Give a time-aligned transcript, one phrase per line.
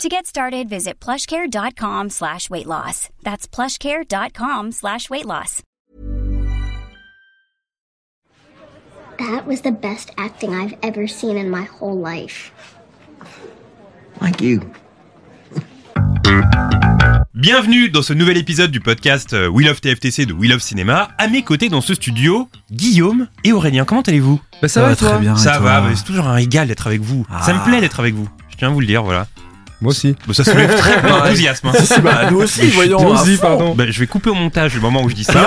[0.00, 3.08] To get started, visit plushcare.com slash weight loss.
[3.22, 5.62] That's plushcare.com slash weight loss.
[9.18, 12.50] That was the best acting I've ever seen in my whole life.
[14.18, 14.60] Thank you.
[17.34, 21.10] Bienvenue dans ce nouvel épisode du podcast euh, We Love TFTC de We Love Cinéma.
[21.18, 23.84] À mes côtés dans ce studio, Guillaume et Aurélien.
[23.84, 24.40] Comment allez-vous?
[24.60, 25.18] Bah ça, va, toi?
[25.18, 25.36] bien.
[25.36, 27.24] Ça va, mais c'est toujours un régal d'être avec vous.
[27.44, 28.28] Ça me plaît d'être avec vous.
[28.50, 29.26] Je tiens à vous le dire, voilà.
[29.82, 30.14] Moi aussi.
[30.26, 31.68] Bon, ça soulève très peu d'enthousiasme.
[31.68, 31.72] hein.
[32.02, 33.02] bah, nous aussi, voyons.
[33.02, 33.74] Nous aussi, pardon.
[33.74, 35.44] Bah, je vais couper au montage le moment où je dis ça.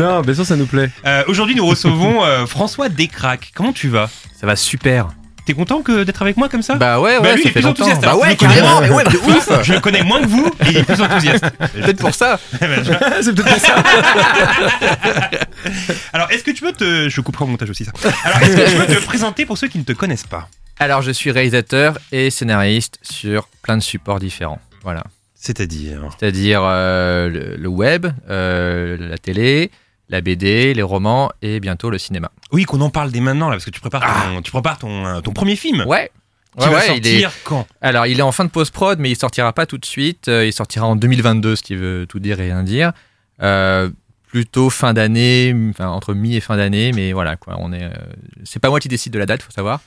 [0.00, 0.90] non, bien sûr, ça nous plaît.
[1.06, 3.52] Euh, Aujourd'hui, nous recevons euh, François Descraques.
[3.54, 4.08] Comment tu vas?
[4.40, 5.08] Ça va super.
[5.44, 6.74] T'es content que d'être avec moi comme ça?
[6.74, 7.84] Bah ouais, ouais, Bah, lui, il ça est fait plus longtemps.
[7.84, 8.02] enthousiaste.
[8.02, 9.62] Bah je ouais, carrément, mais ouais, mais de ouf.
[9.62, 11.44] Je le connais moins que vous et il est plus enthousiaste.
[11.74, 12.40] Peut-être pour ça.
[13.20, 13.74] c'est peut-être pas ça.
[16.12, 17.08] Alors, est-ce que tu peux te.
[17.08, 17.92] Je couperai au montage aussi ça.
[18.24, 20.48] Alors, est-ce que tu peux te présenter pour ceux qui ne te connaissent pas?
[20.78, 24.60] Alors, je suis réalisateur et scénariste sur plein de supports différents.
[24.82, 25.04] Voilà.
[25.34, 26.02] C'est-à-dire.
[26.18, 29.70] C'est-à-dire euh, le, le web, euh, la télé,
[30.08, 32.30] la BD, les romans et bientôt le cinéma.
[32.52, 34.02] Oui, qu'on en parle dès maintenant là, parce que tu prépares
[34.34, 35.84] ton, tu prépares ton, euh, ton premier film.
[35.86, 36.10] Ouais.
[36.58, 37.66] Qui Ouais, va ouais, il est- sortir quand?
[37.82, 40.28] Alors, il est en fin de post-prod, mais il sortira pas tout de suite.
[40.28, 42.92] Il sortira en 2022, ce qui veut tout dire et rien dire.
[43.42, 43.90] Euh,
[44.28, 47.56] plutôt fin d'année, enfin, entre mi et fin d'année, mais voilà, quoi.
[47.60, 47.90] On est,
[48.44, 49.80] c'est pas moi qui décide de la date, faut savoir.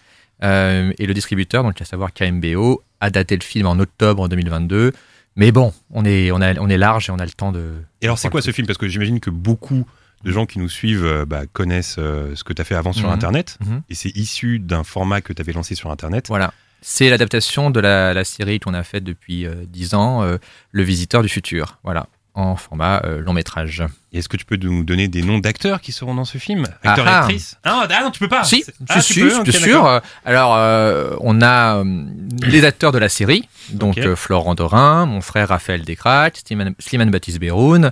[0.43, 4.93] Euh, et le distributeur, donc à savoir KMBO, a daté le film en octobre 2022.
[5.35, 7.73] Mais bon, on est, on, a, on est large et on a le temps de.
[8.01, 8.67] Et alors, c'est quoi ce film?
[8.67, 9.85] Parce que j'imagine que beaucoup
[10.23, 12.91] de gens qui nous suivent euh, bah, connaissent euh, ce que tu as fait avant
[12.93, 13.13] sur Mhm.
[13.13, 13.57] Internet.
[13.65, 13.81] Mhm.
[13.89, 16.27] Et c'est issu d'un format que tu avais lancé sur Internet.
[16.27, 16.53] Voilà.
[16.81, 20.23] C'est l'adaptation de la, la série qu'on a faite depuis euh, 10 ans,
[20.71, 21.77] Le Visiteur du Futur.
[21.83, 22.07] Voilà.
[22.35, 23.83] En format euh, long métrage.
[24.13, 26.63] Et Est-ce que tu peux nous donner des noms d'acteurs qui seront dans ce film
[26.83, 27.19] Acteurs Ah et ah.
[27.19, 29.85] actrices ah, ah non, tu peux pas Si, ah, si, tu si, peux, bien sûr.
[29.85, 32.05] Euh, Alors, euh, on a euh,
[32.43, 37.39] les acteurs de la série, donc Florent Dorin, mon frère Raphaël Descraques, Slimane, Slimane Baptiste
[37.39, 37.91] Beroun,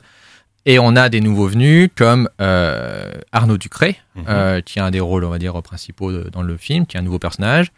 [0.66, 2.30] et on a des nouveaux venus comme
[3.32, 4.62] Arnaud Ducré, Mhm.
[4.64, 7.00] qui a un des rôles, on va dire, principaux de- dans le film, qui est
[7.00, 7.72] un nouveau personnage,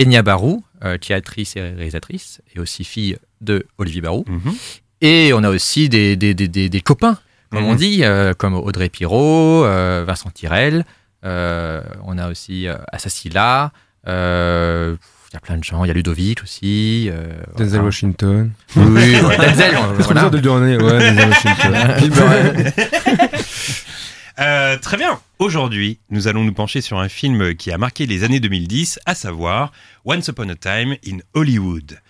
[0.00, 0.64] Enya Barou,
[1.00, 4.24] qui est actrice et réalisatrice, et aussi fille de Olivier Barou.
[4.28, 4.54] Mhm.
[5.00, 7.18] Et on a aussi des, des, des, des, des copains,
[7.50, 7.68] comme Mhm.
[7.70, 10.84] on dit, euh, comme Audrey Pirot, euh, Vincent Tirel.
[11.24, 13.72] euh, on a aussi euh, Assassila.
[14.06, 14.96] euh,
[15.30, 15.84] Il y a plein de gens.
[15.84, 17.08] Il y a Ludovic aussi.
[17.10, 17.26] euh,
[17.58, 18.50] Denzel Washington.
[18.76, 18.82] Oui,
[19.20, 19.74] ouais, Denzel.
[19.96, 20.28] C'est voilà.
[20.30, 20.76] de le année.
[20.76, 21.74] Ouais, Denzel Washington.
[24.40, 25.20] Euh, très bien.
[25.38, 29.14] Aujourd'hui, nous allons nous pencher sur un film qui a marqué les années 2010, à
[29.14, 29.70] savoir
[30.04, 32.00] Once Upon a Time in Hollywood.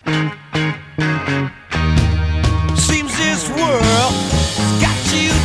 [3.17, 4.13] this world.
[4.57, 5.44] Has got you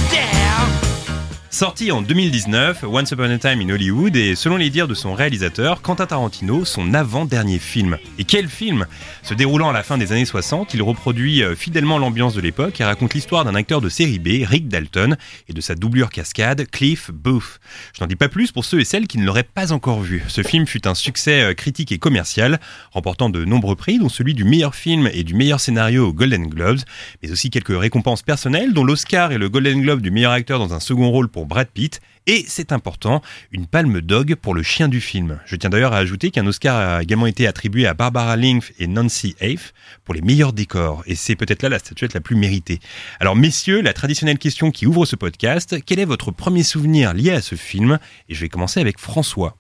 [1.60, 5.12] Sorti en 2019, Once Upon a Time in Hollywood est, selon les dires de son
[5.12, 7.98] réalisateur, Quentin Tarantino, son avant-dernier film.
[8.18, 8.86] Et quel film
[9.22, 12.80] Se déroulant à la fin des années 60, il reproduit euh, fidèlement l'ambiance de l'époque
[12.80, 15.18] et raconte l'histoire d'un acteur de série B, Rick Dalton,
[15.50, 17.60] et de sa doublure cascade, Cliff Booth.
[17.94, 20.24] Je n'en dis pas plus pour ceux et celles qui ne l'auraient pas encore vu.
[20.28, 22.58] Ce film fut un succès euh, critique et commercial,
[22.90, 26.46] remportant de nombreux prix, dont celui du meilleur film et du meilleur scénario aux Golden
[26.46, 26.80] Globes,
[27.22, 30.72] mais aussi quelques récompenses personnelles, dont l'Oscar et le Golden Globe du meilleur acteur dans
[30.72, 34.86] un second rôle pour Brad Pitt, et c'est important, une palme d'og pour le chien
[34.86, 35.40] du film.
[35.46, 38.86] Je tiens d'ailleurs à ajouter qu'un Oscar a également été attribué à Barbara Linkf et
[38.86, 39.74] Nancy Afe
[40.04, 42.78] pour les meilleurs décors, et c'est peut-être là la statuette la plus méritée.
[43.18, 47.32] Alors messieurs, la traditionnelle question qui ouvre ce podcast, quel est votre premier souvenir lié
[47.32, 47.98] à ce film?
[48.28, 49.56] Et je vais commencer avec François.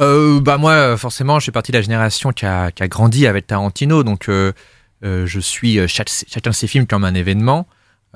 [0.00, 3.26] Euh, bah moi, forcément, je fais partie de la génération qui a, qui a grandi
[3.26, 4.52] avec Tarantino, donc euh,
[5.04, 7.66] euh, je suis chacun de ses films comme un événement.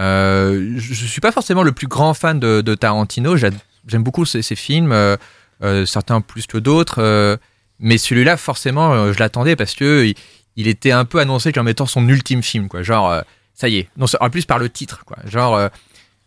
[0.00, 3.36] Euh, je, je suis pas forcément le plus grand fan de, de Tarantino.
[3.36, 3.50] J'a-
[3.86, 5.16] J'aime beaucoup ses, ses films, euh,
[5.62, 7.36] euh, certains plus que d'autres, euh,
[7.78, 10.14] mais celui-là, forcément, je l'attendais parce que il,
[10.56, 12.82] il était un peu annoncé comme étant son ultime film, quoi.
[12.82, 13.22] Genre,
[13.54, 13.88] ça y est.
[13.96, 15.16] Non, en plus par le titre, quoi.
[15.24, 15.58] Genre.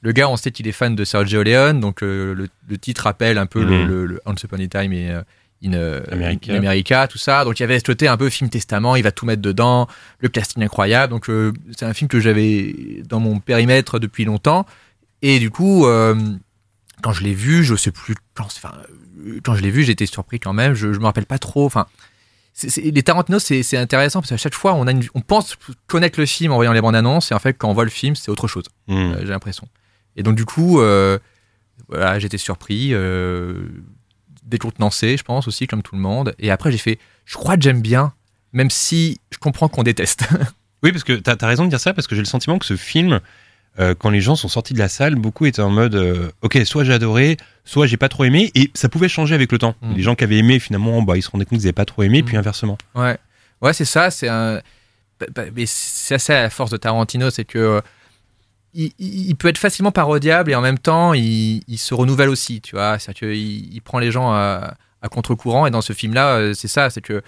[0.02, 3.38] le gars, on sait qu'il est fan de Sergio Leone, donc le, le titre rappelle
[3.38, 3.88] un peu le, Mhm.
[3.88, 5.12] le, le Once Upon a Time et
[5.64, 5.74] in,
[6.12, 6.52] America.
[6.54, 7.46] in America, tout ça.
[7.46, 9.88] Donc il y avait ce côté un peu film testament, il va tout mettre dedans,
[10.20, 11.12] le casting incroyable.
[11.12, 14.66] Donc euh, c'est un film que j'avais dans mon périmètre depuis longtemps.
[15.22, 16.16] Et du coup, euh,
[17.04, 18.74] quand je l'ai vu, je sais plus quand, enfin,
[19.44, 20.74] quand je l'ai vu, j'étais surpris quand même.
[20.74, 21.66] Je, je me rappelle pas trop.
[21.66, 21.86] Enfin,
[22.54, 25.22] c'est- c'est- les Tarantino, c'est c'est intéressant parce qu'à chaque fois, on, a une- on
[25.22, 27.84] pense connaître le film en voyant les bandes annonces, et en fait, quand on voit
[27.86, 28.66] le film, c'est autre chose.
[28.88, 28.96] Hmm.
[29.14, 29.68] Euh, j'ai l'impression.
[30.16, 31.18] Et donc du coup, euh,
[31.88, 33.54] voilà, j'étais surpris, euh,
[34.52, 36.36] décontenancé, je pense aussi, comme tout le monde.
[36.38, 38.14] Et après, j'ai fait, je crois que j'aime bien,
[38.54, 40.26] même si je comprends qu'on déteste.
[40.84, 42.66] Oui, parce que t'as as raison de dire ça, parce que j'ai le sentiment que
[42.66, 43.20] ce film,
[43.80, 46.60] euh, quand les gens sont sortis de la salle, beaucoup étaient en mode, euh, ok,
[46.66, 49.76] soit j'ai adoré, soit j'ai pas trop aimé, et ça pouvait changer avec le temps.
[49.84, 49.94] Mm.
[49.94, 52.02] Les gens qui avaient aimé, finalement, bah, ils se rendaient compte qu'ils avaient pas trop
[52.02, 52.26] aimé, Mm.
[52.26, 52.80] puis inversement.
[52.96, 53.16] Ouais,
[53.62, 54.10] ouais, c'est ça.
[54.10, 54.60] C'est un.
[55.20, 57.82] bah, bah, Mais c'est ça la force de Tarantino, c'est que euh,
[58.74, 62.62] il, peut être facilement parodiable et en même temps, il, il se renouvelle aussi.
[62.62, 65.66] Tu vois, c'est-à-dire qu'il il prend les gens à, à contre-courant.
[65.68, 67.22] Et dans ce film-là, euh, c'est ça, c'est que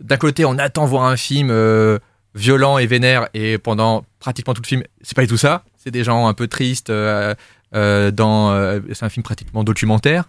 [0.00, 1.98] d'un côté, on attend voir un film euh,
[2.34, 5.64] violent et vénère, et pendant pratiquement tout le film, c'est pas du tout ça.
[5.76, 6.90] C'est des gens un peu tristes.
[6.90, 7.34] euh,
[7.72, 10.24] euh, dans, c'est un film pratiquement documentaire.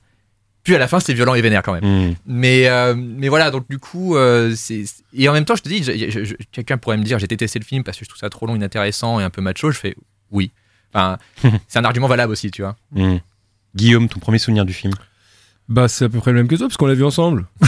[0.63, 2.09] Puis à la fin, c'est violent et vénère quand même.
[2.09, 2.15] Mm.
[2.27, 4.83] Mais, euh, mais voilà, donc du coup, euh, c'est.
[5.13, 5.81] Et en même temps, je te dis,
[6.51, 8.55] quelqu'un pourrait me dire, j'ai détesté le film parce que je trouve ça trop long,
[8.55, 9.71] inintéressant et un peu macho.
[9.71, 9.95] Je fais
[10.31, 10.51] oui.
[10.93, 11.17] Enfin,
[11.67, 12.75] c'est un argument valable aussi, tu vois.
[12.91, 13.17] Mm.
[13.75, 14.93] Guillaume, ton premier souvenir du film
[15.69, 17.47] Bah, c'est à peu près le même que toi, parce qu'on l'a vu ensemble.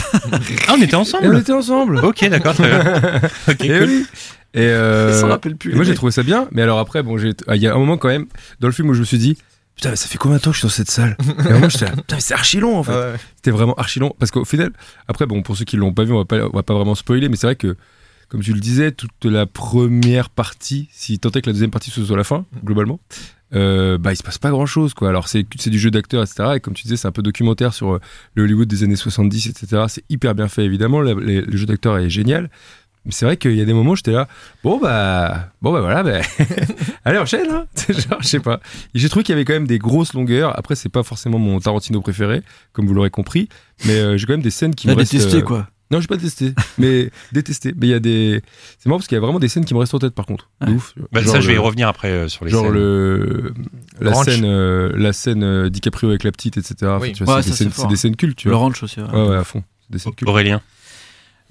[0.66, 1.98] Ah, on était Et on ensemble était ensemble.
[1.98, 3.20] Ok, d'accord, très bien.
[3.48, 3.86] Ok, Et cool.
[3.88, 4.06] oui.
[4.54, 5.72] Et euh, rappelle plus.
[5.72, 7.16] et moi j'ai trouvé ça bien, mais alors après, bon,
[7.48, 8.26] ah, il y a un moment quand même
[8.60, 9.36] dans le film où je me suis dit,
[9.74, 11.16] putain, mais ça fait combien de temps que je suis dans cette salle?
[11.20, 13.16] Et à un moment j'étais là, putain, mais c'est archi long en fait.
[13.36, 14.70] C'était vraiment archi long parce qu'au final,
[15.08, 16.94] après, bon, pour ceux qui l'ont pas vu, on va pas, on va pas vraiment
[16.94, 17.76] spoiler, mais c'est vrai que,
[18.28, 21.90] comme tu le disais, toute la première partie, si tant est que la deuxième partie
[21.90, 23.00] ce soit la fin, globalement,
[23.54, 25.08] euh, bah il se passe pas grand chose quoi.
[25.08, 26.54] Alors c'est c'est du jeu d'acteur, etc.
[26.56, 28.00] Et comme tu disais, c'est un peu documentaire sur euh,
[28.34, 29.84] le Hollywood des années 70, etc.
[29.88, 31.00] C'est hyper bien fait évidemment.
[31.00, 32.50] Le, le- le jeu d'acteur est génial.
[33.06, 34.26] Mais c'est vrai qu'il y a des moments où j'étais là,
[34.62, 36.20] bon bah, bon bah voilà, bah,
[37.04, 37.66] allez enchaîne, hein.
[37.92, 38.60] Genre, je sais pas.
[38.94, 40.58] J'ai trouvé qu'il y avait quand même des grosses longueurs.
[40.58, 42.40] Après, c'est pas forcément mon Tarantino préféré,
[42.72, 43.50] comme vous l'aurez compris,
[43.84, 45.12] mais euh, j'ai quand même des scènes qui me restent.
[45.12, 45.68] détesté euh, quoi.
[45.94, 47.72] Non, j'ai pas détesté, mais détesté.
[47.76, 48.42] Mais il y a des,
[48.78, 50.26] c'est marrant parce qu'il y a vraiment des scènes qui me restent en tête par
[50.26, 50.50] contre.
[50.66, 50.92] Ouf.
[51.12, 52.74] Bah, ça, je vais y le- revenir après euh, sur les Genre scènes.
[52.74, 53.54] le
[54.00, 54.24] la Ranch.
[54.26, 56.74] scène, euh, la scène euh, DiCaprio avec la petite, etc.
[57.00, 57.12] Oui.
[57.26, 57.50] Ouais, c'est
[57.88, 58.64] des, scènes- des cultes, tu Le vois.
[58.64, 59.00] ranch aussi.
[59.00, 59.08] ouais.
[59.10, 59.62] Ouais, ouais, à fond.
[59.90, 60.28] Des scènes cultes.
[60.28, 60.60] Aurélien.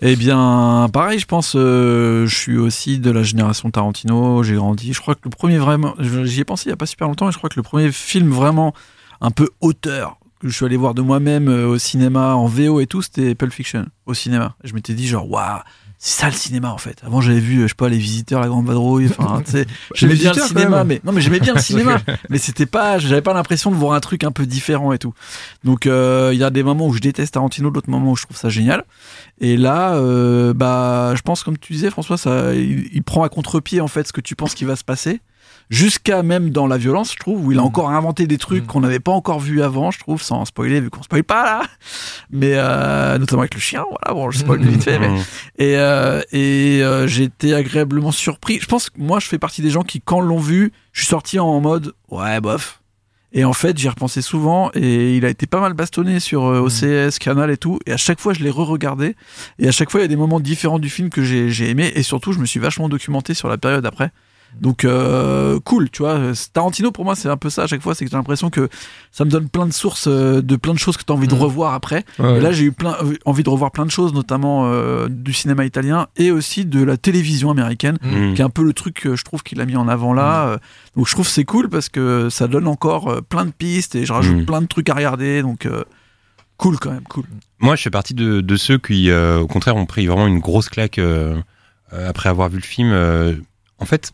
[0.01, 4.91] Eh bien, pareil, je pense, euh, je suis aussi de la génération Tarantino, j'ai grandi.
[4.91, 7.29] Je crois que le premier vraiment, j'y ai pensé il y a pas super longtemps,
[7.29, 8.73] et je crois que le premier film vraiment
[9.21, 10.17] un peu auteur
[10.47, 13.35] que je suis allé voir de moi-même euh, au cinéma, en VO et tout, c'était
[13.35, 14.55] Pulp Fiction, au cinéma.
[14.63, 15.59] Je m'étais dit genre, waouh,
[16.05, 17.01] c'est ça le cinéma en fait.
[17.05, 19.65] Avant, j'avais vu, euh, je sais pas, Les Visiteurs, La Grande Vadrouille, enfin, tu sais,
[19.95, 23.21] j'aimais bien le cinéma, mais non, mais j'aimais bien le cinéma, mais c'était pas, j'avais
[23.21, 25.13] pas l'impression de voir un truc un peu différent et tout.
[25.63, 28.23] Donc, euh, il y a des moments où je déteste Tarantino, d'autres moments où je
[28.25, 28.83] trouve ça génial.
[29.39, 33.29] Et là, euh, bah, je pense, comme tu disais, François, ça, il, il prend à
[33.29, 35.21] contre-pied en fait ce que tu penses qui va se passer,
[35.73, 37.65] jusqu'à même dans la violence, je trouve, où il a Mm.
[37.65, 38.67] encore inventé des trucs Mm.
[38.67, 41.61] qu'on n'avait pas encore vu avant, je trouve, sans spoiler, vu qu'on spoil pas là.
[42.31, 45.17] Mais euh, notamment avec le chien, voilà, bon, je spoil vite fait, mais Mm.
[45.57, 48.59] et, euh, et euh, j'ai été agréablement surpris.
[48.61, 51.09] Je pense que moi, je fais partie des gens qui, quand l'ont vu, je suis
[51.09, 52.79] sorti en mode ouais, bof.
[53.35, 56.43] Et en fait, j'y ai repensé souvent et il a été pas mal bastonné sur
[56.45, 57.79] euh, OCS, Canal et tout.
[57.87, 59.15] Et à chaque fois, je l'ai re-regardé.
[59.57, 61.67] Et à chaque fois, il y a des moments différents du film que j'ai j'ai
[61.71, 61.91] aimé.
[61.95, 64.11] Et surtout, je me suis vachement documenté sur la période après.
[64.61, 66.19] Donc, euh, cool, tu vois.
[66.53, 67.95] Tarantino, pour moi, c'est un peu ça à chaque fois.
[67.95, 68.69] C'est que j'ai l'impression que
[69.11, 71.27] ça me donne plein de sources euh, de plein de choses que tu as envie
[71.27, 71.41] de Mhm.
[71.41, 72.05] revoir après.
[72.19, 75.07] Ouais, Et là, j'ai eu plein, euh, envie de revoir plein de choses, notamment euh,
[75.09, 78.33] du cinéma italien et aussi de la télévision américaine, Mm.
[78.35, 80.47] qui est un peu le truc que je trouve qu'il a mis en avant là.
[80.47, 80.57] Euh,
[80.95, 83.95] Donc, je trouve que c'est cool parce que ça donne encore euh, plein de pistes
[83.95, 84.45] et je rajoute Mm.
[84.45, 85.41] plein de trucs à regarder.
[85.41, 85.83] Donc, euh,
[86.57, 87.23] cool quand même, cool.
[87.59, 90.39] Moi, je fais partie de, de ceux qui, euh, au contraire, ont pris vraiment une
[90.39, 90.99] grosse claque
[91.91, 92.89] après avoir vu le film.
[92.91, 93.33] Euh,
[93.79, 94.13] en fait,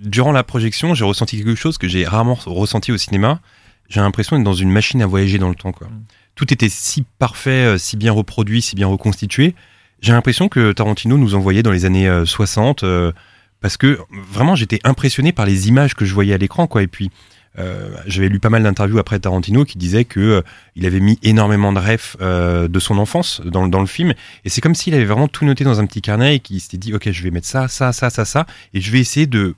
[0.00, 3.40] durant la projection, j'ai ressenti quelque chose que j'ai rarement ressenti au cinéma.
[3.88, 5.72] J'ai l'impression d'être dans une machine à voyager dans le temps.
[5.72, 5.88] Quoi.
[5.88, 6.04] Mm.
[6.34, 9.54] Tout était si parfait, euh, si bien reproduit, si bien reconstitué.
[10.00, 13.12] J'ai l'impression que Tarantino nous envoyait dans les années euh, 60 euh,
[13.60, 16.66] parce que vraiment j'étais impressionné par les images que je voyais à l'écran.
[16.66, 16.82] quoi.
[16.82, 17.10] Et puis,
[17.58, 20.42] euh, j'avais lu pas mal d'interviews après Tarantino qui disaient que euh,
[20.76, 24.14] il avait mis énormément de refs euh, de son enfance dans, dans le film.
[24.44, 26.78] Et c'est comme s'il avait vraiment tout noté dans un petit carnet et qu'il s'était
[26.78, 28.46] dit, OK, je vais mettre ça, ça, ça, ça, ça.
[28.72, 29.54] Et je vais essayer de euh,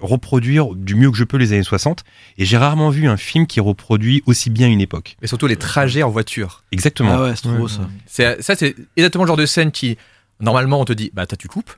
[0.00, 2.02] reproduire du mieux que je peux les années 60.
[2.38, 5.16] Et j'ai rarement vu un film qui reproduit aussi bien une époque.
[5.22, 6.64] Et surtout les trajets en voiture.
[6.72, 7.12] Exactement.
[7.14, 7.58] Ah ouais, c'est trop Ouais.
[7.58, 7.88] beau ça.
[8.06, 9.96] C'est, ça, c'est exactement le genre de scène qui,
[10.40, 11.70] normalement, on te dit, bah, t'as, tu coupes.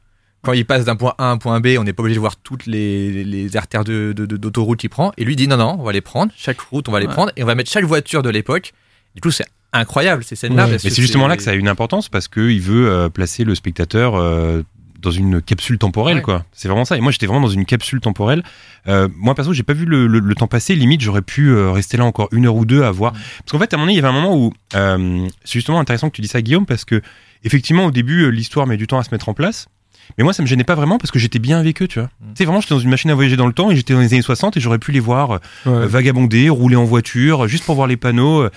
[0.43, 2.21] Quand il passe d'un point A à un point B, on n'est pas obligé de
[2.21, 5.13] voir toutes les, les artères de, de- de- d'autoroute qu'il prend.
[5.19, 6.33] Et lui dit, non, non, on va les prendre.
[6.37, 7.33] Chaque route, on va les prendre.
[7.37, 8.73] Et on va mettre chaque voiture de l'époque.
[9.17, 10.67] Du coup, c'est incroyable, ces scènes-là.
[10.69, 13.43] Mais que c'est justement là que ça a une importance parce qu'il veut euh, placer
[13.45, 14.63] le spectateur euh,
[14.99, 16.23] dans une capsule temporelle, Ouais.
[16.23, 16.45] quoi.
[16.53, 16.97] C'est vraiment ça.
[16.97, 18.43] Et moi, j'étais vraiment dans une capsule temporelle.
[18.89, 20.75] Euh, moi, perso, j'ai pas vu le, le- le temps passer.
[20.75, 23.13] Limite, j'aurais pu euh, rester là encore une heure ou deux à voir.
[23.13, 25.53] Parce qu'en fait, à un moment donné, il y avait un moment où euh, c'est
[25.55, 27.01] justement intéressant que tu dis ça, Guillaume, parce que
[27.45, 29.69] effectivement, au début, euh, l'histoire met du temps à se mettre en place.
[30.17, 32.09] Mais moi, ça me gênait pas vraiment parce que j'étais bien avec eux, tu vois.
[32.21, 32.25] Mm.
[32.29, 34.01] Tu sais, vraiment, j'étais dans une machine à voyager dans le temps et j'étais dans
[34.01, 35.31] les années 60 et j'aurais pu les voir
[35.67, 35.87] Ouais.
[35.87, 38.49] vagabonder, rouler en voiture, juste pour voir les panneaux.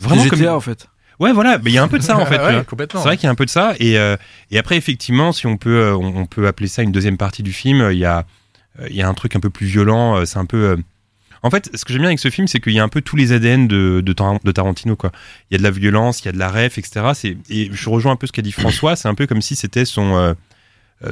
[0.00, 0.38] Vraiment Des comme.
[0.40, 0.88] GTA en fait.
[1.20, 2.38] Ouais, voilà, mais il y a un peu de ça en fait.
[2.38, 3.00] Ouais, complètement.
[3.00, 3.74] C'est vrai qu'il y a un peu de ça.
[3.78, 4.16] Et, euh,
[4.50, 7.42] et après, effectivement, si on peut, euh, on, on peut appeler ça une deuxième partie
[7.42, 8.26] du film, euh, il y a,
[8.88, 10.24] il y a un truc un peu plus violent.
[10.26, 10.76] C'est un peu.
[11.42, 13.02] En fait, ce que j'aime bien avec ce film, c'est qu'il y a un peu
[13.02, 14.96] tous les ADN de, de, Tar- de Tarantino.
[14.96, 15.12] Quoi.
[15.50, 17.10] Il y a de la violence, il y a de la ref, etc.
[17.14, 18.96] C'est- Et je rejoins un peu ce qu'a dit François.
[18.96, 20.34] C'est un peu comme si c'était son,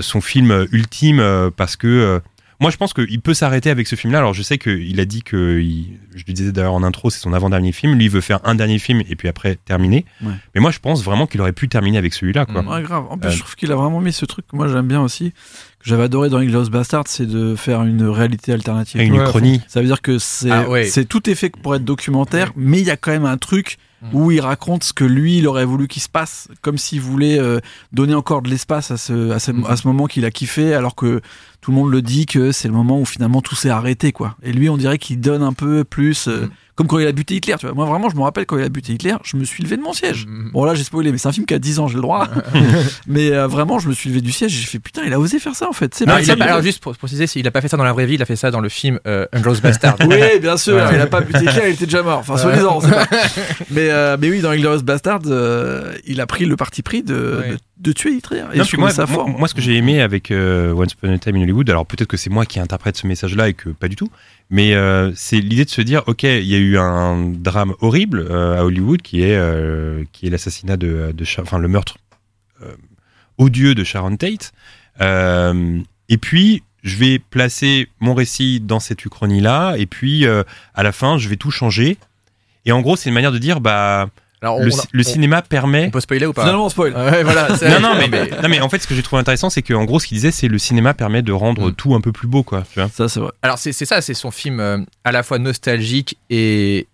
[0.00, 2.20] son film ultime parce que.
[2.62, 4.18] Moi, je pense qu'il peut s'arrêter avec ce film-là.
[4.20, 7.20] Alors, je sais qu'il a dit que, il- je le disais d'ailleurs en intro, c'est
[7.20, 7.94] son avant-dernier film.
[7.96, 10.04] Lui, il veut faire un dernier film et puis après terminer.
[10.22, 10.32] Ouais.
[10.54, 12.46] Mais moi, je pense vraiment qu'il aurait pu terminer avec celui-là.
[12.46, 12.62] Quoi.
[12.62, 13.04] Ouais, grave.
[13.10, 15.00] En plus, Euh, je trouve qu'il a vraiment mis ce truc que moi j'aime bien
[15.02, 15.32] aussi,
[15.82, 19.00] que j'avais adoré dans Inglourious Bastard, c'est de faire une réalité alternative.
[19.00, 19.60] Et une Ouais, uchronie.
[19.68, 20.88] Ça veut dire que c'est Ah, ouais.
[21.08, 24.16] tout est fait pour être documentaire, mais il y a quand même un truc Mm.
[24.16, 27.38] où il raconte ce que lui il aurait voulu qu'il se passe, comme s'il voulait
[27.38, 27.60] euh,
[27.92, 29.64] donner encore de l'espace à ce, à, ce, Mm.
[29.68, 31.20] à ce moment qu'il a kiffé, alors que
[31.60, 34.36] tout le monde le dit que c'est le moment où finalement tout s'est arrêté quoi.
[34.42, 36.50] Et lui on dirait qu'il donne un peu plus, euh, Mm.
[36.74, 37.54] Comme quand il a buté Hitler.
[37.58, 37.74] Tu vois.
[37.74, 39.82] Moi vraiment je me rappelle quand il a buté Hitler, je me suis levé de
[39.82, 40.26] mon siège.
[40.26, 40.50] Mm.
[40.52, 42.28] Bon là j'ai spoilé, mais c'est un film qui a 10 ans, j'ai le droit.
[43.06, 45.20] mais euh, vraiment je me suis levé du siège et j'ai fait putain il a
[45.20, 45.94] osé faire ça en fait.
[45.94, 47.60] C'est Non, pas il ça, a pas- mais- alors juste pour préciser, il a pas
[47.60, 49.26] fait ça dans la vraie vie, il a fait ça dans le film euh,
[49.62, 49.96] Bastard.
[50.08, 50.94] Oui, bien sûr, Ouais.
[50.94, 52.20] il a pas buté Hitler, il était déjà mort.
[52.20, 53.06] Enfin, soi-disant, on sait pas.
[53.70, 57.14] Mais, euh, mais oui, dans Inglourious Bastard, euh, il a pris le parti pris de,
[57.40, 57.50] Ouais.
[57.52, 58.44] de, de tuer Hitler.
[58.54, 59.28] Et Non, je puis trouvais moi, ça moi, fort.
[59.28, 62.08] moi, ce que j'ai aimé avec euh, Once Upon a Time in Hollywood, alors peut-être
[62.08, 64.10] que c'est moi qui interprète ce message-là et que pas du tout,
[64.50, 68.26] mais euh, c'est l'idée de se dire, ok, il y a eu un drame horrible
[68.30, 71.98] euh, à Hollywood qui est euh, qui est l'assassinat de, de enfin le meurtre
[73.38, 74.52] odieux de Sharon Tate,
[75.00, 81.18] et puis je vais placer mon récit dans cette uchronie-là, et puis à la fin,
[81.18, 81.96] je vais tout changer.
[82.64, 84.10] Et en gros, c'est une manière de dire, bah,
[84.42, 86.92] Alors, le, on- on- cinéma permet On peut spoiler ou pas Finalement, on spoil.
[86.94, 87.56] Ouais, voilà.
[87.56, 88.08] c'est- non, non, mais,
[88.42, 90.32] non, mais en fait, ce que j'ai trouvé intéressant, c'est qu'en gros, ce qu'il disait,
[90.32, 91.74] c'est le cinéma permet de rendre Mm.
[91.74, 92.64] tout un peu plus beau, quoi.
[92.72, 93.30] Tu vois Ça, c'est vrai.
[93.42, 96.88] Alors c'est ça, c'est son film euh, à la fois nostalgique et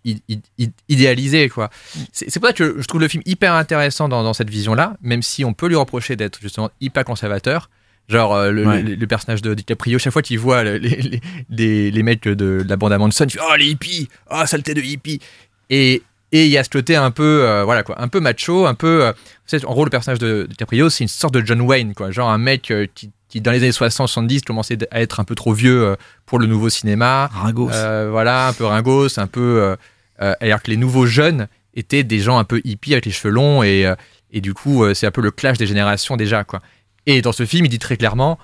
[0.88, 1.70] idéalisé quoi.
[2.12, 5.22] C'est pour ça que je trouve le film hyper intéressant dans, dans cette vision-là, même
[5.22, 7.70] si on peut lui reprocher d'être justement hyper conservateur.
[8.08, 8.82] Genre euh, le, Ouais.
[8.82, 12.22] le- le personnage de DiCaprio, chaque fois qu'il voit le- les, les, les, les mecs
[12.24, 15.20] de, de la bande à Manson, il fait oh les hippies, oh saleté de hippies.
[15.68, 16.02] Et
[16.32, 18.74] et il y a ce côté un peu euh, voilà quoi, un peu macho, un
[18.74, 21.60] peu euh, vous savez, en gros le personnage de DiCaprio, c'est une sorte de John
[21.60, 25.00] Wayne quoi, genre un mec euh, qui, qui dans les années 60 70 commençait à
[25.00, 27.30] être un peu trop vieux pour le nouveau cinéma.
[27.32, 27.70] Ringos.
[28.10, 29.76] Voilà, un peu ringos, un peu.
[30.18, 33.62] alors que les nouveaux jeunes étaient des gens un peu hippies avec les cheveux longs
[33.62, 33.92] et,
[34.30, 36.60] et du coup, c'est un peu le clash des générations déjà, quoi.
[37.04, 38.38] Et dans ce film, il dit très clairement.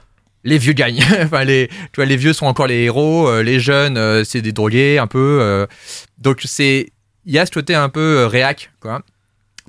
[0.45, 1.03] Les vieux gagnent.
[1.23, 3.41] enfin, les, tu vois, les vieux sont encore les héros.
[3.41, 5.67] les jeunes, c'est des drogués un peu.
[6.19, 6.93] donc c'est,
[7.26, 9.02] il y a ce côté un peu euh, réac, quoi.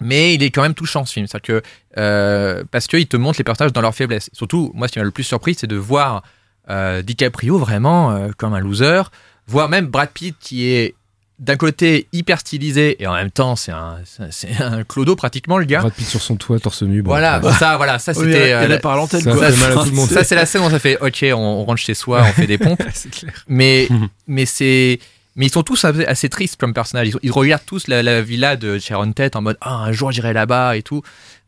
[0.01, 3.37] Mais il est quand même touchant ce film, c'est-à-dire que euh, parce qu'il te montre
[3.37, 4.29] les personnages dans leur faiblesse.
[4.33, 6.21] Surtout, moi, ce qui m'a le plus surpris, c'est de voir
[6.69, 9.03] euh, DiCaprio vraiment euh, comme un loser,
[9.47, 10.95] voir même Brad Pitt qui est
[11.37, 15.57] d'un côté hyper stylisé et en même temps c'est un c'est- c'est un clodo pratiquement
[15.57, 15.79] le gars.
[15.81, 17.01] Brad Pitt sur son toit, torse nu.
[17.01, 19.51] bon, voilà, ça voilà, ça Oui, c'était il euh, est la- par l'antenne, ça quoi.
[19.51, 20.09] fait mal à tout le monde.
[20.09, 22.47] ça c'est la scène où ça fait OK, on, on rentre chez soi, on fait
[22.47, 22.81] des pompes.
[22.93, 23.33] c'est clair.
[23.49, 23.87] Mais,
[24.27, 24.99] mais c'est.
[25.35, 27.09] Mais ils sont tous assez, tristes comme personnages.
[27.09, 30.11] Ils, ils regardent tous la, la villa de Sharon Tate en mode Ah, un jour
[30.11, 31.01] j'irai là-bas et tout.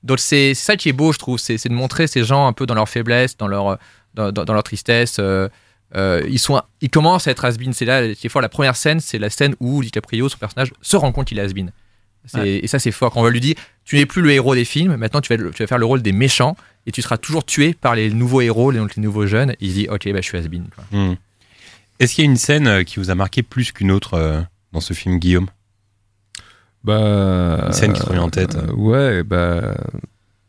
[0.03, 1.39] Donc c'est c'est ça qui est beau, je trouve.
[1.39, 3.77] C'est c'est de montrer ces gens un peu dans leur faiblesse, dans leur,
[4.13, 5.17] dans, dans- dans leur tristesse.
[5.19, 5.47] euh,
[5.95, 8.41] euh, ils, sont, ils commencent à être has C'est là, qui est fort.
[8.41, 11.41] La première scène, c'est la scène où DiCaprio, son personnage, se rend compte qu'il est
[11.41, 11.53] has
[12.33, 12.59] Ouais.
[12.61, 13.13] Et ça, c'est fort.
[13.13, 15.63] Quand on lui dit Tu n'es plus le héros des films, maintenant tu vas, tu
[15.63, 18.69] vas faire le rôle des méchants et tu seras toujours tué par les nouveaux héros,
[18.71, 19.51] les, donc les nouveaux jeunes.
[19.51, 20.43] Et il dit Ok, bah, je suis has
[20.75, 20.83] quoi.
[21.99, 24.41] Est-ce qu'il y a une scène euh, qui vous a marqué plus qu'une autre euh,
[24.71, 25.47] dans ce film, Guillaume?
[26.83, 27.63] Bah.
[27.67, 28.55] Une scène qui te revient en tête.
[28.55, 29.75] euh, ouais, bah.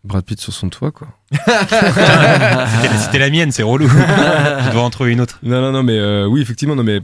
[0.05, 1.09] Brad Pitt sur son toit, quoi.
[1.33, 3.89] C'était c'était la mienne, c'est relou.
[3.89, 5.39] Je dois en trouver une autre.
[5.43, 7.01] Non, non, non, mais euh, oui, effectivement, non, mais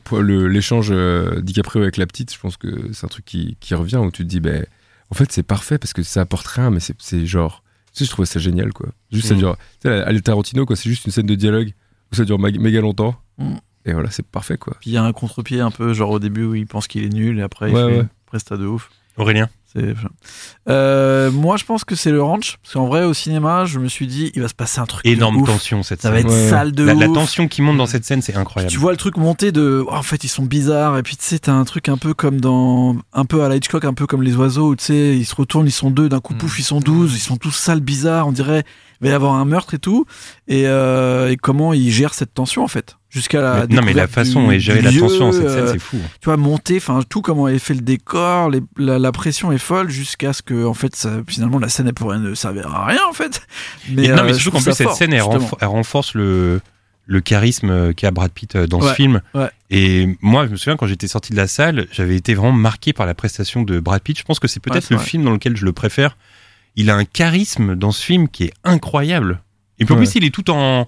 [0.48, 3.96] l'échange euh, DiCaprio avec la petite, je pense que c'est un truc qui, qui revient
[3.96, 4.64] où tu te dis, ben,
[5.10, 8.10] en fait, c'est parfait parce que ça apporte rien, mais c'est- genre, tu sais, je
[8.10, 8.88] trouvais ça génial, quoi.
[9.10, 9.38] Juste, ça Mm.
[9.38, 11.72] dure, tu sais, à Tarantino, quoi, c'est juste une scène de dialogue
[12.12, 13.16] où ça dure méga longtemps.
[13.38, 13.54] Mm.
[13.86, 14.76] Et voilà, c'est parfait, quoi.
[14.80, 17.04] Puis il y a un contre-pied un peu, genre au début où il pense qu'il
[17.04, 18.06] est nul et après il fait ouais.
[18.26, 18.88] presta de ouf.
[19.16, 19.94] Aurélien C'est-
[20.68, 22.56] Euh, moi, je pense que c'est le ranch.
[22.62, 25.04] Parce qu'en vrai, au cinéma, je me suis dit, il va se passer un truc.
[25.04, 25.48] de Énorme ouf.
[25.48, 26.26] tension cette Ça va scène.
[26.26, 26.48] être Ouais.
[26.48, 27.14] sale de La, la ouf.
[27.14, 28.72] tension qui monte dans cette scène, c'est incroyable.
[28.72, 29.84] Tu vois le truc monter de.
[29.86, 30.96] oh, en fait, ils sont bizarres.
[30.98, 32.96] Et puis, tu sais, t'as un truc un peu comme dans.
[33.12, 35.34] Un peu à la Hitchcock, un peu comme les oiseaux, où tu sais, ils se
[35.34, 36.38] retournent, ils sont deux, d'un coup, Mm.
[36.38, 38.26] pouf, ils sont douze, ils sont tous sales, bizarres.
[38.28, 38.64] On dirait,
[39.00, 40.06] il va y avoir un meurtre et tout.
[40.48, 42.96] Et, euh, et comment ils gèrent cette tension, en fait.
[43.14, 45.48] Jusqu'à la Mais- non, mais la façon et gérer du la lieu, tension dans cette
[45.48, 45.96] scène, euh, c'est fou.
[46.20, 49.58] tu vois monter enfin tout comment est fait le décor les- la, la pression est
[49.58, 52.86] folle jusqu'à ce que en fait ça- finalement la scène elle pourrait ne servir à
[52.86, 53.40] rien en fait
[53.90, 55.38] Mais, non, euh, mais je surtout qu'en plus, cette fort, scène, elle, justement.
[55.38, 56.60] renfor- elle renforce le,
[57.06, 59.20] le charisme qu'a Brad Pitt euh, dans Ouais, ce film.
[59.34, 59.50] ouais.
[59.70, 62.92] Et moi, je me souviens, quand j'étais sorti de la salle, j'avais été vraiment marqué
[62.92, 64.18] par la prestation de Brad Pitt.
[64.18, 66.16] Je pense que c'est peut-être le film dans lequel je le préfère.
[66.76, 69.40] Il a un charisme dans ce film qui est incroyable.
[69.78, 70.86] Et puis en plus, il est tout en.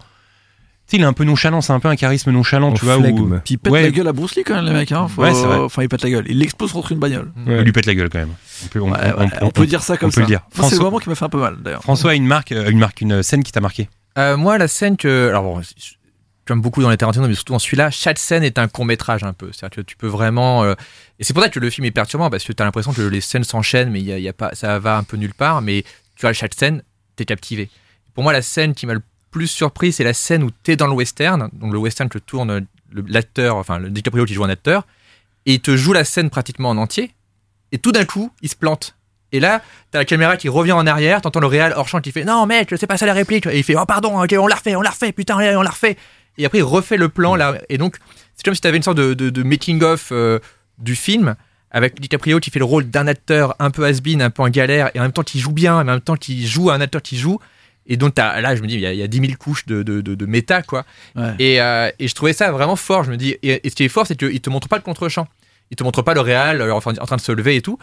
[0.86, 2.84] Tu sais, il est un peu nonchalant, c'est un peu un charisme nonchalant, En tu
[2.84, 2.96] vois.
[2.96, 3.28] Où...
[3.44, 3.82] puis il pète Ouais.
[3.82, 5.08] la gueule à Bruce Lee quand même les mecs hein.
[5.08, 5.56] Faut- Ouais, c'est vrai.
[5.58, 8.08] enfin il pète la gueule il l'explose contre une bagnole Il lui pète la gueule
[8.08, 8.34] quand même.
[8.64, 10.20] On peut, on, Ouais, on- ouais, on- on peut dire ça comme on peut ça
[10.20, 10.40] le dire.
[10.54, 12.70] C'est le moment qui m'a fait un peu mal d'ailleurs François a une marque, euh,
[12.70, 13.88] une marque, une scène qui t'a marqué.
[14.16, 15.28] Euh, moi, la scène que.
[15.28, 15.60] Alors, bon,
[16.46, 19.32] comme beaucoup dans les Tarantino, mais surtout dans celui-là, chaque scène est un court-métrage un
[19.32, 19.50] peu.
[19.52, 20.62] C'est-à-dire que tu peux vraiment.
[20.62, 20.74] euh,
[21.18, 23.02] Et c'est pour ça que le film est perturbant, parce que tu as l'impression que
[23.02, 25.34] les scènes s'enchaînent, mais il y a, y a pas, ça va un peu nulle
[25.34, 25.60] part.
[25.60, 25.82] Mais
[26.14, 26.82] tu vois, chaque scène,
[27.16, 27.68] t'es captivé.
[28.14, 29.02] Pour moi, la scène qui m'a le
[29.36, 31.50] plus surpris, c'est la scène où t'es dans le western.
[31.52, 34.86] Donc, le western que tourne l'acteur, enfin, le DiCaprio qui joue un acteur,
[35.44, 37.14] et il te joue la scène pratiquement en entier.
[37.70, 38.96] Et tout d'un coup, il se plante.
[39.32, 42.12] Et là, t'as la caméra qui revient en arrière, t'entends le réal hors champ qui
[42.12, 43.46] fait Non, mec, c'est pas ça la réplique.
[43.46, 45.70] Et il fait Oh, pardon, ok, on l'a refait, on l'a refait, putain, on l'a
[45.70, 45.98] refait.
[46.38, 47.58] Et après, il refait le plan là.
[47.68, 47.98] Et donc,
[48.36, 50.38] c'est comme si t'avais une sorte de, making-of euh,
[50.78, 51.36] du film
[51.70, 54.90] avec DiCaprio qui fait le rôle d'un acteur un peu has-been, un peu en galère,
[54.94, 57.02] et en même temps qui joue bien, et en même temps qui joue un acteur
[57.02, 57.38] qui joue.
[57.88, 59.32] Et donc, t'as- là, je me dis, il y, a- il y a 10 000
[59.38, 60.84] couches de, de, de, de méta, quoi.
[61.14, 61.34] Ouais.
[61.38, 63.04] Et, euh, et je trouvais ça vraiment fort.
[63.04, 64.82] Je me dis, et, et ce qui est fort, c'est qu'il te montre pas le
[64.82, 65.26] contre-champ.
[65.70, 67.78] Il te montre pas le réal euh, enfin, en train de se lever et tout.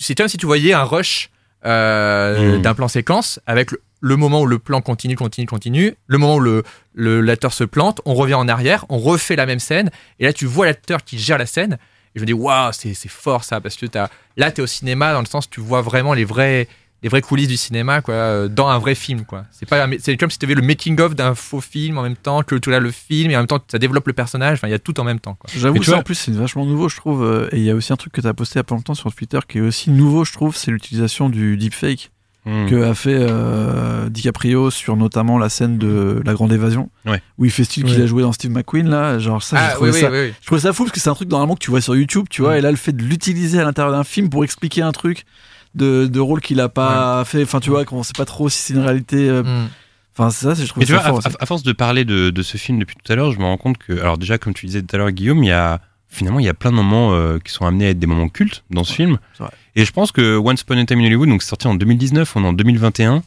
[0.00, 1.30] C'est comme si tu voyais un rush
[1.66, 2.62] euh, Mm.
[2.62, 6.36] d'un plan séquence avec le, le moment où le plan continue, continue, continue, le moment
[6.36, 6.62] où le
[6.94, 10.32] le- l'acteur se plante, on revient en arrière, on refait la même scène, et là
[10.32, 11.78] tu vois l'acteur qui gère la scène.
[12.14, 14.64] Et je me dis, waouh, c'est c'est fort ça, parce que as, là tu es
[14.64, 16.68] au cinéma dans le sens tu vois vraiment les vrais
[17.04, 19.44] les vraies coulisses du cinéma quoi euh, dans un vrai film quoi.
[19.52, 22.02] C'est pas un- c'est comme si tu avais le making of d'un faux film en
[22.02, 24.58] même temps que tu as le film et en même temps ça développe le personnage
[24.58, 25.48] enfin il y a tout en même temps quoi.
[25.54, 27.74] J'avoue ça vois- en plus c'est vachement nouveau je trouve euh, et il y a
[27.74, 29.58] aussi un truc que tu as posté il y a pas longtemps sur Twitter qui
[29.58, 32.10] est aussi nouveau je trouve c'est l'utilisation du deepfake
[32.46, 32.66] Hmm.
[32.68, 37.22] que a fait euh, DiCaprio sur notamment la scène de La Grande Évasion Ouais.
[37.38, 38.02] où il fait style qu'il Ouais.
[38.02, 40.24] a joué dans Steve McQueen là genre ça j'ai ah trouvé oui, ça oui, oui,
[40.28, 40.32] oui.
[40.42, 42.26] je trouvais ça fou parce que c'est un truc normalement que tu vois sur YouTube
[42.28, 42.58] tu vois Mm.
[42.58, 45.24] et là le fait de l'utiliser à l'intérieur d'un film pour expliquer un truc
[45.74, 48.58] de, de rôle qu'il a pas fait enfin tu vois qu'on sait pas trop si
[48.58, 49.68] c'est une réalité euh, Mm.
[50.14, 52.04] enfin c'est ça c'est- je trouve Mais tu ça vois, fort à force de parler
[52.04, 54.36] de, de ce film depuis tout à l'heure, je me rends compte que, alors déjà,
[54.36, 55.80] comme tu disais tout à l'heure, Guillaume, il y a
[56.14, 58.28] finalement il y a plein de moments euh, qui sont amenés à être des moments
[58.28, 59.18] cultes dans ce film.
[59.76, 62.36] Et je pense que Once Upon a Time in Hollywood, donc c'est sorti en 2019,
[62.36, 63.22] on est en 2021.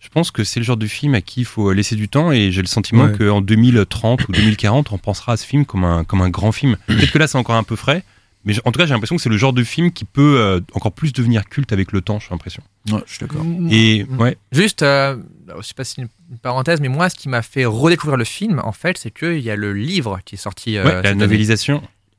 [0.00, 2.30] Je pense que c'est le genre de film à qui il faut laisser du temps
[2.30, 3.18] et j'ai le sentiment Ouais.
[3.18, 6.76] qu'en 2030 ou 2040, on pensera à ce film comme un, comme un grand film.
[6.86, 8.04] Peut-être que là, c'est encore un peu frais,
[8.44, 10.60] mais en tout cas, j'ai l'impression que c'est le genre de film qui peut euh,
[10.74, 12.62] encore plus devenir culte avec le temps, j'ai l'impression.
[12.92, 15.16] Ouais, je suis d'accord Et ouais, Juste, euh,
[15.48, 17.64] alors, je sais pas si c'est une une parenthèse, mais moi, ce qui m'a fait
[17.64, 20.84] redécouvrir le film, en fait, c'est qu'il y a le livre qui est sorti euh,
[20.84, 21.18] ouais, la année.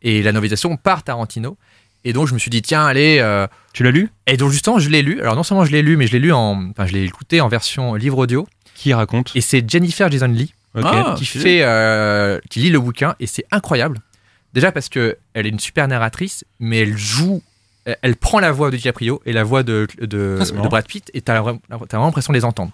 [0.02, 1.58] Et la novélisation par Tarantino.
[2.06, 3.18] Et donc, je me suis dit, tiens, allez.
[3.20, 4.10] euh, Tu l'as lu?
[4.28, 5.20] Et donc, justement, je l'ai lu.
[5.22, 6.70] Alors, non seulement je l'ai lu, mais je l'ai lu en.
[6.70, 8.48] Enfin, je l'ai écouté en version livre audio.
[8.76, 9.32] Qui raconte?
[9.36, 10.86] Et c'est Jennifer Jason Lee Ok.
[10.88, 11.44] Ah, qui stylé.
[11.44, 14.00] fait, euh, qui lit le bouquin et c'est incroyable.
[14.54, 17.42] Déjà parce que elle est une super narratrice, mais elle joue,
[17.86, 20.68] elle, elle prend la voix de DiCaprio et la voix de, de, Ah, de.
[20.70, 22.72] Brad Pitt et t'as t'as vraiment l'impression de les entendre.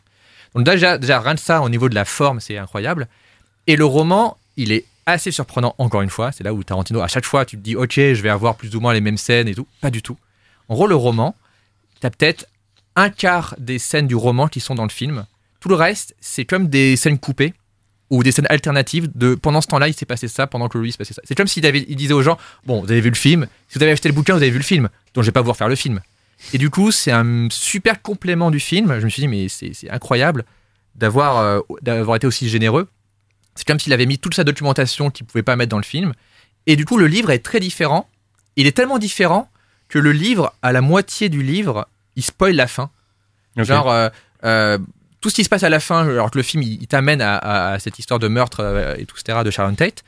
[0.53, 3.07] Donc déjà, déjà rien de ça au niveau de la forme, c'est incroyable.
[3.65, 6.31] Et le roman, il est assez surprenant encore une fois.
[6.31, 8.75] C'est là où Tarantino, à chaque fois, tu te dis, ok, je vais avoir plus
[8.75, 9.67] ou moins les mêmes scènes et tout.
[9.81, 10.17] Pas du tout.
[10.69, 11.35] En gros, le roman,
[11.99, 12.45] t'as peut-être
[12.95, 15.25] un quart des scènes du roman qui sont dans le film.
[15.59, 17.53] Tout le reste, c'est comme des scènes coupées
[18.09, 20.89] ou des scènes alternatives de pendant ce temps-là, il s'est passé ça, pendant que lui,
[20.89, 21.21] il se passait ça.
[21.25, 23.83] C'est comme s'il il disait aux gens Bon, vous avez vu le film, si vous
[23.83, 25.67] avez acheté le bouquin, vous avez vu le film, donc je vais pas vous refaire
[25.67, 26.01] le film.
[26.53, 28.99] Et du coup, c'est un super complément du film.
[28.99, 30.45] Je me suis dit Mais c'est c'est incroyable
[30.95, 32.87] d'avoir euh, d'avoir été aussi généreux.
[33.55, 36.13] C'est comme s'il avait mis toute sa documentation qu'il pouvait pas mettre dans le film.
[36.67, 38.09] Et du coup, le livre est très différent.
[38.55, 39.49] Il est tellement différent
[39.87, 42.89] que le livre, à la moitié du livre, il spoil la fin.
[43.57, 44.09] Genre, euh,
[44.43, 44.77] euh,
[45.21, 47.21] tout ce qui se passe à la fin, alors que le film, il, il t'amène
[47.21, 50.03] à, à- à cette histoire de meurtre euh, et tout, etc., de Sharon Tate.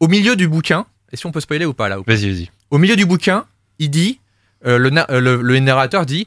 [0.00, 2.50] Au milieu du bouquin, est-ce qu'on peut spoiler ou pas là Vas-y, vas-y.
[2.70, 3.46] Au milieu du bouquin,
[3.78, 4.20] il dit,
[4.64, 6.26] le, le narrateur dit,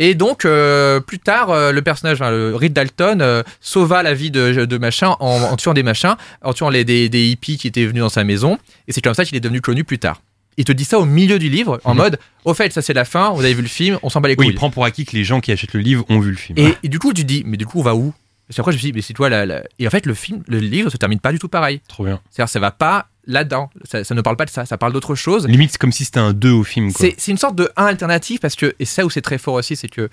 [0.00, 4.14] et donc euh, plus tard, euh, le personnage, enfin, le Reed Dalton, euh, sauva la
[4.14, 7.56] vie de, de machin en, en tuant des machins, en tuant les, des, des hippies
[7.58, 8.58] qui étaient venus dans sa maison,
[8.88, 10.20] et c'est comme ça qu'il est devenu connu plus tard.
[10.56, 11.96] Il te dit ça au milieu du livre, en Mhm.
[12.00, 14.28] mode, au fait, ça c'est la fin, vous avez vu le film, on s'en bat
[14.28, 14.48] les Oui, couilles.
[14.48, 16.58] il prend pour acquis que les gens qui achètent le livre ont vu le film.
[16.58, 18.12] Et, et du coup, tu te dis, mais du coup, on va où?
[18.48, 20.14] Parce qu'après, je me suis dit, mais c'est toi la, la- Et en fait, le
[20.14, 21.80] film, le livre se termine pas du tout pareil.
[21.86, 22.20] Trop bien.
[22.30, 23.70] C'est-à-dire, ça va pas là-dedans.
[23.84, 25.46] Ça, ça ne parle pas de ça, ça parle d'autre chose.
[25.46, 26.90] Limite, c'est comme si c'était un 2 au film.
[26.90, 29.76] C'est une sorte de 1 alternatif parce que, et ça où c'est très fort aussi,
[29.76, 30.08] c'est que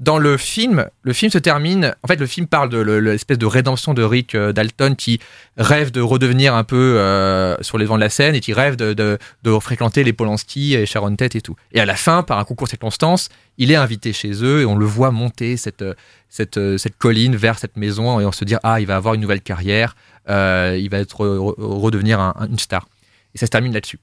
[0.00, 1.94] dans le film, le film se termine.
[2.02, 4.96] En fait, le film parle de le- le- l'espèce de rédemption de Rick euh, Dalton
[4.96, 5.20] qui
[5.58, 8.76] rêve de redevenir un peu euh, sur les devants de la scène et qui rêve
[8.76, 9.18] de,
[9.60, 11.54] fréquenter les Polanski et Sharon Tate et tout.
[11.72, 14.64] Et à la fin, par un concours de circonstances, il est invité chez eux et
[14.64, 18.80] on le voit monter cette, euh, colline vers cette maison et on se dit ah
[18.80, 19.94] il va avoir une nouvelle carrière,
[20.28, 22.88] il va être re- redevenir un- une star.
[23.34, 23.98] Et ça se termine là-dessus.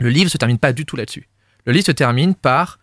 [0.00, 1.28] Le livre se termine pas du tout là-dessus.
[1.64, 2.78] Le livre se termine par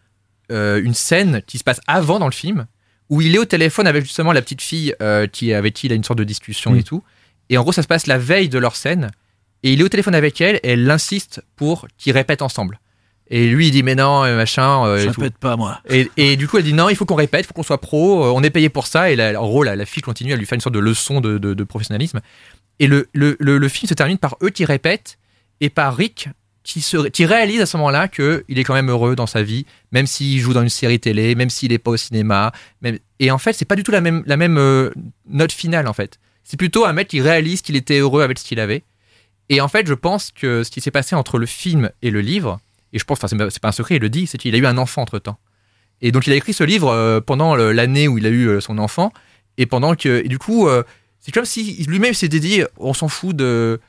[0.51, 2.65] euh, une scène qui se passe avant dans le film,
[3.10, 5.91] où il est au téléphone avec justement la petite fille euh, qui avec qui il
[5.91, 6.77] a une sorte de discussion Mm.
[6.79, 7.03] et tout.
[7.49, 9.12] Et en gros, ça se passe la veille de leur scène.
[9.63, 12.79] Et il est au téléphone avec elle et elle l'insiste pour qu'ils répètent ensemble.
[13.31, 14.86] Et lui, il dit mais non, euh, machin.
[14.86, 15.79] euh, Je répète pas, moi.
[15.89, 17.81] Et, et du coup, elle dit non, il faut qu'on répète, il faut qu'on soit
[17.81, 19.10] pro, on est payé pour ça.
[19.12, 21.38] Et en gros, la, la fille continue à lui faire une sorte de leçon de,
[21.39, 22.21] de- de professionnalisme.
[22.79, 25.17] Et le, le, le, le film se termine par eux qui répètent
[25.62, 26.29] et par Rick
[26.65, 29.65] qui, se, qui réalise à ce moment-là qu'il est quand même heureux dans sa vie,
[29.91, 32.51] même s'il joue dans une série télé, même s'il n'est pas au cinéma.
[33.19, 34.23] Et en fait, c'est pas du tout la même,
[34.58, 34.89] euh,
[35.30, 36.19] note finale, en fait.
[36.43, 38.84] C'est plutôt un mec qui réalise qu'il était heureux avec ce qu'il avait.
[39.49, 42.21] Et en fait, je pense que ce qui s'est passé entre le film et le
[42.21, 42.60] livre,
[42.93, 44.65] et je pense, enfin, c'est pas- un secret, il le dit, c'est qu'il a eu
[44.65, 45.38] un enfant entre temps.
[46.01, 48.60] Et donc, il a écrit ce livre euh, pendant l'année où il a eu euh,
[48.60, 49.13] son enfant,
[49.58, 50.67] et pendant que, et du coup,
[51.19, 53.80] c'est comme si lui-même s'était dit, on s'en fout de,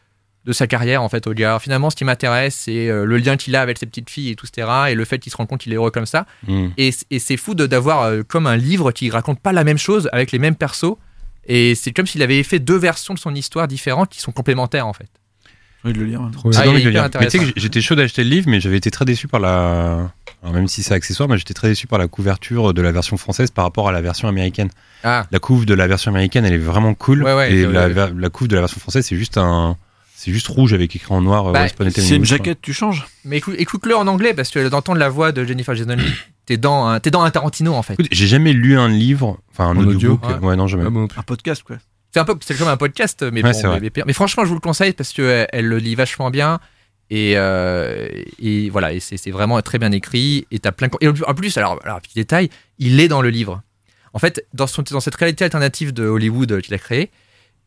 [0.46, 1.58] de sa carrière en fait au gars.
[1.58, 4.36] Finalement, ce qui m'intéresse, c'est euh, le lien qu'il a avec ses petites filles et
[4.36, 4.68] tout, etc.
[4.90, 6.24] Et le fait qu'il se rend compte qu'il est heureux comme ça.
[6.46, 6.68] Mm.
[6.78, 9.78] Et, et c'est fou de- d'avoir euh, comme un livre qui raconte pas la même
[9.78, 10.94] chose avec les mêmes persos.
[11.48, 14.86] Et c'est comme s'il avait fait deux versions de son histoire différentes qui sont complémentaires
[14.86, 15.08] en fait.
[15.84, 16.20] J'ai envie de le lire.
[16.22, 16.30] hein.
[16.56, 17.52] Ah, le Mais tu sais que intéressant.
[17.56, 20.10] j'étais chaud d'acheter le livre, mais j'avais été très déçu par la.
[20.42, 23.16] Alors même si c'est accessoire, mais j'étais très déçu par la couverture de la version
[23.16, 24.70] française par rapport à la version américaine.
[25.04, 27.22] Ah, La couve de la version américaine, elle est vraiment cool.
[27.22, 29.76] Ouais, ouais, et euh, la, la couve de la version française, c'est juste un.
[30.18, 31.48] C'est juste rouge avec écrit en noir.
[31.48, 34.98] euh, Bah, C'est une jaquette, tu changes mais écoute- écoute-le en anglais parce que d'entendre
[34.98, 36.10] la voix de Jennifer Jason Leigh,
[36.46, 37.96] t'es dans, un- t'es dans un Tarantino en fait.
[38.10, 40.24] J'ai jamais lu un livre, enfin un En audio, audiobook.
[40.24, 40.48] ouais.
[40.48, 40.56] Ouais.
[40.56, 40.84] non, jamais.
[41.16, 41.20] Ah.
[41.20, 41.76] Un podcast, quoi.
[42.12, 44.48] C'est un peu, c'est comme un podcast, mais Ouais, bon, mais, mais- mais franchement, je
[44.48, 46.60] vous le conseille parce que elle, elle le lit vachement bien
[47.10, 48.08] et, euh,
[48.40, 50.88] et voilà, et c'est c'est vraiment très bien écrit et t'as plein.
[50.88, 52.48] de- Et en plus, alors, alors petit détail,
[52.78, 53.60] il est dans le livre.
[54.14, 57.10] En fait, dans, son, dans cette réalité alternative de Hollywood euh, qu'il a créée,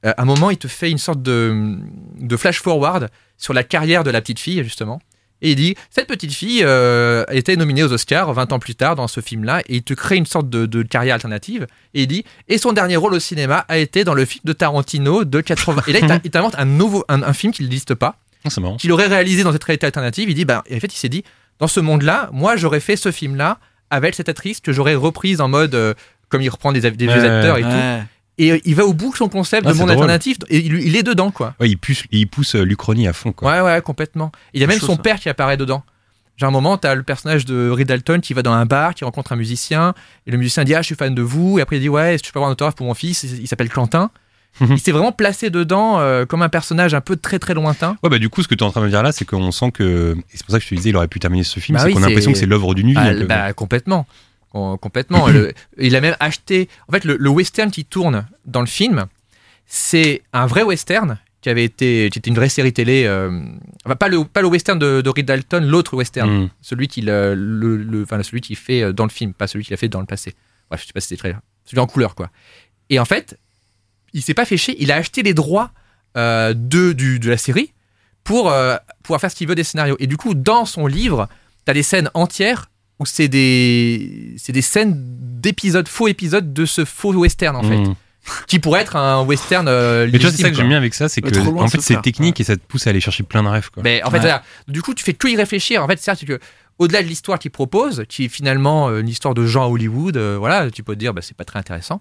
[0.06, 1.78] euh, à un moment, il te fait une sorte de,
[2.20, 5.02] de flash forward sur la carrière de la petite fille justement.
[5.42, 8.76] Et il dit, cette petite fille euh, a été nominée aux Oscars 20 ans plus
[8.76, 11.66] tard dans ce film-là, et il te crée une sorte de, de carrière alternative.
[11.94, 14.52] Et il dit, et son dernier rôle au cinéma a été dans le film de
[14.52, 15.84] Tarantino de 80.
[15.88, 18.76] Et là, il t'invente un nouveau, un, un film qui n'existe pas, Ah, c'est marrant.
[18.76, 20.30] qu'il aurait réalisé dans cette réalité alternative.
[20.30, 21.24] Il dit, bah, et en fait, il s'est dit,
[21.60, 23.60] dans ce monde-là, moi, j'aurais fait ce film-là
[23.90, 25.94] avec cette actrice que j'aurais reprise en mode, euh,
[26.28, 27.14] comme il reprend des, des Ouais.
[27.14, 27.70] acteurs et tout.
[28.40, 29.92] Et euh, il va au bout de son concept Ah, de monde drôle.
[30.04, 31.54] alternatif, et il, il est dedans, quoi.
[31.60, 33.32] Ouais, il pousse, il pousse euh, l'Uchronie à fond.
[33.34, 33.52] Quoi.
[33.52, 34.32] Ouais, ouais, complètement.
[34.54, 35.02] Il y a même chaud, son ça.
[35.02, 35.84] père qui apparaît dedans.
[36.38, 39.04] J'ai un moment, t'as le personnage de Reed Dalton qui va dans un bar, qui
[39.04, 39.94] rencontre un musicien,
[40.26, 42.16] et le musicien dit Ah, je suis fan de vous, et après il dit Ouais,
[42.16, 44.10] est-ce que je peux avoir un autographe pour mon fils Il s'appelle Quentin.
[44.62, 47.98] Il s'est vraiment placé dedans euh, comme un personnage un peu très très lointain.
[48.04, 49.26] Ouais, bah du coup, ce que tu es en train de me dire là, c'est
[49.26, 50.16] qu'on sent que.
[50.18, 51.76] Et c'est pour ça que je te disais, il aurait pu terminer ce film.
[51.78, 52.96] Bah c'est oui, qu'on a l'impression que c'est l'œuvre d'une vie.
[52.98, 54.08] Ah, bah, complètement.
[54.52, 55.28] Com- complètement.
[55.28, 56.70] Le- il a même acheté.
[56.88, 59.06] En fait, le, le western qui tourne dans le film,
[59.66, 63.06] c'est un vrai western qui avait été, qui était une vraie série télé.
[63.06, 63.30] euh,
[63.86, 66.50] enfin, pas le pas le western de, de Reed Dalton, l'autre western, Mm.
[66.62, 69.74] celui qui le, le- enfin, celui qui fait euh, dans le film, pas celui qu'il
[69.74, 70.36] a fait dans le passé.
[70.70, 71.36] Bref, je sais pas si c'était très
[71.66, 72.30] celui en couleur quoi.
[72.90, 73.38] Et en fait,
[74.14, 74.76] il s'est pas fait chier.
[74.80, 75.72] Il a acheté les droits
[76.18, 77.72] euh, de du, de la série
[78.24, 79.96] pour euh, pouvoir faire ce qu'il veut des scénarios.
[80.00, 81.30] Et du coup, dans son livre,
[81.66, 84.96] t'as des scènes entières où c'est des c'est des scènes
[85.42, 87.96] d'épisodes faux épisodes de ce faux western en fait, Mm.
[88.48, 89.68] qui pourrait être un western.
[89.68, 91.68] euh, Mais tu vois, c'est ça que j'aime bien avec ça, c'est Ouais, que en
[91.68, 93.70] fait c'est technique et ça te pousse à aller chercher plein de rêves.
[93.72, 93.82] Quoi.
[93.84, 94.34] Mais en fait, Ouais.
[94.68, 95.84] du coup, tu fais que y réfléchir.
[95.84, 96.40] En fait, c'est que
[96.78, 100.18] au-delà de l'histoire qu'il propose, qui est finalement euh, une histoire de gens à Hollywood,
[100.18, 102.00] euh, voilà, tu peux te dire, bah, c'est pas très intéressant.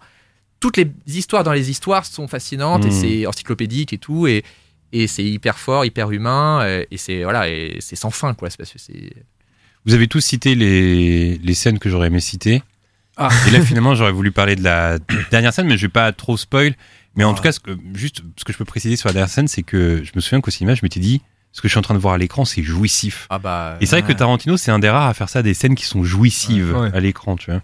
[0.60, 2.92] Toutes les histoires dans les histoires sont fascinantes et Mm.
[2.92, 4.44] c'est encyclopédique et tout, et,
[4.92, 8.50] et c'est hyper fort, hyper humain, euh, et c'est voilà, et c'est sans fin, quoi.
[8.50, 9.12] C'est parce que c'est
[9.88, 12.62] Vous avez tous cité les, les scènes que j'aurais aimé citer.
[13.16, 13.30] Ah.
[13.48, 14.98] Et là, finalement, j'aurais voulu parler de la
[15.30, 16.74] dernière scène, mais je vais pas trop spoil.
[17.16, 17.36] Mais en Ah.
[17.36, 19.62] tout cas, ce que, juste ce que je peux préciser sur la dernière scène, c'est
[19.64, 21.20] que je me souviens qu'au cinéma, je m'étais dit,
[21.52, 23.26] ce que je suis en train de voir à l'écran, c'est jouissif.
[23.30, 23.76] ah bah.
[23.80, 24.16] Et c'est vrai que.
[24.16, 26.90] Tarantino, c'est un des rares à faire ça, des scènes qui sont jouissives Ouais.
[26.94, 27.62] à l'écran, tu vois.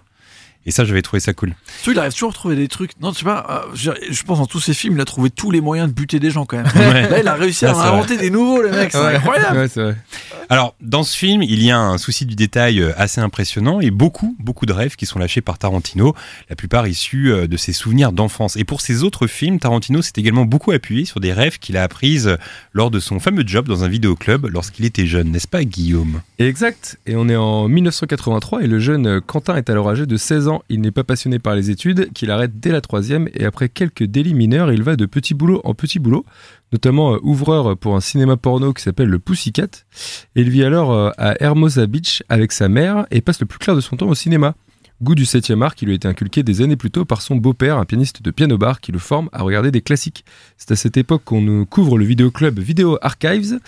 [0.67, 1.55] Et ça, j'avais trouvé ça cool.
[1.77, 2.93] Surtout, il arrive toujours à trouver des trucs.
[3.01, 5.51] Non, tu sais pas, euh, je pense dans tous ses films, il a trouvé tous
[5.51, 6.67] les moyens de buter des gens quand même.
[6.75, 7.09] Ouais.
[7.09, 7.89] Là, il a réussi à Ah, en c'est vrai.
[7.99, 8.93] inventer des nouveaux, les mecs.
[8.93, 9.17] C'est Ouais.
[9.17, 9.57] incroyable.
[9.59, 9.97] Ouais, c'est vrai.
[10.51, 13.91] Alors, dans ce film, il y a un souci du détail euh, assez impressionnant et
[13.91, 16.15] beaucoup, beaucoup de rêves qui sont lâchés par Tarantino,
[16.51, 18.57] la plupart issus euh, de ses souvenirs d'enfance.
[18.57, 21.83] Et pour ses autres films, Tarantino s'est également beaucoup appuyé sur des rêves qu'il a
[21.83, 22.37] apprises
[22.73, 26.21] lors de son fameux job dans un vidéoclub lorsqu'il était jeune, n'est-ce pas, Guillaume?
[26.39, 26.99] Exact.
[27.07, 30.54] Et on est en 1983 et le jeune Quentin est alors âgé de 16 ans
[30.69, 34.05] il n'est pas passionné par les études, qu'il arrête dès la troisième et après quelques
[34.05, 36.25] délits mineurs, il va de petit boulot en petit boulot,
[36.73, 39.69] notamment euh, ouvreur pour un cinéma porno qui s'appelle le Pussycat.
[40.35, 43.77] Il vit alors euh, à Hermosa Beach avec sa mère et passe le plus clair
[43.77, 44.55] de son temps au cinéma.
[45.03, 47.35] Goût du 7 art qui lui a été inculqué des années plus tôt par son
[47.35, 50.25] beau-père, un pianiste de piano bar qui le forme à regarder des classiques.
[50.57, 53.59] C'est à cette époque qu'on nous couvre le vidéoclub Video Archives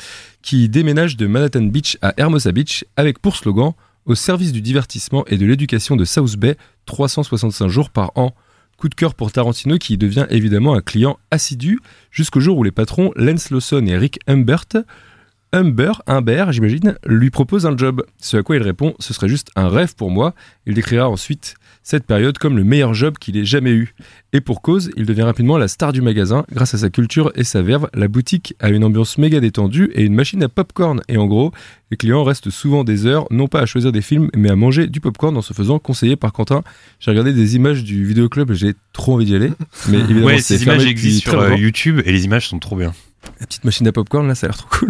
[0.40, 3.74] qui déménage de Manhattan Beach à Hermosa Beach avec pour slogan
[4.06, 8.34] au service du divertissement et de l'éducation de South Bay 365 jours par an.
[8.78, 11.78] Coup de cœur pour Tarantino qui devient évidemment un client assidu
[12.10, 14.66] jusqu'au jour où les patrons Lance Lawson et Rick Humbert
[15.52, 18.04] Humber, Humbert, j'imagine, lui propose un job.
[18.20, 20.34] Ce à quoi il répond Ce serait juste un rêve pour moi.
[20.66, 21.54] Il décrira ensuite
[21.86, 23.94] cette période comme le meilleur job qu'il ait jamais eu.
[24.32, 27.44] Et pour cause, il devient rapidement la star du magasin grâce à sa culture et
[27.44, 27.88] sa verve.
[27.94, 31.00] La boutique a une ambiance méga détendue et une machine à popcorn.
[31.06, 31.52] Et en gros,
[31.92, 34.88] les clients restent souvent des heures, non pas à choisir des films, mais à manger
[34.88, 36.64] du popcorn en se faisant conseiller par Quentin.
[36.98, 39.52] J'ai regardé des images du vidéoclub, j'ai trop envie d'y aller.
[39.88, 41.54] Mais évidemment, Ouais, ces images existent sur euh.
[41.54, 42.94] YouTube et les images sont trop bien.
[43.38, 44.88] La petite machine à popcorn, là, ça a l'air trop cool.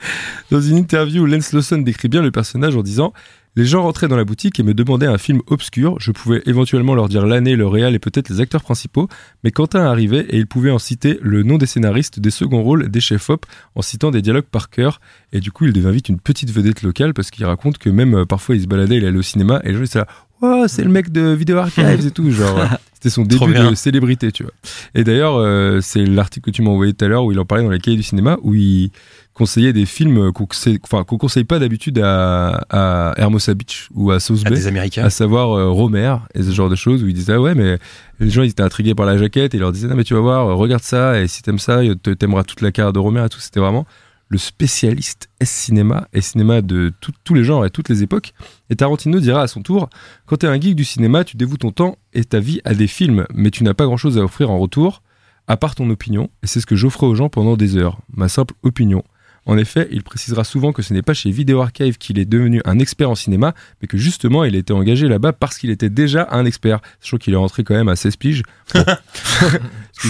[0.52, 3.12] dans une interview, Lance Lawson décrit bien le personnage en disant
[3.56, 5.96] Les gens rentraient dans la boutique et me demandaient un film obscur.
[5.98, 9.08] Je pouvais éventuellement leur dire l'année, le réal et peut-être les acteurs principaux.
[9.44, 12.90] Mais Quentin arrivait et il pouvait en citer le nom des scénaristes, des seconds rôles,
[12.90, 15.00] des chefs-op, en citant des dialogues par cœur.
[15.32, 18.14] Et du coup, il devient vite une petite vedette locale parce qu'il raconte que même
[18.14, 20.06] euh, parfois il se baladait, il allait au cinéma et les gens étaient là
[20.42, 22.30] Oh, c'est le mec de Video Archives et tout.
[22.30, 24.52] Genre, euh, c'était son début de célébrité, tu vois.
[24.94, 27.46] Et d'ailleurs, euh, c'est l'article que tu m'as envoyé tout à l'heure où il en
[27.46, 28.90] parlait dans les cahiers du cinéma, où il
[29.36, 34.10] conseillait des films qu'on conseille, enfin, qu'on conseille pas d'habitude à, à Hermosa Beach ou
[34.10, 35.04] à South À Bay, des Américains.
[35.04, 37.78] à savoir euh, Romer et ce genre de choses, où il disait ah ouais, mais
[38.18, 40.14] les gens ils étaient intrigués par la jaquette et il leur disait non mais tu
[40.14, 42.98] vas voir, euh, regarde ça et si t'aimes ça, te- t'aimeras toute la carrière de
[42.98, 43.38] Romer et tout.
[43.40, 43.86] C'était vraiment
[44.28, 48.32] le spécialiste S-cinéma et cinéma de tout- tous les genres et toutes les époques.
[48.70, 49.88] Et Tarantino dira à son tour
[50.24, 52.86] Quand t'es un geek du cinéma, tu dévoues ton temps et ta vie à des
[52.88, 55.02] films, mais tu n'as pas grand chose à offrir en retour,
[55.46, 58.28] à part ton opinion, et c'est ce que j'offrais aux gens pendant des heures, ma
[58.28, 59.04] simple opinion.
[59.46, 62.60] En effet, il précisera souvent que ce n'est pas chez Video Archive qu'il est devenu
[62.64, 66.28] un expert en cinéma, mais que justement il était engagé là-bas parce qu'il était déjà
[66.32, 66.80] un expert.
[67.00, 68.42] Sachant qu'il est rentré quand même à 16 piges.
[68.74, 68.84] Bon.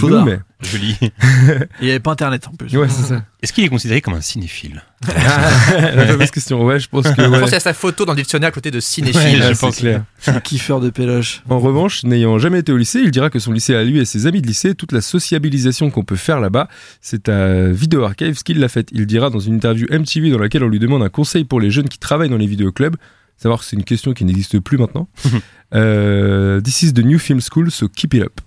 [0.25, 0.39] Mais...
[0.61, 0.97] Joli.
[1.01, 1.11] Et
[1.81, 2.75] il n'y avait pas internet en plus.
[2.75, 3.23] Ouais, c'est ça.
[3.43, 6.63] Est-ce qu'il est considéré comme un cinéphile La fameuse question.
[6.65, 7.21] Ouais, je pense que.
[7.21, 9.43] Je pense à sa photo dans le dictionnaire à côté de Ouais, cinéphile.
[9.43, 9.77] je pense.
[9.77, 10.03] clair.
[10.43, 11.43] Kiffeur de péloche.
[11.49, 14.05] En revanche, n'ayant jamais été au lycée, il dira que son lycée à lui et
[14.05, 16.67] ses amis de lycée, toute la sociabilisation qu'on peut faire là-bas,
[17.01, 18.89] c'est à Video Archives qu'il l'a faite.
[18.91, 21.69] Il dira dans une interview MTV dans laquelle on lui demande un conseil pour les
[21.71, 22.95] jeunes qui travaillent dans les vidéoclubs,
[23.37, 25.07] savoir que c'est une question qui n'existe plus maintenant.
[25.75, 28.39] Euh, This is the new film school, so keep it up.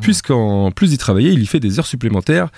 [0.00, 2.48] Puisqu'en plus d'y travailler, il y fait des heures supplémentaires.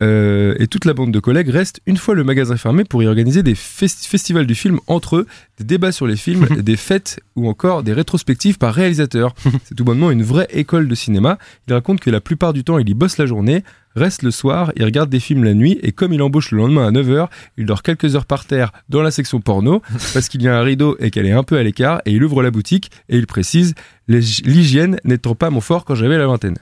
[0.00, 3.08] euh, et toute la bande de collègues reste une fois le magasin fermé pour y
[3.08, 5.26] organiser des festi- festivals du film entre eux,
[5.58, 9.34] des débats sur les films, des fêtes ou encore des rétrospectives par réalisateur.
[9.64, 11.36] C'est tout bonnement une vraie école de cinéma.
[11.66, 13.64] Il raconte que la plupart du temps, il y bosse la journée,
[13.96, 16.86] reste le soir, il regarde des films la nuit et comme il embauche le lendemain
[16.86, 19.82] à 9h, il dort quelques heures par terre dans la section porno
[20.14, 22.22] parce qu'il y a un rideau et qu'elle est un peu à l'écart et il
[22.22, 23.74] ouvre la boutique et il précise
[24.06, 26.58] "L'hy- l'hygiène n'étant pas mon fort quand j'avais la vingtaine.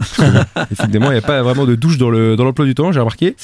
[0.80, 3.00] Évidemment, il n'y a pas vraiment de douche dans le dans l'emploi du temps, j'ai
[3.00, 3.36] remarqué.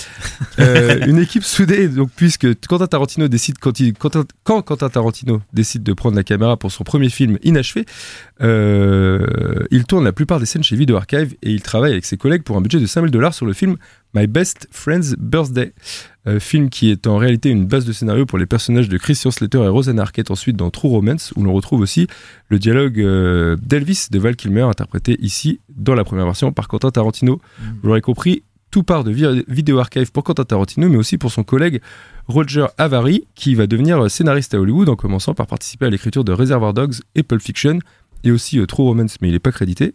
[0.58, 5.92] Euh, une équipe soudée, donc puisque Quentin Tarantino décide quand, il, Quentin Tarantino décide de
[5.92, 7.86] prendre la caméra pour son premier film inachevé,
[8.42, 12.16] euh, il tourne la plupart des scènes chez Video Archive et il travaille avec ses
[12.16, 13.76] collègues pour un budget de 5000 dollars sur le film
[14.14, 15.72] My Best Friend's Birthday,
[16.26, 19.30] euh, film qui est en réalité une base de scénario pour les personnages de Christian
[19.30, 22.06] Slater et Rosanna Arquette ensuite dans True Romance, où l'on retrouve aussi
[22.48, 26.90] le dialogue euh, d'Elvis de Val Kilmer interprété ici dans la première version par Quentin
[26.90, 27.40] Tarantino.
[27.82, 31.30] Vous l'aurez compris, tout part de Vi- Video Archive pour Quentin Tarantino, mais aussi pour
[31.32, 31.80] son collègue
[32.26, 36.32] Roger Avary, qui va devenir scénariste à Hollywood en commençant par participer à l'écriture de
[36.32, 37.78] Reservoir Dogs et Pulp Fiction,
[38.24, 39.94] et aussi euh, True Romance, mais il n'est pas crédité.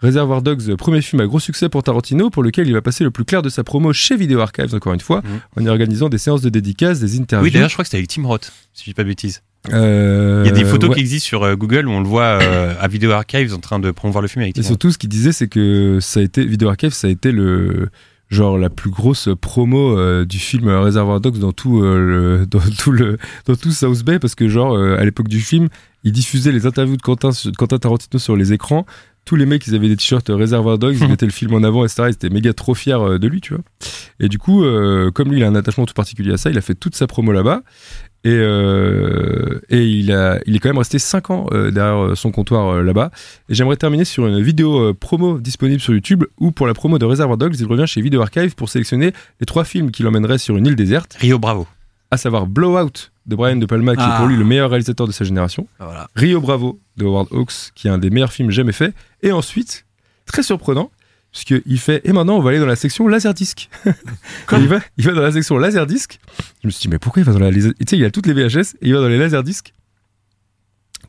[0.00, 3.04] Reservoir Dogs, euh, premier film à gros succès pour Tarantino, pour lequel il va passer
[3.04, 5.40] le plus clair de sa promo chez Video Archives, encore une fois, Mhm.
[5.62, 7.44] en y organisant des séances de dédicaces, des interviews.
[7.46, 9.42] Oui, d'ailleurs, je crois que c'était avec Tim Roth, si je dis pas de bêtises.
[9.72, 10.96] Euh, Il y a des photos ouais.
[10.96, 13.90] qui existent sur Google où on le voit euh, à Video Archives en train de
[13.92, 14.66] promouvoir le film avec Et Tim Roth.
[14.68, 17.88] surtout, ce qu'il disait, c'est que ça a été Video Archive, ça a été le
[18.28, 22.92] genre la plus grosse promo euh, du film Reservoir Dogs dans tout le, dans tout
[22.92, 25.68] le dans tout South Bay parce que genre à l'époque du film,
[26.04, 28.86] ils diffusaient les interviews de Quentin Quentin Tarantino sur les écrans.
[29.24, 31.84] Tous les mecs, ils avaient des t-shirts Reservoir Dogs, ils mettaient le film en avant,
[31.84, 32.04] etc.
[32.08, 33.64] Ils étaient méga trop fiers euh, de lui, tu vois.
[34.20, 36.58] Et du coup, euh, comme lui, il a un attachement tout particulier à ça, il
[36.58, 37.62] a fait toute sa promo là-bas.
[38.24, 42.30] Et, euh, et il, a, il est quand même resté 5 ans euh, derrière son
[42.30, 43.10] comptoir euh, là-bas.
[43.50, 47.04] Et j'aimerais terminer sur une vidéo promo disponible sur YouTube où, pour la promo de
[47.04, 50.56] Reservoir Dogs, il revient chez Video Archive pour sélectionner les trois films qui l'emmèneraient sur
[50.56, 51.66] une île déserte, Rio Bravo.
[52.10, 54.16] à savoir Blowout de Brian De Palma, qui est Ah.
[54.18, 55.66] pour lui le meilleur réalisateur de sa génération.
[55.78, 56.08] Ah, Voilà.
[56.16, 58.94] Rio Bravo de Howard Hawks, qui est un des meilleurs films jamais faits.
[59.22, 59.86] Et ensuite,
[60.26, 60.90] très surprenant,
[61.32, 63.68] puisqu'il fait Et maintenant, on va aller dans la section Laserdisc.
[64.52, 66.18] Il, va, il va dans la section Laserdisc.
[66.62, 67.50] Je me suis dit, mais pourquoi il va dans la.
[67.52, 69.72] Tu sais, il a toutes les VHS et il va dans les Laserdisc.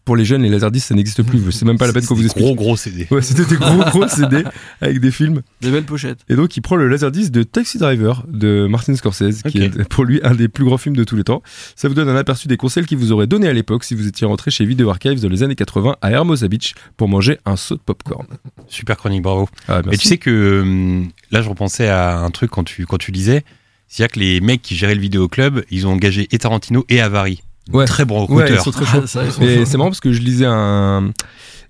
[0.06, 1.52] Pour les jeunes, les Laserdisc, ça n'existe plus.
[1.52, 2.46] C'est même pas la peine qu'on vous explique.
[2.46, 3.08] Gros gros CD.
[3.10, 4.44] Ouais, c'était des gros gros CD
[4.80, 5.42] avec des films.
[5.62, 6.20] Des belles pochettes.
[6.30, 10.06] Et donc, il prend le Laserdisc de Taxi Driver de Martin Scorsese, qui est pour
[10.06, 11.42] lui un des plus grands films de tous les temps.
[11.76, 14.08] Ça vous donne un aperçu des conseils qu'il vous aurait donné à l'époque si vous
[14.08, 17.56] étiez rentré chez Video Archives dans les années 80 à Hermosa Beach pour manger un
[17.56, 18.28] saut de popcorn.
[18.68, 19.50] Super chronique, bravo.
[19.68, 20.02] Ah, Mais merci.
[20.02, 23.44] tu sais que hum, là, je repensais à un truc quand tu, quand tu lisais.
[23.88, 27.42] C'est-à-dire que les mecs qui géraient le vidéoclub, ils ont engagé et Tarantino et Avary.
[27.74, 27.86] Ouais.
[27.86, 28.60] Très bon Ouais, recruteur.
[28.60, 29.02] ils sont très chauds.
[29.04, 29.66] Ah, ça, ils sont Et chauds.
[29.66, 31.12] c'est marrant parce que je lisais un,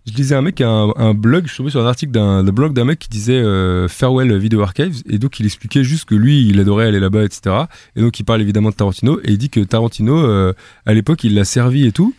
[0.06, 2.52] je lisais un mec, un, un blog, je suis tombé sur un article d'un le
[2.52, 6.16] blog d'un mec qui disait euh, Farewell Video Archives, et donc il expliquait juste que
[6.16, 7.56] lui, il adorait aller là-bas, etc.
[7.96, 10.54] Et donc il parle évidemment de Tarantino, et il dit que Tarantino, euh,
[10.86, 12.14] à l'époque, il l'a servi et tout,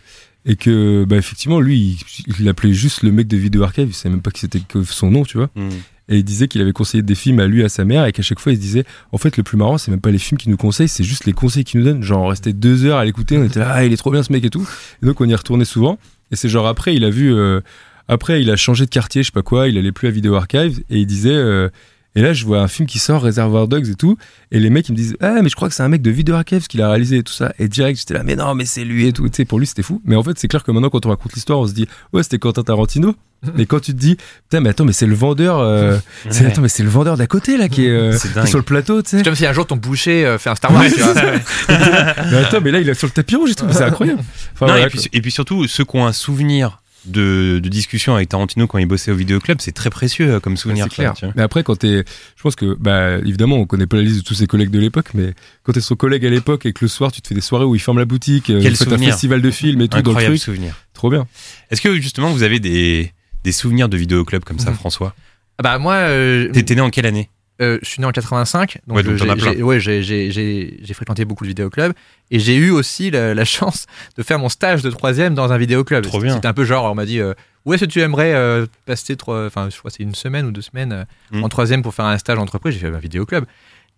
[0.45, 1.97] et que, bah, effectivement, lui,
[2.39, 4.83] il, l'appelait juste le mec de Video Archives, il savait même pas que c'était que
[4.83, 5.49] son nom, tu vois.
[5.55, 5.69] Hum.
[6.09, 8.21] Et il disait qu'il avait conseillé des films à lui, à sa mère, et qu'à
[8.21, 10.39] chaque fois il se disait, en fait, le plus marrant, c'est même pas les films
[10.39, 12.01] qu'il nous conseille, c'est juste les conseils qu'il nous donne.
[12.01, 14.23] Genre, on restait deux heures à l'écouter, on était là, ah, il est trop bien
[14.23, 14.67] ce mec et tout.
[15.03, 15.97] Et donc, on y retournait souvent.
[16.31, 17.61] Et c'est genre après, il a vu, euh,
[18.07, 20.35] après, il a changé de quartier, je sais pas quoi, il allait plus à Video
[20.35, 21.69] Archive, et il disait, euh,
[22.15, 24.17] et là, je vois un film qui sort, Reservoir Dogs et tout,
[24.51, 26.09] et les mecs, ils me disent, ah, mais je crois que c'est un mec de
[26.09, 27.53] Video Archives qui l'a réalisé et tout ça.
[27.59, 29.27] Et direct, j'étais là, mais non, mais c'est lui et tout.
[29.29, 30.01] Tu sais, pour lui, c'était fou.
[30.03, 32.23] Mais en fait, c'est clair que maintenant, quand on raconte l'histoire, on se dit, ouais,
[32.23, 33.15] c'était Quentin Tarantino.
[33.55, 36.45] Mais quand tu te dis, putain, mais attends, mais c'est le vendeur, euh, Ouais.
[36.47, 38.63] attends, mais c'est le vendeur d'à côté, là, qui est, euh, qui est sur le
[38.63, 39.17] plateau, tu sais.
[39.19, 40.81] C'est comme si un jour ton boucher euh, fait un Star Wars.
[40.81, 41.13] Ouais, tu vois.
[41.69, 44.21] mais attends, mais là, il est sur le tapis rouge et tout, mais c'est incroyable.
[44.55, 45.07] Enfin, Non, voilà, et, puis, quoi.
[45.13, 48.85] et puis surtout, ceux qui ont un souvenir de, de discussion avec Tarantino quand il
[48.85, 50.89] bossait au vidéoclub, c'est très précieux euh, comme souvenir.
[50.89, 51.09] clair.
[51.11, 51.33] ça, tu vois.
[51.37, 52.03] Mais après, quand t'es,
[52.35, 54.79] je pense que, bah, évidemment, on connaît pas la liste de tous ses collègues de
[54.79, 55.33] l'époque, mais
[55.63, 57.65] quand t'es son collègue à l'époque et que le soir, tu te fais des soirées
[57.65, 59.09] où il ferme la boutique, euh, Quel faites un souvenir.
[59.11, 60.75] festival de films et tout dans le Incroyable truc, souvenir.
[60.93, 61.27] trop bien.
[61.71, 64.77] Est-ce que justement vous avez des, des souvenirs de vidéoclub comme ça, Mhm.
[64.77, 65.15] François?
[65.59, 67.29] Ah Bah moi, euh, t'es né en quelle année?
[67.61, 71.93] Euh, je suis né en 85, donc Ouais, donc j'ai- ouais, fréquenté beaucoup de vidéoclubs
[72.31, 73.85] et j'ai eu aussi la, la chance
[74.17, 76.03] de faire mon stage de troisième dans un vidéoclub.
[76.03, 76.35] Trop bien.
[76.35, 77.33] C'était un peu genre, on m'a dit, euh,
[77.65, 80.45] où est-ce que tu aimerais euh, passer, trois- enfin, je crois que c'est une semaine
[80.45, 81.43] ou deux semaines euh, Mm.
[81.43, 82.73] en troisième pour faire un stage d'entreprise.
[82.75, 83.45] J'ai fait un vidéoclub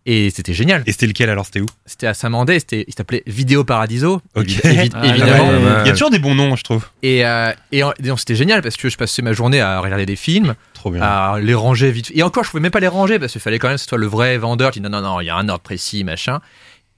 [0.06, 0.82] et c'était génial.
[0.88, 1.66] Et c'était lequel alors C'était où?
[1.86, 4.46] C'était à Saint-Mandé, c'était, il s'appelait Vidéo Paradiso, Ok.
[4.48, 5.50] évi- Ah, évidemment.
[5.50, 6.88] ouais, ouais, Il y a toujours des bons noms, je trouve.
[7.04, 7.84] Et, euh, et, et
[8.18, 11.02] c'était génial parce que je passais ma journée à regarder des films, Trop bien.
[11.04, 12.10] à les ranger vite.
[12.16, 13.88] Et encore, je pouvais même pas les ranger parce qu'il fallait quand même que ce
[13.90, 16.04] soit le vrai vendeur qui dit non, non, non, il y a un ordre précis,
[16.06, 16.40] machin.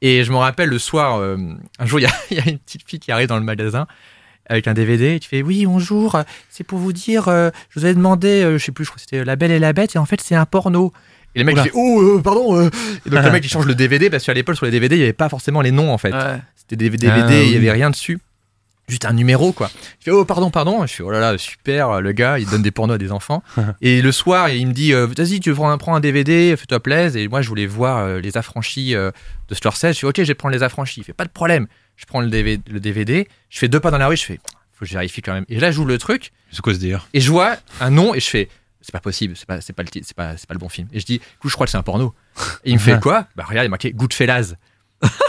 [0.04, 1.38] Et je me rappelle le soir, euh,
[1.80, 3.88] un jour, il y, y a une petite fille qui arrive dans le magasin
[4.48, 5.16] avec un DVD.
[5.16, 6.16] Et tu fais oui, bonjour,
[6.50, 8.98] c'est pour vous dire, euh, je vous avais demandé, euh, je sais plus, je crois
[8.98, 10.92] que c'était La Belle et la Bête, et en fait, c'est un porno.
[11.34, 11.64] Et le mec Oula.
[11.64, 14.34] il fait oh euh, pardon et donc le mec il change le DVD parce qu'à
[14.34, 16.40] l'époque sur les DVD il y avait pas forcément les noms en fait Ouais.
[16.58, 17.56] c'était des DVD, Ah, il y oui.
[17.56, 18.20] avait rien dessus.
[18.88, 19.70] Juste un numéro, quoi.
[20.00, 20.86] Je fais, oh, pardon, pardon.
[20.86, 23.44] Je fais, oh là là, super, le gars, il donne des pornos à des enfants.
[23.82, 26.80] et le soir, il me dit, euh, vas-y, tu prends un, prends un DVD, fais-toi
[26.82, 27.22] plaisir.
[27.22, 29.12] Et moi, je voulais voir euh, les affranchis euh,
[29.48, 29.94] de Scorsese.
[29.94, 31.02] Je fais, ok, je vais prendre les affranchis.
[31.02, 31.68] Il fait, pas de problème.
[31.96, 34.40] Je prends le DVD, le DVD, je fais deux pas dans la rue, je fais,
[34.74, 35.46] faut que je vérifie quand même.
[35.50, 37.08] Et là, j'ouvre le truc, C'est quoi ce délire?
[37.14, 38.50] Et je vois un nom, et je fais,
[38.82, 40.88] c'est pas possible, c'est pas, c'est pas le c'est pas, c'est pas le bon film.
[40.94, 42.16] Et je dis, écoute, je crois que c'est un porno.
[42.64, 43.28] Et il me fait, quoi?
[43.36, 44.56] Bah, regarde, il est marqué Goodfellas.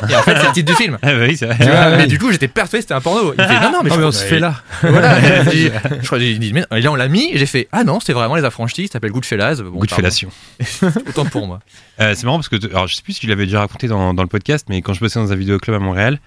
[0.08, 0.98] Et en fait, c'est le titre du film.
[1.02, 1.56] Ah bah oui, c'est vrai.
[1.58, 3.32] Tu vois, Ah, mais du coup, j'étais persuadé que c'était un porno.
[3.36, 4.56] Il me fait non, non, mais Ah, je mais on se fait là.
[4.82, 5.18] Voilà.
[5.52, 7.98] Je crois j'ai dit, mais- et là, on l'a mis et j'ai fait ah non,
[8.00, 9.56] c'est vraiment les affranchis, ça s'appelle Goodfellas.
[9.62, 9.96] Bon, Goût de pardon.
[9.96, 10.30] fellation.
[11.08, 11.60] Autant pour moi.
[12.00, 14.12] Euh, c'est marrant parce que, alors je sais plus si tu l'avais déjà raconté dans,
[14.14, 16.18] dans le podcast, mais quand je bossais dans un vidéoclub à Montréal,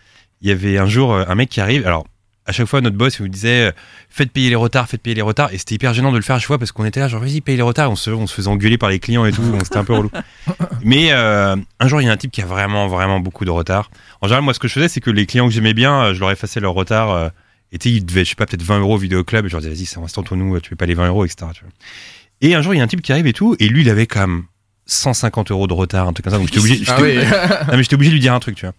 [0.41, 1.85] il y avait un jour euh, un mec qui arrive.
[1.87, 2.05] Alors,
[2.45, 3.71] à chaque fois, notre boss il nous disait euh,
[4.09, 5.51] faites payer les retards, faites payer les retards.
[5.53, 7.21] Et c'était hyper gênant de le faire à chaque fois parce qu'on était là, genre
[7.21, 7.89] vas-y, paye les retards.
[7.91, 10.11] On se, on se faisait engueuler par les clients et tout, c'était un peu relou.
[10.83, 13.51] Mais euh, un jour, il y a un type qui a vraiment, vraiment beaucoup de
[13.51, 13.89] retard.
[14.21, 16.13] En général, moi, ce que je faisais, c'est que les clients que j'aimais bien, euh,
[16.13, 17.09] je leur effacais leur retard.
[17.11, 17.29] euh,
[17.71, 19.45] et tu sais, ils devaient, je sais pas, peut-être 20 euros au vidéoclub.
[19.45, 21.25] Et je leur disais, vas-y, ça reste entre nous, tu fais pas les 20 euros,
[21.25, 21.47] etc.
[21.53, 21.71] tu vois.
[22.41, 23.89] Et un jour, il y a un type qui arrive et tout, et lui, il
[23.89, 24.43] avait quand même
[24.85, 26.37] 150 euros de retard, un truc comme ça.
[26.39, 27.15] Donc j'étais obligé, Ah oui.
[27.71, 28.75] non, mais j'étais obligé de lui dire un truc, tu vois.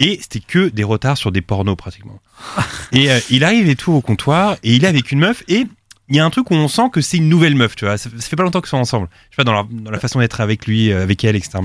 [0.00, 2.20] Et c'était que des retards sur des pornos, pratiquement.
[2.92, 5.66] et euh, il arrive et tout au comptoir, et il est avec une meuf, et
[6.08, 7.98] il y a un truc où on sent que c'est une nouvelle meuf, tu vois.
[7.98, 9.08] Ça, fait pas longtemps qu'ils sont ensemble.
[9.30, 11.58] Je sais pas, dans la, façon d'être avec lui, euh, avec elle, etc.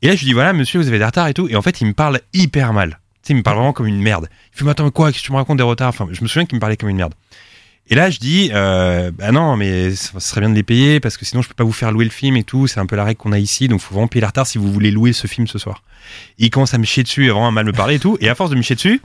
[0.00, 1.48] Et là, je lui dis, voilà, monsieur, vous avez des retards et tout.
[1.48, 3.00] Et en fait, il me parle hyper mal.
[3.22, 4.28] Tu sais, il me parle vraiment comme une merde.
[4.52, 5.88] Il fait, mais attends, mais quoi, qu'est-ce que tu me racontes des retards?
[5.88, 7.14] Enfin, je me souviens qu'il me parlait comme une merde.
[7.90, 11.18] Et là, je dis, euh, bah non, mais ça serait bien de les payer parce
[11.18, 12.66] que sinon, je peux pas vous faire louer le film et tout.
[12.66, 14.56] C'est un peu la règle qu'on a ici, donc faut vraiment payer les retards si
[14.56, 15.82] vous voulez louer ce film ce soir.
[16.38, 18.16] Et il commence à me chier dessus, à vraiment mal me parler et tout.
[18.20, 19.02] Et à force de me chier dessus,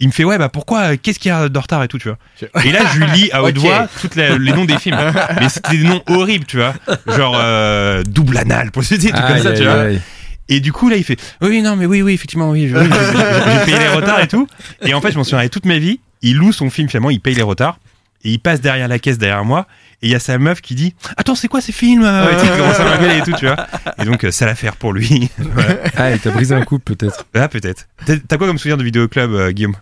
[0.00, 2.08] il me fait, ouais, bah pourquoi, qu'est-ce qu'il y a de retard et tout, tu
[2.08, 2.18] vois.
[2.64, 4.98] Et là, je lui lis à haute voix tous les noms des films.
[5.38, 6.74] Mais c'était des noms horribles, tu vois.
[7.06, 9.84] Genre, euh, double anal, pour des trucs comme ça, tu vois.
[10.48, 13.78] Et du coup, là, il fait Oui, non, mais oui, oui, effectivement, oui, j'ai payé
[13.78, 14.48] les retards et tout.
[14.82, 16.00] Et en fait, je m'en souviendrai toute ma vie.
[16.22, 17.78] Il loue son film, finalement, il paye les retards.
[18.24, 19.66] Et il passe derrière la caisse, derrière moi.
[20.02, 22.40] Et il y a sa meuf qui dit Attends, c'est quoi ces films Et tu
[22.46, 23.66] sais, il commence à m'engueuler et tout, tu vois.
[24.00, 25.30] Et donc, euh, ça l'affaire pour lui.
[25.38, 25.74] Voilà.
[25.96, 27.26] Ah, il t'a brisé un couple peut-être.
[27.34, 27.86] Ah, peut-être.
[28.06, 29.76] T'as t'as quoi comme souvenir de vidéoclub, euh, Guillaume?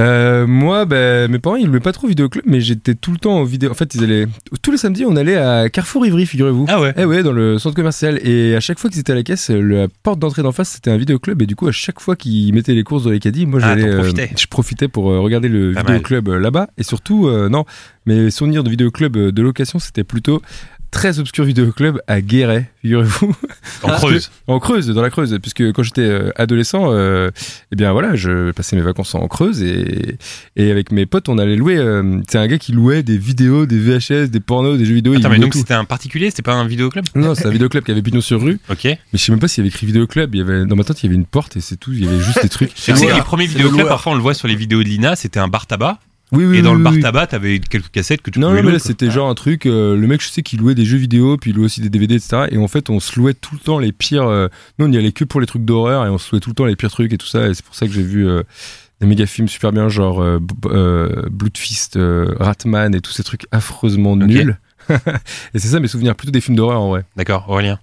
[0.00, 3.40] Euh, moi, ben, mes parents, ils louaient pas trop vidéoclub, mais j'étais tout le temps
[3.40, 3.70] au vidéo.
[3.70, 4.26] En fait, ils allaient
[4.62, 6.64] tous les samedis, on allait à Carrefour Ivry, figurez-vous.
[6.68, 8.18] Ah ouais Eh ouais, dans le centre commercial.
[8.26, 10.90] Et à chaque fois qu'ils étaient à la caisse, la porte d'entrée d'en face, c'était
[10.90, 11.42] un vidéoclub.
[11.42, 13.76] Et du coup, à chaque fois qu'ils mettaient les courses dans les caddies, moi, Ah,
[13.76, 14.30] j'allais, profitais.
[14.38, 16.68] je profitais pour euh, regarder le vidéoclub euh, là-bas.
[16.78, 17.66] Et surtout, euh, non,
[18.06, 20.40] mes souvenirs de vidéoclub euh, de location, c'était plutôt
[20.92, 23.34] très obscur vidéoclub à Guéret, figurez-vous.
[23.82, 24.30] En creuse.
[24.46, 27.30] En Creuse, dans la Creuse, puisque quand j'étais euh, adolescent, euh,
[27.72, 30.18] eh bien voilà, je passais mes vacances en Creuse et,
[30.54, 31.76] et avec mes potes, on allait louer.
[31.78, 35.14] euh, c'est un gars qui louait des vidéos, des VHS, des pornos, des jeux vidéo.
[35.14, 37.90] Attends, mais donc c'était un particulier C'était pas un vidéoclub Non, c'est un vidéoclub qui
[37.90, 38.84] avait pignon sur rue, Ok.
[38.84, 40.34] mais je sais même pas s'il y avait écrit vidéoclub.
[40.34, 41.92] Il y avait dans ma tente, il y avait une porte et c'est tout.
[41.92, 42.74] Il y avait juste des trucs.
[42.74, 43.14] Tu sais que Ouais.
[43.14, 45.48] les premiers C'est vidéoclubs, parfois on le voit sur les vidéos de Lina, c'était un
[45.48, 45.98] bar tabac.
[46.32, 46.58] Oui, oui.
[46.58, 47.00] Et dans oui, le bar oui.
[47.00, 48.78] tabac, t'avais quelques cassettes que tu Non, pouvais non, mais louer.
[48.78, 49.66] là, c'était genre un truc.
[49.66, 51.90] euh, le mec, je sais qu'il louait des jeux vidéo, puis il louait aussi des
[51.90, 52.46] DVD, etc.
[52.50, 54.26] Et en fait, on se louait tout le temps les pires.
[54.26, 56.50] euh, nous, on y allait que pour les trucs d'horreur et on se louait tout
[56.50, 57.48] le temps les pires trucs et tout ça.
[57.48, 58.42] Et c'est pour ça que j'ai vu euh,
[59.00, 63.24] des méga films super bien, genre euh, B- euh, Bloodfist, euh, Ratman et tous ces
[63.24, 64.58] trucs affreusement nuls.
[64.90, 67.04] et c'est ça mes souvenirs, plutôt des films d'horreur en vrai.
[67.16, 67.78] D'accord, Aurélien.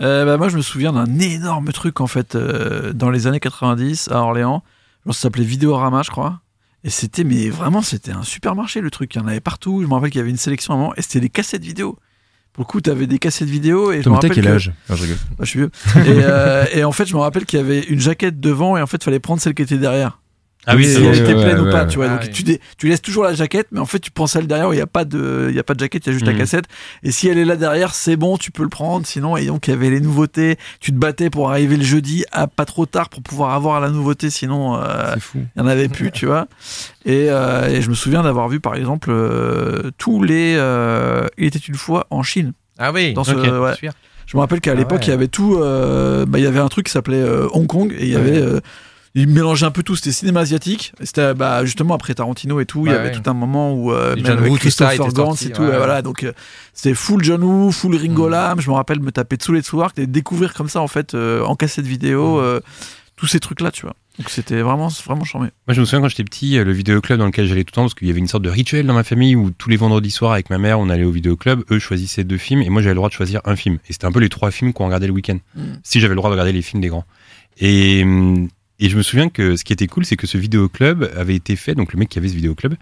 [0.00, 3.40] Euh, bah, moi, je me souviens d'un énorme truc en fait euh, dans les années
[3.40, 4.62] 90 à Orléans.
[5.04, 6.40] Genre, ça s'appelait Vidéorama, je crois.
[6.84, 9.14] Et c'était, mais vraiment, c'était un supermarché le truc.
[9.14, 9.82] Il y en avait partout.
[9.82, 10.94] Je me rappelle qu'il y avait une sélection à un moment.
[10.96, 11.96] Et c'était des cassettes vidéo.
[12.52, 13.92] Pour le coup, t'avais des cassettes vidéo.
[13.92, 14.72] Et je me rappelle quel que- âge?
[14.88, 15.16] Je rigole.
[15.30, 15.70] Ah, je suis vieux.
[15.96, 18.76] et, euh, et en fait, je me rappelle qu'il y avait une jaquette devant.
[18.76, 20.18] Et en fait, il fallait prendre celle qui était derrière.
[20.64, 21.88] Ah oui, si elle était ouais, pleine ou pas, ouais.
[21.88, 22.06] tu vois.
[22.06, 22.58] Ah donc oui.
[22.78, 24.82] tu, laisses toujours la jaquette, mais en fait tu prends celle derrière où il n'y
[24.82, 26.38] a pas de, il y a pas de jaquette, il y a juste la Mhm.
[26.38, 26.66] cassette.
[27.02, 29.04] Et si elle est là derrière, c'est bon, tu peux le prendre.
[29.04, 30.56] Sinon, et donc il y avait les nouveautés.
[30.78, 33.90] Tu te battais pour arriver le jeudi à pas trop tard pour pouvoir avoir la
[33.90, 34.30] nouveauté.
[34.30, 36.46] Sinon, euh, il y en avait plus, tu vois.
[37.04, 41.46] Et, euh, et je me souviens d'avoir vu par exemple euh, tous les, euh, il
[41.46, 42.52] était une fois en Chine.
[42.78, 43.74] Ah oui, Dans ce- ok, ouais.
[43.74, 43.92] super.
[44.26, 45.06] Je me rappelle qu'à Ah l'époque, ouais.
[45.06, 45.56] il y avait tout.
[45.56, 48.16] euh, bah, il y avait un truc qui s'appelait euh, Hong Kong et il y
[48.16, 48.40] avait.
[49.14, 50.92] Il mélangeait un peu tout, c'était cinéma asiatique.
[51.02, 52.86] C'était bah, justement après Tarantino et tout.
[52.86, 53.12] il y avait ouais.
[53.12, 55.62] tout un moment où euh, même avec Woo, Christopher sorti, et tout.
[55.62, 55.76] ouais.
[55.76, 56.32] Voilà, donc euh,
[56.72, 58.30] c'était full John Woo, full Ringo Mm.
[58.30, 58.60] Lam.
[58.60, 61.42] Je me rappelle me taper tous les Tsouark et découvrir comme ça en fait euh,
[61.44, 62.40] en cassette vidéo Mm.
[62.44, 62.60] euh,
[63.16, 63.94] tous ces trucs là, tu vois.
[64.18, 65.48] Donc c'était vraiment vraiment charmé.
[65.68, 67.82] Moi, je me souviens quand j'étais petit, le vidéoclub dans lequel j'allais tout le temps,
[67.82, 70.10] parce qu'il y avait une sorte de rituel dans ma famille où tous les vendredis
[70.10, 71.62] soirs avec ma mère, on allait au vidéoclub.
[71.70, 73.78] Eux choisissaient deux films et moi j'avais le droit de choisir un film.
[73.88, 75.38] Et c'était un peu les trois films qu'on regardait le week-end.
[75.54, 75.62] Mm.
[75.82, 77.04] Si j'avais le droit de regarder les films des grands.
[77.58, 78.48] Et, hum,
[78.82, 81.54] et je me souviens que ce qui était cool, c'est que ce vidéoclub avait été
[81.54, 82.74] fait, donc le mec qui avait ce vidéoclub,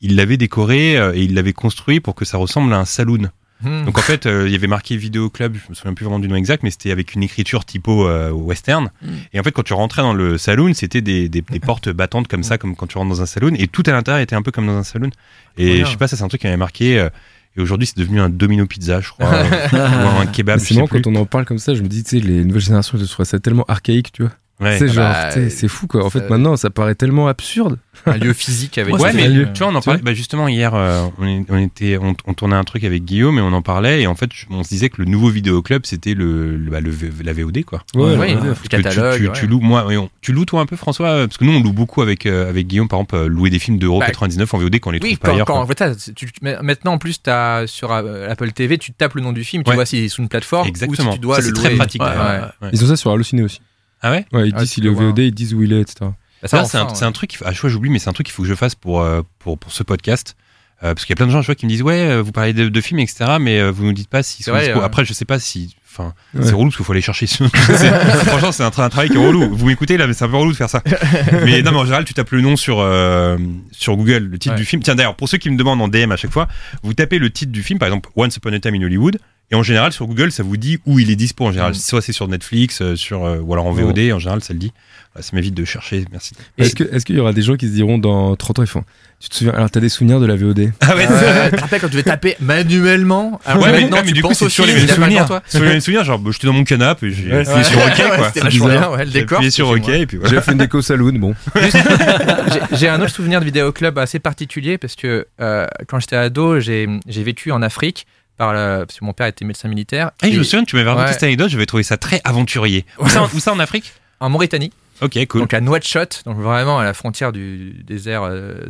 [0.00, 3.28] il l'avait décoré euh, et il l'avait construit pour que ça ressemble à un saloon.
[3.62, 3.84] Hmm.
[3.84, 6.28] Donc en fait, euh, il y avait marqué vidéoclub, je me souviens plus vraiment du
[6.28, 8.90] nom exact, mais c'était avec une écriture typo euh, western.
[9.02, 9.08] Mm.
[9.32, 12.28] Et en fait, quand tu rentrais dans le saloon, c'était des, des, des portes battantes
[12.28, 14.42] comme ça, comme quand tu rentres dans un saloon, et tout à l'intérieur était un
[14.42, 15.10] peu comme dans un saloon.
[15.56, 15.84] Et bien.
[15.86, 17.00] je sais pas, ça c'est un truc qui m'avait marqué.
[17.00, 17.08] euh,
[17.56, 19.26] et aujourd'hui, c'est devenu un domino pizza, je crois,
[19.72, 20.60] ou un kebab.
[20.60, 22.62] C'est marrant quand on en parle comme ça, je me dis, tu sais, les nouvelles
[22.62, 24.32] générations, je trouve ça tellement archaïque, tu vois.
[24.60, 24.76] Ouais.
[24.78, 26.04] C'est genre, bah, c'est fou quoi.
[26.04, 27.78] En ça- fait, maintenant, ça paraît tellement absurde.
[28.06, 29.48] un lieu physique avec Ouais, mais lieu.
[29.52, 30.00] tu vois, on en parlait.
[30.02, 33.38] Bah justement, hier, euh, on, est- on était, on, on tournait un truc avec Guillaume
[33.38, 34.02] et on en parlait.
[34.02, 36.90] Et en fait, on se disait que le nouveau vidéoclub, c'était le, le, bah, le
[36.90, 37.82] V- la VOD, quoi.
[37.94, 39.14] oui, ouais, Parce que catalogue.
[39.14, 39.32] tu, tu, ouais.
[39.34, 39.86] tu loues, moi,
[40.20, 42.48] tu loues toi un peu, François, euh, parce que nous, on loue beaucoup avec euh,
[42.48, 44.92] avec Guillaume, par exemple, euh, louer des films d'euros Bah, 99 en VOD quand on
[44.92, 45.46] les Oui, trouve pas quand, ailleurs.
[45.46, 46.62] quand, quoi.
[46.62, 49.70] maintenant en plus, as, sur euh, Apple TV, tu tapes le nom du film, tu
[49.70, 49.74] Ouais.
[49.76, 51.10] vois s'il est sous une plateforme Exactement.
[51.10, 51.62] ou si tu dois Ça, le c'est louer.
[51.64, 52.02] très pratique.
[52.02, 52.14] Ouais, ouais.
[52.16, 52.40] ouais.
[52.62, 52.70] Ouais.
[52.72, 53.60] Ils ont ça sur Allociné aussi.
[54.02, 54.24] Ah ouais.
[54.32, 55.06] Ouais, ils Ah, disent est au voir.
[55.08, 55.96] VOD, ils disent où il est, etc.
[56.42, 57.36] Bah, Ça, c'est un, truc.
[57.36, 59.22] faut- Ah, vois, j'oublie, mais c'est un truc qu'il faut que je fasse pour euh,
[59.40, 60.36] pour pour ce podcast.
[60.84, 62.22] Euh, parce qu'il y a plein de gens, je vois, qui me disent ouais, euh,
[62.22, 63.38] vous parlez de, de films, etc.
[63.40, 64.84] Mais euh, vous nous dites pas s'ils C'est sont vrai, ouais.
[64.84, 65.74] Après, je sais pas si.
[65.90, 66.44] Enfin, Ouais.
[66.44, 67.26] c'est relou parce qu'il faut aller chercher.
[67.66, 69.52] Franchement, c'est un, tra- un travail qui est relou.
[69.56, 70.82] Vous m'écoutez là, mais c'est un peu relou de faire ça.
[71.44, 73.36] mais non, mais en général, tu tapes le nom sur euh,
[73.72, 74.60] sur Google, le titre Ouais.
[74.60, 74.80] du film.
[74.82, 76.46] Tiens, d'ailleurs, pour ceux qui me demandent en DM à chaque fois,
[76.84, 79.18] vous tapez le titre du film, par exemple Once Upon a Time in Hollywood.
[79.50, 81.46] Et en général, sur Google, ça vous dit où il est dispo.
[81.46, 81.76] En général, Mm.
[81.76, 83.98] soit c'est sur Netflix, euh, sur euh, ou alors en VOD.
[84.12, 84.72] En général, ça le dit.
[85.20, 86.04] Ça m'évite de chercher.
[86.12, 86.34] Merci.
[86.58, 88.68] Est-ce que- est-ce qu'il y aura des gens qui se diront dans 30 ans, ils
[88.68, 88.84] font
[89.18, 91.08] Tu te souviens Alors, t'as des souvenirs de la VOD Ah ouais.
[91.08, 94.12] Ouais, tu te rappelles quand tu devais taper manuellement alors Ouais, mais, ouais, mais tu
[94.12, 95.26] du coup, penses c'est au sur les mêmes souvenirs.
[95.26, 95.42] toi.
[95.48, 97.78] Sur les mêmes souvenirs, genre, bah, j'étais dans mon canapé, et j'ai Ouais, appuyé sur
[97.80, 98.30] OK, Ouais, quoi.
[98.32, 99.38] C'était bien, ouais, le J'ai décor.
[99.38, 100.34] appuyé sur OK, et puis voilà.
[100.36, 101.34] J'ai fait une déco saloon, bon.
[101.60, 106.60] J'ai- J'ai un autre souvenir de vidéoclub assez particulier parce que euh, quand j'étais ado,
[106.60, 108.06] j'ai j'ai vécu en Afrique
[108.38, 110.12] par parce que mon père était médecin militaire.
[110.22, 111.12] Ah, je Et me souviens, tu m'avais raconté Ouais.
[111.12, 112.86] cette anecdote, j'avais trouvé ça très aventurier.
[112.98, 113.92] Où ça, où ça en Afrique?
[114.20, 114.72] En Mauritanie,
[115.02, 115.42] Ok, cool.
[115.42, 118.64] donc à Nouakchott, donc vraiment à la frontière du désert euh,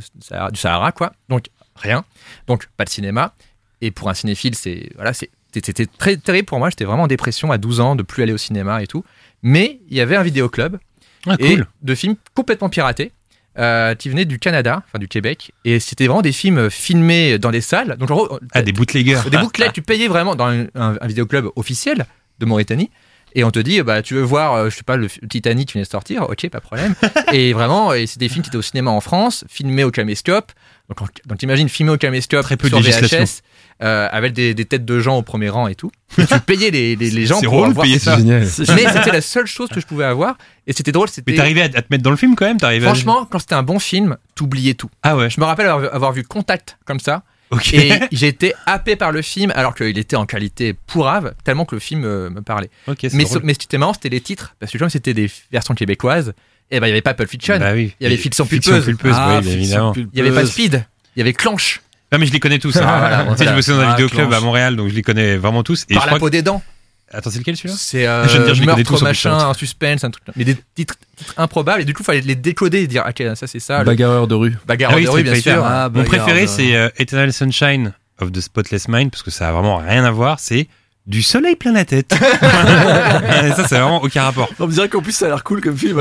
[0.50, 1.12] du Sahara, quoi.
[1.28, 1.46] Donc
[1.76, 2.04] rien,
[2.48, 3.34] donc pas de cinéma.
[3.80, 6.68] Et pour un cinéphile, c'est voilà, c'était très terrible pour moi.
[6.70, 9.04] J'étais vraiment en dépression à 12 ans de plus aller au cinéma et tout.
[9.42, 10.78] Mais il y avait un vidéoclub
[11.26, 13.12] Ah, et de films complètement piratés
[13.58, 15.52] euh, qui venaient du Canada, enfin du Québec.
[15.64, 17.96] Et c'était vraiment des films filmés dans des salles.
[17.98, 19.20] Donc en gros, Ah, des bootleggers.
[19.30, 22.06] des bouclettes, tu payais vraiment dans un, un- un vidéoclub officiel
[22.38, 22.90] de Mauritanie.
[23.34, 25.72] Et on te dit, bah, tu veux voir, euh, je sais pas, le Titanic qui
[25.74, 26.94] vient de sortir, ok, pas de problème.
[27.32, 30.50] et vraiment, et c'est des films qui étaient au cinéma en France, filmés au caméscope.
[30.88, 33.18] Donc, en- donc t'imagines filmé au caméscope Très peu de sur législation.
[33.24, 33.42] VHS,
[33.82, 35.90] euh, avec des, des têtes de gens au premier rang et tout.
[36.16, 38.16] Et tu payais les, les, les gens C'est pour drôle de voir payer ça.
[38.16, 38.40] Génial.
[38.40, 40.38] Mais c'était la seule chose que je pouvais avoir.
[40.66, 41.30] Et c'était drôle, c'était.
[41.32, 43.54] Mais t'arrivais à, à te mettre dans le film quand même à- Franchement, quand c'était
[43.54, 44.88] un bon film, t'oubliais tout.
[45.02, 45.28] Ah ouais.
[45.30, 47.22] Je me rappelle avoir, avoir vu Contact comme ça.
[47.50, 47.72] Ok.
[47.74, 51.74] Et j'ai été happé par le film alors qu'il était en qualité pourrave, tellement que
[51.74, 52.68] le film euh, me parlait.
[53.14, 54.54] Mais, ce- mais ce qui était marrant, c'était les titres.
[54.60, 56.34] Parce que comme c'était des versions québécoises,
[56.70, 57.94] et ben il y avait pas Pulp Fiction, Bah oui.
[58.00, 58.84] il y avait Fiction pulpeuse.
[58.84, 59.92] pulpeuse, Ah, oui, évidemment.
[59.92, 60.10] pulpeuse.
[60.14, 60.84] il y avait pas Speed,
[61.16, 61.80] il y avait Clanche,
[62.12, 62.76] Non mais je les connais tous.
[62.76, 62.84] hein.
[62.86, 65.02] Ah, voilà, tu sais, je me souviens d'un Ah, vidéoclub à Montréal, donc je les
[65.02, 65.84] connais vraiment tous.
[65.88, 66.62] Et par je la crois peau que- des dents.
[67.10, 70.04] Attends, c'est lequel celui-là C'est euh, Je dire, je tous meurtre, en machin, un suspense,
[70.04, 70.24] un truc.
[70.36, 71.80] Mais des titres, titres improbables.
[71.80, 73.78] Et du coup, il fallait les décoder et dire, ok, ça c'est ça.
[73.78, 74.54] le Bagarreur de rue.
[74.66, 75.64] bagarre Ah oui, de rue, bien sûr.
[75.64, 79.52] Ah, Mon préféré, c'est euh, Eternal Sunshine of the Spotless Mind, parce que ça a
[79.52, 80.38] vraiment rien à voir.
[80.38, 80.68] C'est
[81.08, 82.14] du soleil plein la tête.
[82.20, 84.48] ça, c'est vraiment aucun rapport.
[84.60, 86.00] On me dirait qu'en plus ça a l'air cool comme film.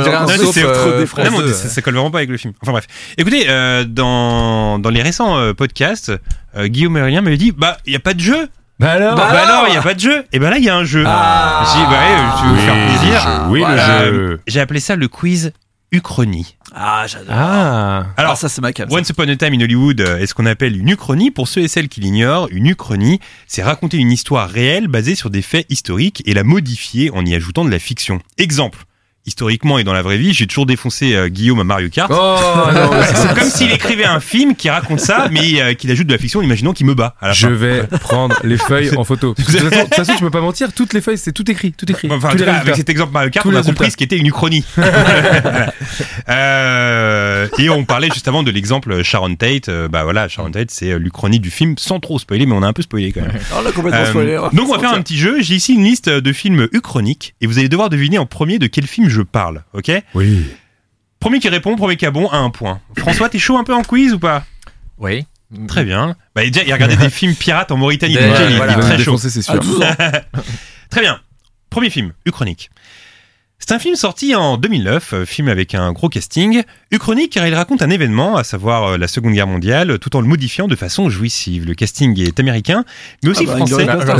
[0.51, 1.23] c'est euh, trop.
[1.23, 2.53] Non, ça, ça colle vraiment pas avec le film.
[2.61, 2.85] Enfin bref.
[3.17, 6.11] Écoutez, euh, dans, dans les récents euh, podcasts,
[6.57, 8.49] euh, Guillaume Aurélien m'avait dit, bah, il y a pas de jeu.
[8.79, 10.25] Bah alors Bah, alors, il y a pas de jeu.
[10.33, 11.03] Et ben là, il y a un jeu.
[11.07, 11.63] Ah.
[11.73, 13.45] J'ai dit, bah, tu veux faire plaisir.
[13.49, 14.05] Oui, Voilà.
[14.05, 14.39] le jeu.
[14.45, 15.51] J'ai appelé ça le quiz
[15.91, 16.57] Uchronie.
[16.73, 17.33] Ah, j'adore.
[17.33, 18.07] Ah.
[18.17, 18.89] Alors ça c'est ma cam.
[18.89, 18.95] ça.
[18.95, 21.31] Once Upon a Time in Hollywood euh, est ce qu'on appelle une uchronie.
[21.31, 25.29] Pour ceux et celles qui l'ignorent, une uchronie, c'est raconter une histoire réelle basée sur
[25.29, 28.19] des faits historiques et la modifier en y ajoutant de la fiction.
[28.37, 28.83] Exemple.
[29.27, 32.09] Historiquement et dans la vraie vie, j'ai toujours défoncé euh, Guillaume à Mario Kart.
[32.13, 32.37] Oh
[32.73, 36.13] non, C'est comme s'il écrivait un film qui raconte ça, mais euh, qu'il ajoute de
[36.13, 37.53] la fiction, en imaginant qu'il me bat à la Je fin.
[37.53, 39.35] vais prendre les feuilles en photo.
[39.37, 41.49] De toute façon, de toute façon, je peux pas mentir, toutes les feuilles, c'est tout
[41.51, 42.07] écrit, tout écrit.
[42.09, 44.63] Enfin, tout avec cet exemple Mario Kart, Tous on a compris ce qu'était une uchronie.
[46.29, 49.69] Euh, et on parlait juste avant de l'exemple Sharon Tate.
[49.69, 52.67] Euh, bah voilà, Sharon Tate, c'est l'uchronie du film, sans trop spoiler, mais on a
[52.67, 53.31] un peu spoilé quand même.
[53.53, 54.35] Oh, on a complètement Euh, spoilé.
[54.53, 55.41] donc on va faire un petit jeu.
[55.41, 58.67] J'ai ici une liste de films uchroniques et vous allez devoir deviner en premier de
[58.67, 59.63] quel film je parle.
[59.73, 60.45] Ok Oui.
[61.19, 62.79] Premier qui répond, premier qui a bon, a un point.
[62.97, 64.45] François, t'es chaud un peu en quiz ou pas?
[64.99, 65.25] Oui.
[65.67, 66.15] Très bien.
[66.35, 68.13] Bah déjà, il regardait des films pirates en Mauritanie.
[68.15, 68.73] Des- donc déjà, il, voilà.
[68.73, 69.15] il est très chaud.
[69.17, 69.59] défoncer, À sûr.
[69.59, 69.95] 12 ans.
[70.89, 71.19] Très bien.
[71.69, 72.69] Premier film, Uchronique.
[73.59, 76.61] C'est un film sorti en 2009, euh, film avec un gros casting.
[76.91, 80.21] Uchronique car il raconte un événement, à savoir euh, la Seconde Guerre mondiale, tout en
[80.21, 81.65] le modifiant de façon jouissive.
[81.65, 82.85] Le casting est américain,
[83.23, 83.87] mais aussi Ah bah, français.
[83.89, 84.15] Ah, Ah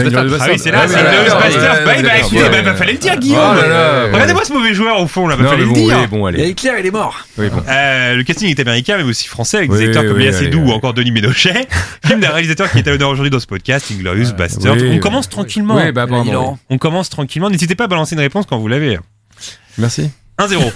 [0.50, 3.38] oui, c'est là, Ah, c'est ouais, Bah, bah, écoutez, bah, bah, fallait le dire, Guillaume.
[3.38, 4.12] Là, ouais.
[4.12, 6.08] Regardez-moi ce mauvais joueur au fond, là, bah, fallait le dire.
[6.10, 6.50] bon, allez.
[6.50, 7.16] Hitler, il est mort.
[7.40, 10.72] Euh, le casting est américain, mais aussi français, avec des acteurs comme Léa Seydoux ou
[10.72, 11.68] encore Denis Ménochet.
[12.06, 14.78] film d'un réalisateur qui est à l'honneur aujourd'hui dans ce podcast, Inglorious Bastards.
[14.78, 15.76] Oui, On commence tranquillement.
[15.76, 16.08] Oui, bah.
[16.70, 17.52] On commence tranquillement.
[17.52, 18.98] N'hésitez pas à balancer une réponse quand vous l'avez.
[19.78, 20.10] Merci.
[20.40, 20.72] 1-0.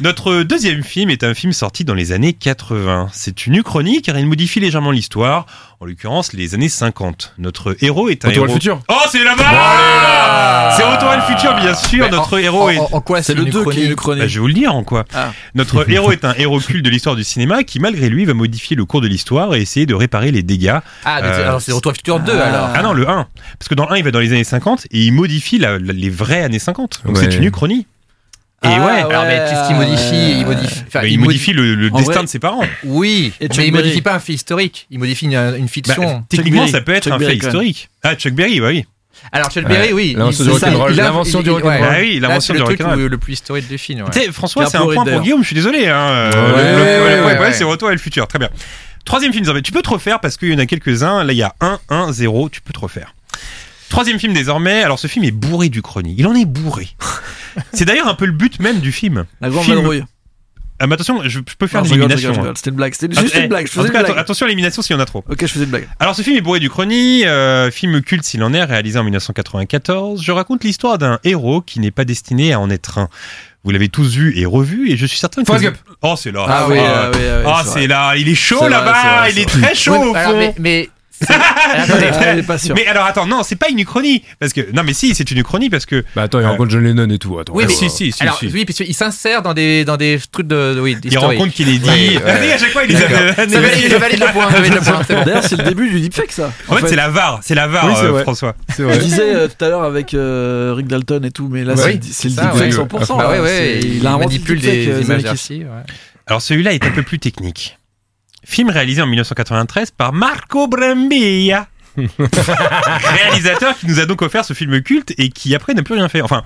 [0.00, 3.08] Notre deuxième film est un film sorti dans les années 80.
[3.12, 5.46] C'est une uchronie car il modifie légèrement l'histoire,
[5.80, 7.34] en l'occurrence les années 50.
[7.38, 8.46] Notre héros est un Retour à héros...
[8.46, 8.80] le futur.
[8.88, 12.04] Oh, c'est là-bas C'est Retour à le futur, bien sûr.
[12.04, 12.78] Mais Notre en- héros en, est...
[12.78, 14.22] en- quoi C'est le une 2 qui est uchronie une chronique.
[14.22, 15.04] Bah, je vais vous le dire en quoi.
[15.14, 15.32] Ah.
[15.54, 18.76] Notre héros est un héros culte de l'histoire du cinéma qui, malgré lui, va modifier
[18.76, 20.78] le cours de l'histoire et essayer de réparer les dégâts.
[21.04, 22.44] Ah, mais c'est- Euh, alors c'est Retour à Futur 2 Ah.
[22.48, 22.68] alors.
[22.74, 23.26] Ah non, le 1.
[23.58, 25.78] Parce que dans le 1, il va dans les années 50 et il modifie la-
[25.78, 27.02] la- les vraies années 50.
[27.04, 27.22] Donc Ouais.
[27.30, 27.86] c'est une uchronie.
[28.64, 30.82] Et Ah, ouais, Alors, mais qu'est-ce qu'il modifie Il modifie.
[30.88, 32.64] enfin, bah, il, il modi- modifie le, destin vrai- de ses parents.
[32.84, 33.84] Oui, Et Chuck mais il Berry.
[33.84, 34.86] modifie pas un fait historique.
[34.90, 36.24] Il modifie une, une Bah, fiction.
[36.28, 37.88] techniquement, ça peut être Chuck un fait Berry, historique.
[38.02, 38.84] Ah, Chuck Berry, bah oui.
[39.32, 39.92] Alors Chuck Berry, Ouais.
[39.92, 40.14] oui.
[40.16, 40.92] L'invention du rock'n'roll.
[40.94, 41.78] L'invention du rock'n'roll.
[41.82, 43.06] Ah oui, l'invention c'est du le truc rock'n'roll.
[43.06, 44.04] le plus historique du film.
[44.32, 45.20] François, c'est un point pour.
[45.20, 45.86] Guillaume, je suis désolé.
[45.86, 48.26] Le, c'est Retour à le futur.
[48.26, 48.48] Très bien.
[49.04, 49.44] Troisième film.
[49.62, 51.22] Tu peux te refaire parce qu'il y en a quelques-uns.
[51.24, 52.48] Là, il y a 1, 1, 0.
[52.48, 53.14] Tu peux te refaire.
[53.90, 54.82] Troisième film désormais.
[54.82, 56.16] Alors, ce film est bourré du chronique.
[56.18, 56.88] Il en est bourré.
[57.72, 59.24] c'est d'ailleurs un peu le but même du film.
[59.40, 60.04] La grande Film- vadrouille.
[60.80, 62.32] Ah, mais attention, je, je peux faire l'élimination.
[62.44, 62.52] hein.
[62.54, 62.94] C'était une blague.
[62.94, 63.66] C'était Ah, juste eh, une blague.
[63.66, 64.18] Je en faisais tout cas, une atten- blague.
[64.22, 65.24] attention à l'élimination s'il y en a trop.
[65.28, 65.88] Ok, je faisais une blague.
[65.98, 69.02] Alors ce film est bourré du chrony, euh, film culte s'il en est, réalisé en
[69.02, 70.22] 1994.
[70.22, 73.08] Je raconte l'histoire d'un héros qui n'est pas destiné à en être un.
[73.64, 75.46] Vous l'avez tous vu et revu et je suis certain que...
[75.46, 75.76] Forrest Gump.
[76.02, 76.44] Oh c'est là.
[76.48, 79.32] Ah oui, ah oui, ah oui, Ah, c'est c'est là, il est chaud là-bas, vrai,
[79.32, 80.54] il est très chaud au fond.
[80.60, 80.88] mais,
[82.22, 82.74] elle est pas sûre.
[82.76, 85.38] Mais alors attends, non, c'est pas une uchronie parce que non mais si, c'est une
[85.38, 87.38] uchronie parce que Bah attends, il Euh, rencontre John Lennon et tout.
[87.38, 87.52] Attends.
[87.54, 88.46] Oui, Ah, mais- si si si, alors si.
[88.52, 91.38] oui, parce qu'il s'insère dans des dans des trucs de, de- oui, il historiques.
[91.38, 91.88] rencontre qu'il est dit.
[91.88, 92.18] Ouais, ouais.
[92.18, 94.74] Regardez, à chaque fois il les a- Ça valide, je valide le point, je valide
[94.74, 95.22] le point, c'est bon.
[95.24, 96.52] D'ailleurs, c'est le début du deepfake, ça.
[96.68, 98.22] En fait, c'est la VAR, c'est la VAR Oui, c'est euh, vrai.
[98.22, 98.54] François.
[98.68, 98.98] C'est Je vrai.
[98.98, 101.88] disais euh, tout à l'heure avec euh, Rick Dalton et tout, mais là, Ouais, c'est
[101.94, 102.98] oui, c'est le ça, deepfake ouais.
[103.00, 103.16] 100%.
[103.16, 103.30] Bah là.
[103.30, 105.22] ouais, ouais, C'est- il, inventé le manipule deepfake, des euh, images Zemeckis.
[105.24, 105.66] d'archives.
[105.66, 105.92] ouais.
[106.26, 107.78] Alors celui-là est un peu plus technique.
[108.50, 111.66] Film réalisé en 1993 par Marco Brambilla.
[111.98, 116.08] Réalisateur qui nous a donc offert ce film culte et qui après n'a plus rien
[116.08, 116.22] fait.
[116.22, 116.42] Enfin,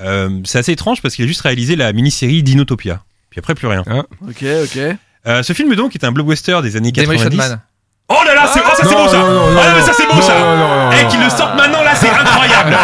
[0.00, 3.02] Euh, c'est assez étrange parce qu'il a juste réalisé la mini-série Dinotopia.
[3.30, 3.82] Puis après, plus rien.
[3.86, 4.78] Ok, ok.
[5.28, 7.24] Euh, ce film donc est un blockbuster des années 90.
[7.24, 7.60] Demolition Man.
[8.08, 9.18] Oh là là, c'est oh, ça c'est Non, bon ça.
[9.18, 10.34] non, non, ah non, mais ça c'est bon non, ça.
[10.98, 12.76] Eh, non, qu'ils le sortent maintenant là, c'est incroyable.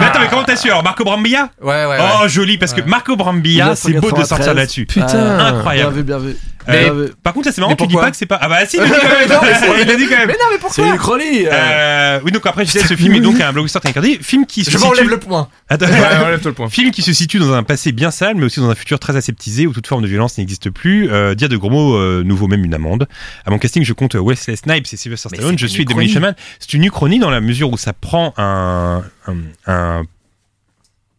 [0.00, 1.50] mais attends, mais comment t'as su alors Marco Brambilla?
[1.60, 1.98] Ouais, ouais, ouais.
[2.22, 4.28] Oh joli parce que Marco Brambilla, c'est beau de 1993.
[4.28, 4.86] sortir là-dessus.
[4.86, 5.38] Putain.
[5.38, 5.92] Incroyable.
[6.02, 6.36] Bien vu, bien vu.
[6.68, 7.08] Euh.
[7.22, 8.38] Par contre là c'est marrant, Mais tu dis pas que c'est pas.
[8.40, 9.28] Ah bah si, il le dit quand même.
[9.28, 10.26] Non, mais c'est- il le dit quand même.
[10.28, 11.46] Mais non, mais pourquoi C'est une chronique.
[11.46, 11.50] euh.
[11.52, 14.64] Euh, oui donc après je disais ce film est donc un blockbuster incardé, film qui
[14.64, 14.88] se Je situe.
[14.88, 15.48] m'enlève le point.
[15.68, 15.86] Attends.
[15.86, 16.68] Ouais, enlève-toi le point.
[16.68, 19.16] Film qui se situe dans un passé bien sale, mais aussi dans un futur très
[19.16, 21.10] aseptisé où toute forme de violence n'existe plus.
[21.10, 23.06] Euh, dire de gros mots euh, nous vaut même une amende.
[23.44, 25.58] À mon casting, je compte Wesley Snipes et Sylvester Stallone.
[25.58, 25.84] Je suis.
[25.84, 26.34] Demolition Man.
[26.58, 29.34] C'est une uchronie dans la mesure où ça prend un, un,
[29.66, 30.02] un-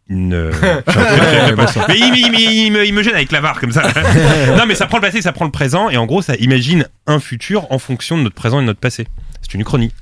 [0.08, 0.52] une, euh,
[1.88, 3.82] mais il, il- il- il me, il me gêne avec la barre comme ça.
[4.56, 6.86] non, mais ça prend le passé, ça prend le présent, et en gros, ça imagine
[7.06, 9.06] un futur en fonction de notre présent et de notre passé.
[9.42, 9.92] C'est une uchronie.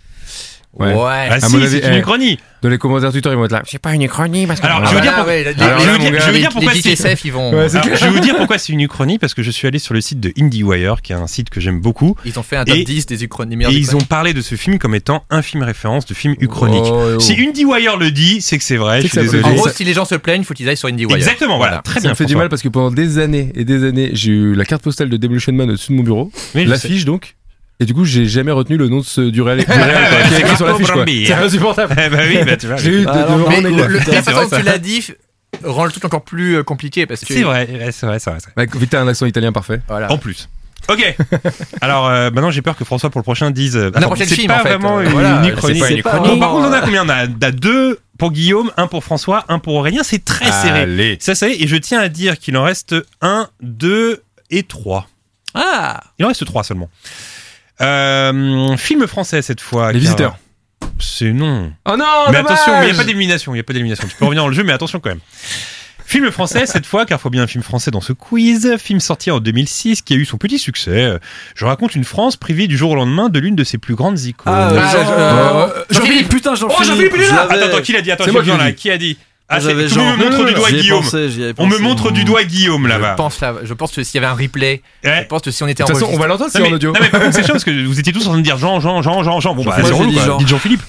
[0.79, 0.93] Ouais.
[0.97, 2.39] Ah À si, c'est une eh, uchronie.
[2.62, 3.62] Dans les commentaires Twitter, ils vont être là.
[3.66, 4.66] C'est pas une uchronie parce que.
[4.66, 7.51] Alors, Ah, je veux dire pourquoi- ouais, les- JTSF, ils vont.
[7.53, 9.79] Ouais, Alors, je vais vous dire pourquoi c'est une uchronie, parce que je suis allé
[9.79, 12.16] sur le site de IndieWire, qui est un site que j'aime beaucoup.
[12.24, 13.57] Ils ont fait un top Et- 10 des uchronies.
[13.64, 16.85] Et ils ont parlé de ce film comme étant un film référence de film uchronique.
[16.87, 17.20] Oh, oh.
[17.20, 19.45] Si IndieWire le dit, c'est que c'est vrai, je suis ça désolé.
[19.45, 21.16] En gros, ça- si les gens se plaignent, il faut qu'ils aillent sur IndieWire.
[21.16, 21.83] Exactement, voilà.
[21.83, 22.11] Très Ça bien.
[22.11, 24.64] me fait du mal parce que pendant des années et des années, j'ai eu la
[24.64, 27.35] carte postale de Demolition Man au-dessus de mon bureau, l'affiche donc,
[27.81, 30.22] et du coup, j'ai jamais retenu le nom de ce, du réel, du réel, quoi,
[30.29, 30.87] qui est écrit sur l'affiche.
[30.87, 30.97] quoi.
[30.97, 31.27] Brambilla.
[31.37, 31.95] C'est insupportable.
[32.05, 32.77] Eh bah oui, bah tu vois.
[32.77, 33.83] J'ai eu de, Ah, de alors, vraiment Mais négligé.
[33.89, 35.07] le, le- la façon que tu l'as dit
[35.64, 37.33] rend le truc encore plus euh, compliqué parce que.
[37.35, 38.39] C'est vrai, c'est vrai, c'est vrai.
[38.57, 39.81] Bah, vu que t'as un accent italien parfait.
[39.89, 40.11] Voilà.
[40.12, 40.49] En plus.
[40.89, 41.16] Ok.
[41.81, 43.77] Alors euh, maintenant j'ai peur que François pour le prochain dise.
[43.77, 44.68] euh, attends, prochaine c'est film, pas en fait.
[44.68, 46.03] vraiment Euh, une, voilà, une pas Bon, uchronie.
[46.03, 47.05] par contre on a combien?
[47.05, 50.03] On a, on a deux pour Guillaume, un pour François, un pour Aurélien.
[50.05, 50.81] C'est très serré.
[50.83, 51.16] Allez.
[51.20, 55.09] Ça c'est et je tiens à dire qu'il en reste un, deux et trois.
[55.55, 56.89] Ah Il en reste trois seulement.
[57.81, 59.89] Euh, film français cette fois.
[59.93, 60.39] Les car- visiteurs.
[60.99, 61.72] C'est non.
[61.85, 63.55] Oh non, mais dommage attention, mais il n'y a pas d'élimination.
[63.55, 64.07] Il y a pas d'élimination.
[64.09, 65.20] Tu peux revenir dans le jeu, mais attention quand même.
[66.07, 68.77] Film français cette fois, car faut bien un film français dans ce quiz.
[68.79, 71.18] Film sorti en 2006 qui a eu son petit succès.
[71.55, 74.20] Je raconte une France privée du jour au lendemain de l'une de ses plus grandes
[74.20, 74.53] icônes.
[74.55, 76.87] Ah, euh, Ah, Jean- je- euh, euh, Jean-Philippe, putain, oh, Jean-Philippe.
[76.87, 77.55] Jean-Philippe, il est je là l'avais.
[77.62, 78.11] Attends, attends, qui l'a dit?
[78.12, 78.72] Attends, moi qui là.
[78.72, 79.18] Qui a dit?
[79.49, 80.16] Ah, c'est- J'avais monde Jean.
[80.16, 81.03] montre du doigt Guillaume.
[81.05, 83.14] pensé, On me montre du doigt Guillaume je là-bas.
[83.14, 85.20] pense, là, je pense que s'il y avait un replay, Ouais.
[85.22, 86.68] je pense que si on était De toute façon, on va l'entendre, c'est Non en
[86.70, 86.92] mais, audio.
[86.92, 88.59] non, mais par contre c'est chiant parce que vous étiez tous en train de dire
[88.59, 89.55] Jean, Jean, Jean, Jean, Jean.
[89.55, 90.11] Bon bah c'est relou.
[90.38, 90.82] Dites Jean-Philippe.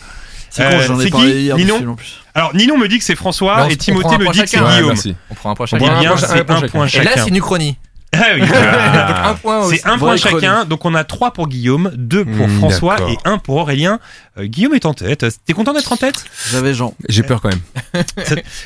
[0.50, 1.96] C'est con, Euh, j'en ai c'est parlé hier Ninon en.
[2.34, 4.96] Alors Ninon me dit que c'est François et Timothée me dit que c'est Guillaume.
[5.30, 5.86] on prend un point On chacun.
[5.86, 7.02] prend un bien point- chacun.
[7.02, 7.78] Et là, c'est une uchronie.
[8.14, 8.42] Ah oui.
[9.44, 9.78] Aussi.
[9.78, 13.18] C'est un point chacun, donc on a trois pour Guillaume, deux pour Hmm, François et
[13.26, 14.00] un pour Aurélien.
[14.38, 15.26] Euh, Guillaume est en tête.
[15.46, 16.24] T'es content d'être en tête?
[16.52, 16.94] J'avais Jean.
[17.10, 18.04] J'ai peur quand même.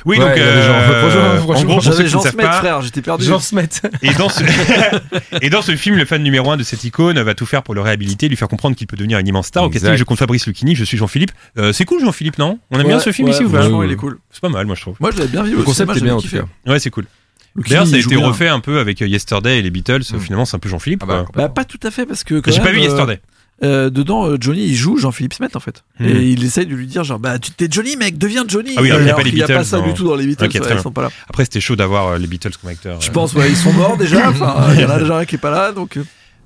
[0.06, 1.42] Oui, Ouais, donc euh, Jean.
[1.42, 3.26] En gros pour ceux ne Jean savent Smet, pas, frère, j'étais perdu.
[3.26, 3.70] Jean Smet.
[4.02, 4.44] et dans ce
[5.42, 7.74] et dans ce film, le fan numéro un de cette icône va tout faire pour
[7.74, 9.64] le réhabiliter, lui faire comprendre qu'il peut devenir une immense star.
[9.64, 11.32] Au casting, je compte Fabrice Lucchini, je suis Jean-Philippe.
[11.58, 12.60] Euh, c'est cool Jean-Philippe, non?
[12.70, 13.66] On aime bien ce film ouais, ici ou pas?
[13.86, 14.20] il est cool.
[14.30, 14.96] C'est pas mal, moi je trouve.
[15.00, 16.44] Moi, je l'avais bien vu Le concept est bien en tout cas.
[16.68, 17.06] Ouais, c'est cool.
[17.56, 18.26] D'ailleurs, ça a été bien.
[18.26, 20.04] refait un peu avec euh, Yesterday et les Beatles.
[20.12, 20.20] Mm.
[20.20, 21.02] Finalement, c'est un peu Jean-Philippe.
[21.04, 21.26] Ah bah.
[21.36, 22.42] Bah, pas tout à fait, parce que.
[22.48, 23.20] J'ai pas vu euh, Yesterday.
[23.64, 25.84] euh, dedans, Johnny, il joue Jean-Philippe Smet, en fait.
[26.00, 26.06] Hmm.
[26.06, 28.74] Et il essaye de lui dire, genre, bah, tu t'es Johnny, mec, deviens Johnny.
[28.78, 29.94] Ah oui, alors, il y a pas les qu'il y a pas Beatles ça du
[29.94, 31.10] tout dans les Beatles, ouais, ils sont pas là.
[31.30, 33.02] Après, c'était chaud d'avoir euh, les Beatles comme acteurs.
[33.02, 33.14] Je euh.
[33.14, 34.32] pense, ouais, ils sont morts déjà.
[34.74, 35.98] Il y en a déjà un qui est pas là, donc.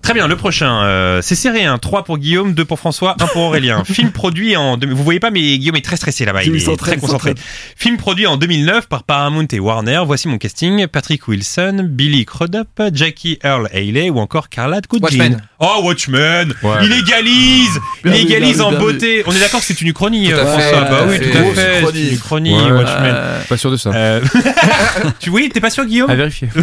[0.05, 0.83] Très bien, le prochain.
[0.83, 1.79] euh, c'est serré, hein.
[1.79, 3.83] 3 pour Guillaume, 2 pour François, 1 pour Aurélien.
[3.91, 4.77] Film produit en...
[4.77, 6.43] deux- Vous voyez pas, mais Guillaume est très stressé là-bas.
[6.43, 7.33] Il est très concentré.
[7.75, 10.01] Film produit en 2009 par Paramount et Warner.
[10.05, 10.85] Voici mon casting.
[10.85, 15.05] Patrick Wilson, Billy Crudup, Jackie Earl Haley ou encore Carla Gugino.
[15.07, 15.41] Watchmen.
[15.57, 16.75] Oh, Watchmen Ouais.
[16.83, 19.23] Il égalise Il égalise bien en beauté.
[19.25, 20.61] On est d'accord que c'est une uchronie, euh, fait.
[20.61, 21.83] François Bah oui, C'est tout à fait.
[21.91, 22.71] C'est une uchronie, Ouais.
[22.71, 23.13] Watchmen.
[23.15, 23.89] Euh, Pas sûr de ça.
[23.91, 24.21] Euh,
[25.19, 26.11] tu oui, t'es pas sûr Guillaume?
[26.11, 26.49] À vérifier.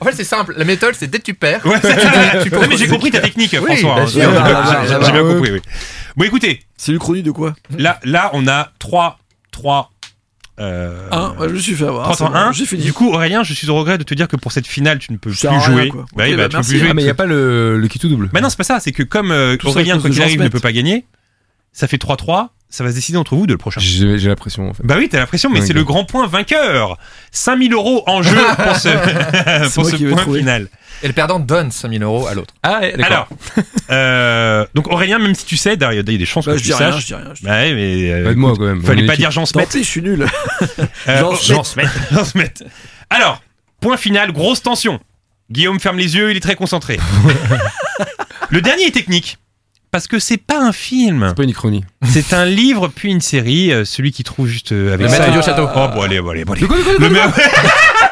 [0.00, 0.54] En fait, c'est simple.
[0.56, 1.64] La méthode, c'est dès que tu perds.
[1.66, 1.76] Ouais,
[2.52, 4.00] Non, mais j'ai compris ta technique, François.
[4.00, 4.06] hein.
[4.06, 5.60] J'ai- Là-bas, j'ai- bien compris, oui.
[6.16, 7.54] Bon, écoutez, C'est l'Uchronie de quoi?
[7.76, 9.18] Là, là, on a 3,
[9.52, 9.90] 3,
[10.58, 12.04] euh, Un, ouais, je me suis fait avoir.
[12.04, 12.52] 3 c'est en bon, 1.
[12.52, 12.82] J'ai fini.
[12.82, 15.12] Du coup, Aurélien, je suis au regret de te dire que pour cette finale, tu
[15.12, 15.88] ne peux plus rien, jouer.
[15.88, 16.04] quoi.
[16.14, 16.70] Bah oui, Ok, bah, bah, tu peux merci.
[16.70, 16.88] plus jouer.
[16.90, 18.28] Ah, mais il n'y a pas le, le qui tout double.
[18.32, 18.80] Bah non, c'est pas ça.
[18.80, 21.04] C'est que comme euh, Aurélien, cause quand de il Jean arrive, ne peut pas gagner,
[21.72, 22.48] ça fait 3-3.
[22.72, 23.80] Ça va se décider entre vous de le prochain.
[23.80, 24.84] J'ai j'ai l'impression en fait.
[24.86, 26.98] Bah oui, t'as l'impression, mais c'est le grand point vainqueur.
[27.32, 28.88] 5000 euros en jeu pour ce,
[29.74, 30.68] pour moi point final.
[31.02, 32.54] Et le perdant donne 5000 euros à l'autre.
[32.62, 33.26] Ah, ouais, d'accord.
[33.28, 36.58] Alors, euh, donc Aurélien, même si tu sais, il y a des chances Bah, que
[36.58, 37.00] je tu dis rien, saches.
[37.02, 37.30] je dis rien.
[37.34, 38.82] je dis Bah ouais, mais euh, écoute, quand même.
[38.84, 39.66] Fallait pas dire Jean Tant Smet.
[39.66, 40.26] pis, je suis nul.
[41.08, 41.84] Euh, Jean Jean Smet.
[42.12, 42.52] Jean Smet.
[43.08, 43.42] Alors,
[43.80, 45.00] point final, grosse tension.
[45.50, 47.00] Guillaume ferme les yeux, il est très concentré.
[48.50, 49.38] Le dernier est technique.
[49.92, 51.84] Parce que c'est pas un film, C'est pas une chronie.
[52.08, 53.72] c'est un livre puis une série.
[53.72, 55.18] euh, celui qui trouve juste euh, avec Le ça.
[55.20, 55.68] maître du château.
[55.74, 56.62] Oh bon allez, bon, allez, bon, allez.
[56.62, 56.68] Le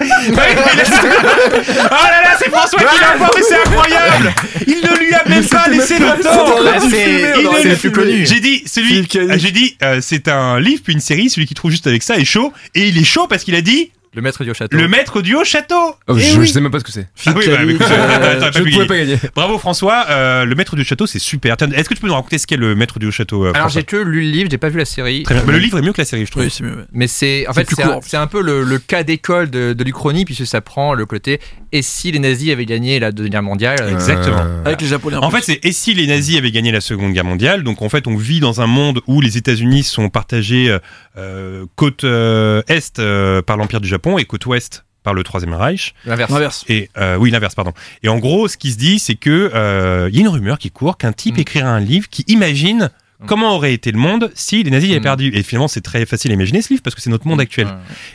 [0.00, 4.34] Oh là là, c'est François qui l'a mais c'est incroyable
[4.66, 6.88] Il ne lui a même pas laissé le temps.
[6.90, 8.26] c'est- le plus connu.
[8.26, 9.06] J'ai dit, celui,
[9.38, 11.30] j'ai dit, euh, c'est un livre puis une série.
[11.30, 12.52] Celui qui trouve juste avec ça est chaud.
[12.74, 14.76] Et il est chaud parce qu'il a dit Le maître du haut château.
[14.76, 15.74] le maître du haut château.
[16.08, 16.46] Oh, Eh je, oui.
[16.46, 17.08] je sais même pas ce que c'est.
[17.26, 19.16] Ah oui, bah, écoute, euh, pas Je ne pouvais pas gagner.
[19.34, 21.56] Bravo François, Euh, le maître du château c'est super.
[21.56, 23.68] Tiens, Est-ce que tu peux nous raconter ce qu'est le maître du château euh, Alors
[23.68, 25.22] j'ai que lu le livre, j'ai pas vu la série.
[25.24, 25.44] Très bien.
[25.46, 26.42] Mais le livre est mieux que la série, je trouve.
[26.44, 26.76] Oui, c'est mieux.
[26.76, 26.84] ouais.
[26.92, 27.68] Mais c'est en fait
[28.02, 31.06] c'est un, en peu le, le cas d'école de, de l'Uchronie puisque ça prend le
[31.06, 31.40] côté
[31.72, 34.38] et si les nazis avaient gagné la deuxième guerre mondiale euh, Exactement.
[34.40, 35.16] Euh, Avec les Japonais.
[35.16, 37.88] En fait, c'est et si les nazis avaient gagné la Seconde Guerre mondiale Donc en
[37.88, 40.78] fait, on vit dans un monde où les États-Unis sont partagés euh,
[41.18, 45.54] euh, côte euh, est euh, par l'Empire du Japon et côte ouest par le Troisième
[45.54, 45.94] Reich.
[46.04, 46.30] l'inverse.
[46.32, 46.64] l'inverse.
[46.68, 47.72] Et euh, oui, l'inverse, pardon.
[48.02, 50.70] Et en gros, ce qui se dit, c'est que euh, y a une rumeur qui
[50.70, 51.40] court qu'un type Mm.
[51.40, 52.90] écrira un livre qui imagine
[53.20, 53.26] Mm.
[53.26, 55.02] comment aurait été le monde si les nazis avaient Mm.
[55.02, 55.30] perdu?
[55.34, 57.66] Et finalement, c'est très facile à imaginer ce livre parce que c'est notre monde actuel.
[57.66, 57.72] Ouais.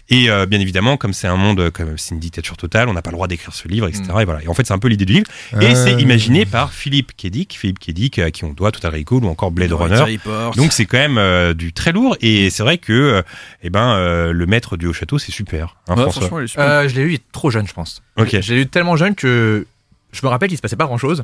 [0.09, 2.93] Et euh, bien évidemment, comme c'est un monde, euh, comme c'est une dictature totale, on
[2.93, 4.03] n'a pas le droit d'écrire ce livre, etc.
[4.21, 4.41] Et voilà.
[4.43, 5.27] Et en fait, c'est un peu l'idée du livre.
[5.61, 5.75] Et Ah.
[5.75, 9.51] c'est imaginé par Philippe Kedic, Philippe Kedic, à qui on doit Total Recall ou encore
[9.51, 10.17] Blade Runner.
[10.55, 12.15] Donc c'est quand même euh, du très lourd.
[12.21, 13.21] Et c'est vrai que, euh,
[13.63, 15.75] eh ben, euh, le maître du haut château, c'est super.
[15.89, 16.63] Hein, franchement, super.
[16.63, 18.01] Euh, je l'ai lu trop jeune je pense.
[18.17, 18.39] Ok.
[18.39, 19.65] Je l'ai lu tellement jeune que
[20.13, 21.23] je me rappelle qu'il se passait pas grand chose.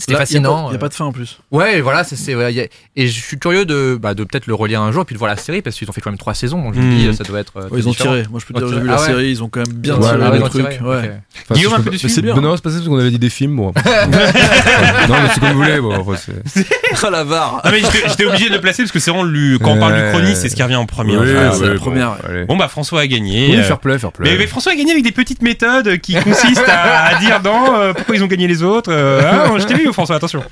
[0.00, 0.66] C'était fascinant.
[0.66, 1.40] Il n'y a, euh, pas de fin en plus.
[1.50, 4.80] Ouais, voilà, c'est c'est ouais, et je suis curieux de bah, de peut-être le relire
[4.80, 6.34] un jour et puis de voir la série parce qu'ils ont fait quand même trois
[6.34, 7.54] saisons donc je me dis euh, ça doit être.
[7.56, 8.10] euh, Ouais, ils ont différent.
[8.14, 8.26] tiré.
[8.30, 9.06] Moi, je peux te dire, j'ai vu Ah la ouais.
[9.06, 10.68] série, ils ont quand même bien Ouais, tiré ouais, le truc.
[10.70, 10.96] tiré, Ouais.
[10.98, 11.10] ok.
[11.42, 12.34] Enfin, Guillaume, si un peu dessus c'est bien.
[12.36, 13.56] Non, c'est pas ça parce qu'on avait dit des films.
[13.56, 13.66] Bon.
[13.74, 13.74] non,
[15.08, 15.80] mais c'est comme vous voulez.
[15.80, 16.64] Bon, c'est-
[17.02, 17.60] Ah la var.
[17.64, 19.78] Ah mais j'étais j'étais obligé de le placer parce que c'est vraiment le quand on
[19.80, 21.16] parle du chronie, c'est ce qui revient en premier.
[21.54, 22.16] c'est la première.
[22.46, 23.48] Bon bah François a gagné.
[23.50, 27.18] Oui, Euh, fair play, mais, François a gagné avec des petites méthodes qui consistent à,
[27.18, 28.92] dire non, pourquoi ils ont gagné les autres.
[28.92, 30.42] ah, je t'ai vu François, attention.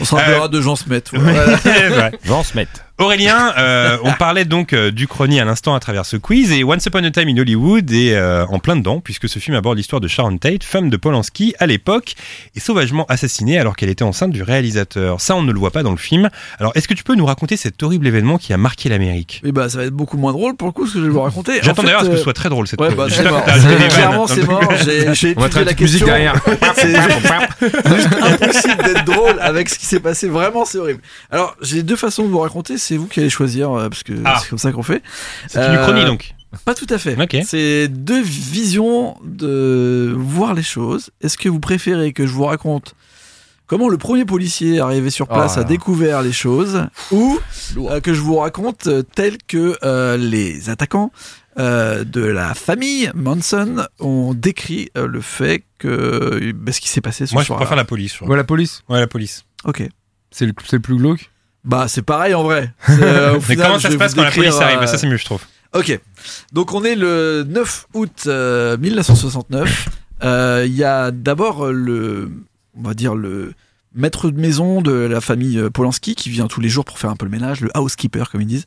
[0.00, 1.02] On se rappellera de Jean Smet.
[1.62, 2.12] C'est vrai.
[2.24, 2.68] Vent se met.
[2.98, 6.62] Aurélien, euh, on parlait donc euh, du chrony à l'instant à travers ce quiz et
[6.62, 9.78] Once Upon a Time in Hollywood est euh, en plein dedans puisque ce film aborde
[9.78, 12.14] l'histoire de Sharon Tate, femme de Polanski à l'époque
[12.54, 15.20] et sauvagement assassinée alors qu'elle était enceinte du réalisateur.
[15.22, 16.28] Ça, on ne le voit pas dans le film.
[16.60, 19.40] Alors, est-ce que tu peux nous raconter cet horrible événement qui a marqué l'Amérique?
[19.44, 21.10] Et bah, ça va être beaucoup moins drôle pour le coup ce que je vais
[21.10, 21.60] vous raconter.
[21.60, 23.44] En J'attends d'ailleurs à ce que ce soit très drôle cette Ouais, bah, c'est mort.
[23.90, 24.70] Clairement, c'est mort.
[24.84, 26.06] J'ai j'ai On va étudié la question.
[26.06, 26.34] derrière.
[26.76, 26.94] C'est
[28.22, 30.28] impossible d'être drôle avec ce qui s'est passé.
[30.28, 31.00] Vraiment, c'est horrible.
[31.30, 32.76] Alors, j'ai deux façons de vous raconter.
[32.82, 34.38] C'est vous qui allez choisir euh, parce que Ah.
[34.42, 35.02] c'est comme ça qu'on fait.
[35.48, 36.34] C'est une Euh, chronie donc.
[36.66, 37.20] Pas tout à fait.
[37.20, 37.36] Ok.
[37.46, 41.10] C'est deux visions de voir les choses.
[41.22, 42.94] Est-ce que vous préférez que je vous raconte
[43.66, 47.38] comment le premier policier arrivé sur place Oh là a découvert les choses ou
[47.78, 51.10] euh, que je vous raconte euh, tel que euh, les attaquants
[51.58, 57.00] euh, de la famille Manson ont décrit euh, le fait que bah, ce qui s'est
[57.00, 57.58] passé ce Moi, je soir.
[57.58, 58.12] préfère la police.
[58.12, 58.28] je crois.
[58.28, 58.82] Ouais, la police.
[58.90, 59.44] Ouais, la police.
[59.64, 59.82] Ok.
[60.30, 61.30] C'est le, c'est le plus glauque.
[61.64, 62.72] Bah c'est pareil en vrai.
[62.88, 65.16] Euh, au Mais comment ça se passe quand la police arrive euh, Ça, c'est mieux,
[65.16, 65.42] je trouve.
[65.74, 65.98] Ok.
[66.52, 69.88] Donc on est le 9 août euh, 1969.
[70.22, 72.30] Euh, Il y a d'abord le,
[72.76, 73.54] on va dire le
[73.94, 77.16] maître de maison de la famille Polanski qui vient tous les jours pour faire un
[77.16, 78.66] peu le ménage, le housekeeper comme ils disent,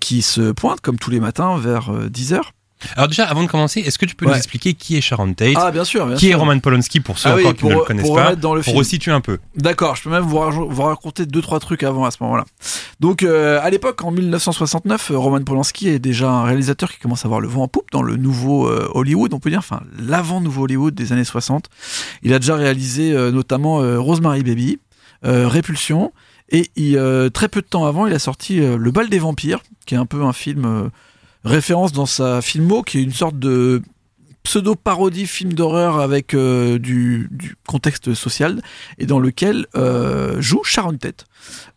[0.00, 2.40] qui se pointe comme tous les matins vers 10h.
[2.96, 4.32] Alors déjà, avant de commencer, est-ce que tu peux Ouais.
[4.32, 6.34] nous expliquer qui est Sharon Tate Ah bien sûr, bien Qui est.
[6.34, 8.54] Roman Polanski pour ceux Ah oui, encore qui ne pour- le connaissent pour pas dans
[8.54, 8.78] le Pour film.
[8.78, 9.38] resituer un peu.
[9.56, 12.44] D'accord, je peux même vous, raconter deux trois trucs avant à ce moment-là.
[13.00, 17.24] Donc euh, à l'époque, en 1969, euh, Roman Polanski est déjà un réalisateur qui commence
[17.24, 19.82] à avoir le vent en poupe dans le nouveau euh, Hollywood, on peut dire, enfin
[19.98, 21.66] l'avant nouveau Hollywood des années 60.
[22.22, 24.78] Il a déjà réalisé euh, notamment Rosemary Baby,
[25.22, 26.12] Répulsion,
[26.50, 26.98] et il,
[27.32, 30.06] très peu de temps avant, il a sorti Le Bal des Vampires, qui est un
[30.06, 30.90] peu un film
[31.44, 33.82] référence dans sa filmo, qui est une sorte de
[34.42, 37.28] pseudo-parodie film d'horreur avec euh, du,
[37.66, 38.62] contexte social
[38.98, 41.26] et dans lequel euh, joue Sharon Tate,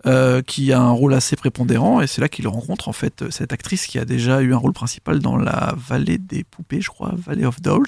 [0.05, 3.53] euh, qui a un rôle assez prépondérant et c'est là qu'il rencontre en fait cette
[3.53, 7.14] actrice qui a déjà eu un rôle principal dans la Vallée des poupées, je crois,
[7.16, 7.84] Valley of Dolls,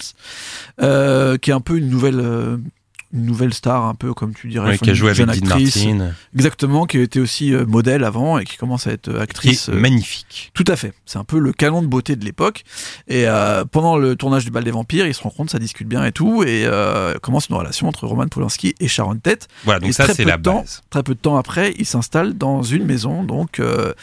[0.77, 2.59] qui est un peu une nouvelle
[3.15, 6.11] une nouvelle star, un peu comme tu dirais, Ouais, qui a joué avec Dean Martin.
[6.33, 9.69] exactement, qui était aussi euh, modèle avant et qui commence à être euh, Qui actrice.
[9.69, 10.51] est euh, magnifique.
[10.53, 10.93] tout à fait.
[11.05, 12.63] C'est un peu le canon de beauté de l'époque.
[13.07, 16.03] Et euh, pendant le tournage du Bal des Vampires, ils se rencontrent, ça discute bien
[16.05, 19.47] et tout, et euh, commence une relation entre Roman Polanski et Sharon Tate.
[19.63, 20.81] Voilà, donc Et ça, très c'est peu la de temps, base.
[20.89, 23.93] Très peu de temps après, ils s'installent dans une maison, donc euh,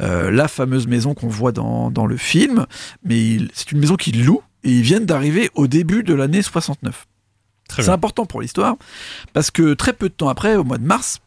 [0.00, 2.66] euh, la fameuse maison qu'on voit dans, dans le film,
[3.04, 7.06] mais c'est une maison qu'ils louent, et ils viennent d'arriver au début de l'année 69.
[7.76, 8.76] C'est important pour l'histoire,
[9.32, 11.20] parce que très peu de temps après, au mois de mars,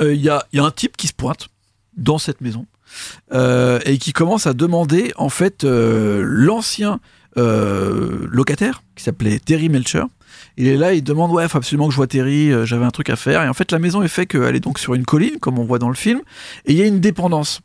[0.00, 1.48] euh, il y, a, il y a un type qui se pointe
[1.96, 2.66] dans cette maison
[3.32, 7.00] euh, et qui commence à demander en fait euh, l'ancien
[7.38, 10.04] locataire qui s'appelait Terry Melcher.
[10.56, 13.10] Il est là, il demande ouais, faut absolument que je vois Terry, j'avais un truc
[13.10, 13.42] à faire.
[13.42, 15.64] Et en fait, la maison est fait qu'elle est donc sur une colline, comme on
[15.64, 16.22] voit dans le film,
[16.64, 17.60] et il y a une dépendance.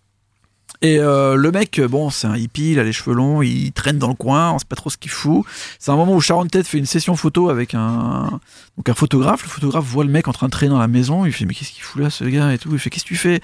[0.84, 4.00] Et euh, le mec, bon, c'est un hippie, il a les cheveux longs, il traîne
[4.00, 5.46] dans le coin, on sait pas trop ce qu'il fout.
[5.78, 8.40] C'est un moment où Sharon Tate fait une session photo avec un,
[8.78, 9.44] donc un photographe.
[9.44, 11.26] Le photographe voit le mec en train de traîner dans la maison.
[11.26, 12.70] Il fait, mais qu'est-ce qu'il fout là, ce gars et tout.
[12.72, 13.42] Il fait, qu'est-ce que tu fais?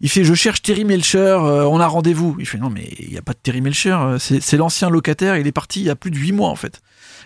[0.00, 2.34] Il fait, je cherche Terry Melcher, euh, on a rendez-vous.
[2.40, 5.36] Il fait, non, mais il n'y a pas de Terry Melcher, euh, c'est l'ancien locataire,
[5.36, 6.80] il est parti il y a plus de 8 mois en fait.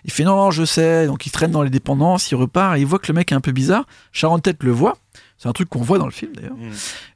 [0.05, 1.07] Il fait, non, non, je sais.
[1.07, 3.35] Donc il traîne dans les dépendances, il repart, et il voit que le mec est
[3.35, 3.87] un peu bizarre.
[4.13, 4.99] Sharon Tate le voit.
[5.39, 6.57] C'est un truc qu'on voit dans le film d'ailleurs.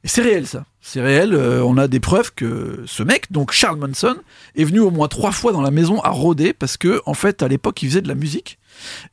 [0.03, 0.65] Et c'est réel ça.
[0.81, 1.33] C'est réel.
[1.33, 4.15] euh, on a des preuves que ce mec, donc Charles Manson,
[4.55, 7.43] est venu au moins trois fois dans la maison à rôder parce que en fait
[7.43, 8.57] à l'époque il faisait de la musique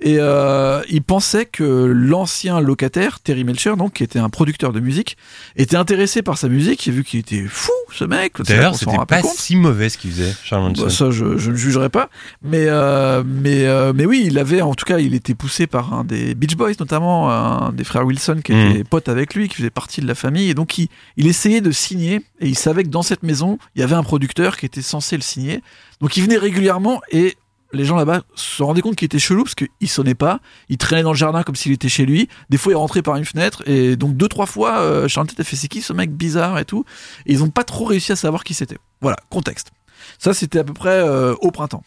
[0.01, 4.81] et euh, il pensait que l'ancien locataire Terry Melcher, donc qui était un producteur de
[4.81, 5.17] musique,
[5.57, 8.41] était intéressé par sa musique et vu qu'il était fou ce mec.
[8.43, 10.85] D'ailleurs, c'était pas si mauvais ce qu'il faisait, Charles Manson.
[10.85, 12.11] Bah, ça, je, je ne jugerai pas.
[12.43, 15.93] Mais, euh, mais, euh, mais oui, il avait, en tout cas, il était poussé par
[15.95, 19.57] un des Beach Boys, notamment un des frères Wilson, qui était pote avec lui, qui
[19.57, 20.51] faisait partie de la famille.
[20.51, 22.21] Et donc, il, il essayait de signer.
[22.41, 25.17] Et il savait que dans cette maison, il y avait un producteur qui était censé
[25.17, 25.63] le signer.
[26.01, 27.37] Donc, il venait régulièrement et
[27.73, 30.41] les gens là-bas se rendaient compte qu'il était chelou parce qu'il sonnait pas.
[30.69, 32.29] Il traînait dans le jardin comme s'il était chez lui.
[32.49, 33.63] Des fois, il rentrait par une fenêtre.
[33.69, 36.59] Et donc, deux, trois fois, euh, Charles Tate a fait c'est qui ce mec bizarre
[36.59, 36.85] et tout.
[37.27, 38.79] Et ils ont pas trop réussi à savoir qui c'était.
[39.01, 39.71] Voilà, contexte.
[40.19, 41.85] Ça, c'était à peu près euh, au printemps.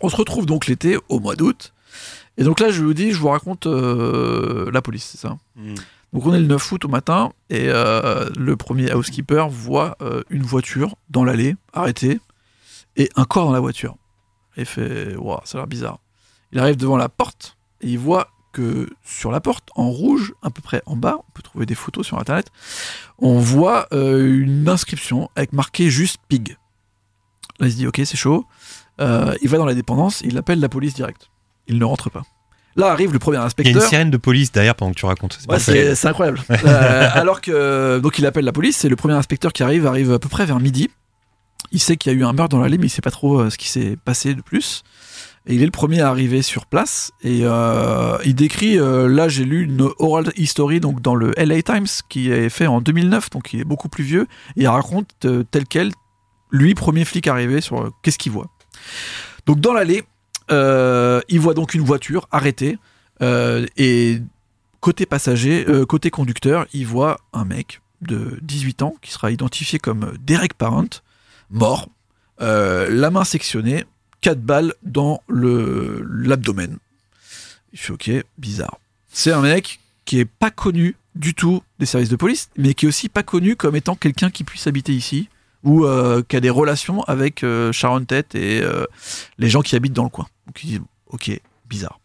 [0.00, 1.72] On se retrouve donc l'été, au mois d'août.
[2.36, 5.74] Et donc là, je vous dis, je vous raconte euh, la police, c'est ça Mm.
[6.14, 9.96] Donc on est le 9 août au matin, et euh, le premier housekeeper voit
[10.28, 12.20] une voiture dans l'allée, arrêtée,
[12.96, 13.96] et un corps dans la voiture.
[14.56, 15.98] Et il fait, waouh, ça a l'air bizarre.
[16.52, 20.50] Il arrive devant la porte, et il voit que sur la porte, en rouge, à
[20.50, 22.48] peu près en bas, on peut trouver des photos sur Internet,
[23.18, 26.56] on voit euh, une inscription avec marqué juste pig.
[27.58, 28.46] Là, il se dit, ok, c'est chaud.
[29.00, 31.30] Euh, il va dans la dépendance, il appelle la police direct.
[31.66, 32.22] Il ne rentre pas.
[32.76, 33.82] Là arrive le premier Il y a inspecteur.
[33.82, 35.38] une sirène de police derrière pendant que tu racontes.
[35.48, 36.40] Ouais, c'est incroyable.
[36.64, 40.12] Euh, alors que donc il appelle la police, c'est le premier inspecteur qui arrive, arrive
[40.12, 40.90] à peu près vers midi.
[41.72, 43.40] Il sait qu'il y a eu un meurtre dans l'allée, mais il sait pas trop
[43.40, 44.82] euh, ce qui s'est passé de plus.
[45.46, 48.78] Et il est le premier à arriver sur place et euh, il décrit.
[48.78, 52.68] euh, là, j'ai lu une oral history donc dans le LA Times qui est fait
[52.68, 54.28] en 2009, donc il est beaucoup plus vieux.
[54.56, 55.90] Et il raconte tel quel
[56.52, 58.50] lui premier flic arrivé sur qu'est-ce qu'il voit.
[59.46, 60.04] Donc dans l'allée,
[60.50, 62.78] il voit donc une voiture arrêtée
[63.20, 64.20] et
[64.80, 70.12] côté passager, côté conducteur, il voit un mec de 18 ans qui sera identifié comme
[70.20, 71.02] Derek Parent,
[71.52, 71.88] mort,
[72.40, 73.84] euh, la main sectionnée,
[74.20, 76.78] 4 balles dans le l'abdomen.
[77.72, 78.78] Il fait ok, bizarre.
[79.12, 82.86] C'est un mec qui est pas connu du tout des services de police, mais qui
[82.86, 85.28] est aussi pas connu comme étant quelqu'un qui puisse habiter ici
[85.64, 88.84] ou euh, qui a des relations avec euh, Sharon Tate et euh,
[89.38, 90.26] les gens qui habitent dans le coin.
[90.46, 91.30] Donc il dit ok,
[91.66, 92.00] bizarre.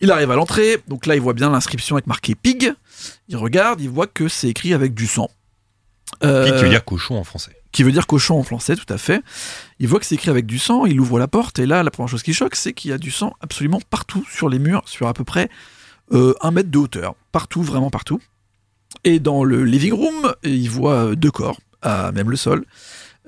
[0.00, 2.72] Il arrive à l'entrée, donc là il voit bien l'inscription avec marqué pig.
[3.28, 5.30] Il regarde, il voit que c'est écrit avec du sang.
[6.20, 7.59] Pig, qui veut dire cochon en français.
[7.72, 9.22] Qui veut dire cochon en français, tout à fait.
[9.78, 11.90] Il voit que c'est écrit avec du sang, il ouvre la porte, et là, la
[11.90, 14.82] première chose qui choque, c'est qu'il y a du sang absolument partout sur les murs,
[14.86, 15.48] sur à peu près
[16.12, 17.14] euh, un mètre de hauteur.
[17.32, 18.20] Partout, vraiment partout.
[19.04, 22.64] Et dans le living room, il voit euh, deux corps, à même le sol.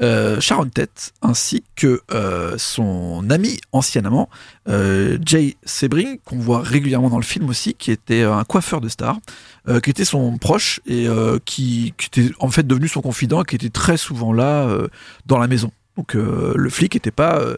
[0.01, 4.31] Euh, Sharon Tate, ainsi que euh, son ami ancien amant,
[4.69, 8.89] euh, Jay Sebring, qu'on voit régulièrement dans le film aussi, qui était un coiffeur de
[8.89, 9.19] star,
[9.69, 13.55] euh, qui était son proche et euh, qui, était en fait devenu son confident, qui
[13.55, 14.89] était très souvent là euh,
[15.27, 15.71] dans la maison.
[15.97, 17.57] Donc euh, le flic n'était pas euh,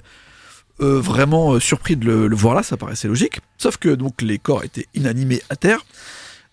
[0.81, 3.39] euh, vraiment euh, surpris de le, voir là, ça paraissait logique.
[3.59, 5.85] Sauf que donc les corps étaient inanimés à terre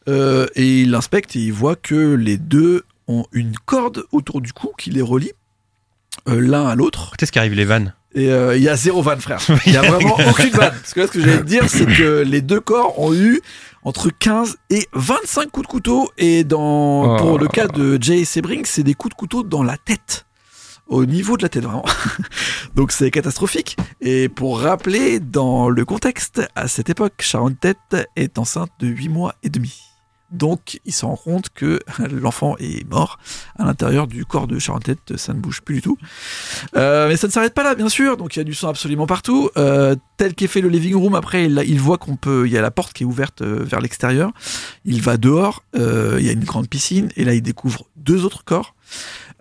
[0.08, 4.54] euh, et il inspecte et il voit que les deux ont une corde autour du
[4.54, 5.41] cou qui les relie euh,
[6.28, 7.14] l'un à l'autre.
[7.18, 9.40] Qu'est-ce qui arrive les vannes Et euh, il y a zéro vanne, frère.
[9.66, 10.74] Il y a vraiment aucune vanne.
[10.82, 13.42] Parce que là, ce que j'allais te dire, c'est que les deux corps ont eu
[13.84, 16.12] entre 15 et 25 coups de couteau.
[16.18, 17.18] Et dans, Oh.
[17.18, 20.26] pour le cas de Jay Sebring, c'est des coups de couteau dans la tête.
[20.88, 21.86] Au niveau de la tête, vraiment.
[22.76, 23.78] Donc c'est catastrophique.
[24.02, 29.08] Et pour rappeler, dans le contexte, à cette époque, Sharon Tate est enceinte de 8
[29.10, 29.80] mois et demi.
[30.32, 31.80] Donc il se rend compte que
[32.12, 33.20] l'enfant est mort
[33.58, 35.98] à l'intérieur du corps de Sharon Tate, ça ne bouge plus du tout.
[36.76, 38.18] Euh, mais ça ne s'arrête pas là, bien sûr.
[38.18, 39.50] Donc il y a du sang absolument partout.
[39.58, 42.62] Euh, tel qu'est fait le living room, après il, voit qu'on peut, il y a
[42.62, 44.32] la porte qui est ouverte euh, vers l'extérieur.
[44.86, 45.64] Il va dehors.
[45.74, 48.76] il y a une grande piscine et là il découvre deux autres corps.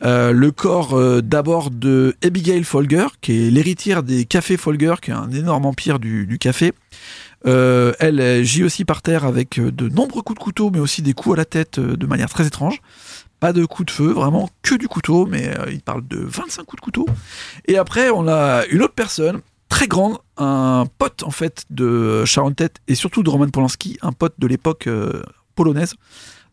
[0.03, 5.31] Le corps d'abord de Abigail Folger, qui est l'héritière des cafés Folger, qui est un
[5.31, 6.73] énorme empire du café.
[7.47, 11.01] Euh, elle gît aussi par terre avec euh, de nombreux coups de couteau, mais aussi
[11.01, 12.83] des coups à la tête euh, de manière très étrange.
[13.41, 16.81] Pas de coups de feu, vraiment que du couteau, mais il parle de 25 coups
[16.81, 17.07] de couteau.
[17.67, 22.53] Et après, on a une autre personne, très grande, un pote en fait de Sharon
[22.53, 25.23] Tate et surtout de Roman Polanski, un pote de l'époque euh,
[25.55, 25.95] polonaise,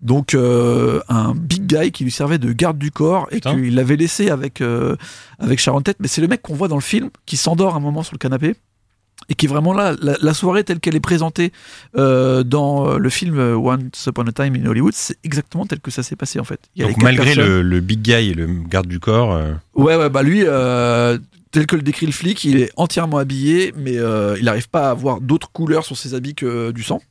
[0.01, 3.97] Donc euh, un big guy qui lui servait de garde du corps et qu'il l'avait
[3.97, 4.95] laissé avec euh,
[5.39, 5.97] avec Sharon Tate.
[5.99, 8.19] Mais c'est le mec qu'on voit dans le film qui s'endort un moment sur le
[8.19, 8.55] canapé
[9.29, 9.95] et qui est vraiment là.
[10.01, 11.51] La, la soirée telle qu'elle est présentée
[11.97, 15.79] euh, dans euh, le film euh, Once Upon a Time in Hollywood, c'est exactement tel
[15.79, 16.59] que ça s'est passé en fait.
[16.75, 18.99] Il y a les Donc quatre malgré le, le big guy et le garde du
[18.99, 21.17] corps, euh, Ouais, ouais, bah lui, euh,
[21.51, 24.91] tel que le décrit le flic, il est entièrement habillé, mais il n'arrive pas à
[24.91, 27.01] avoir d'autres couleurs sur ses habits que du sang.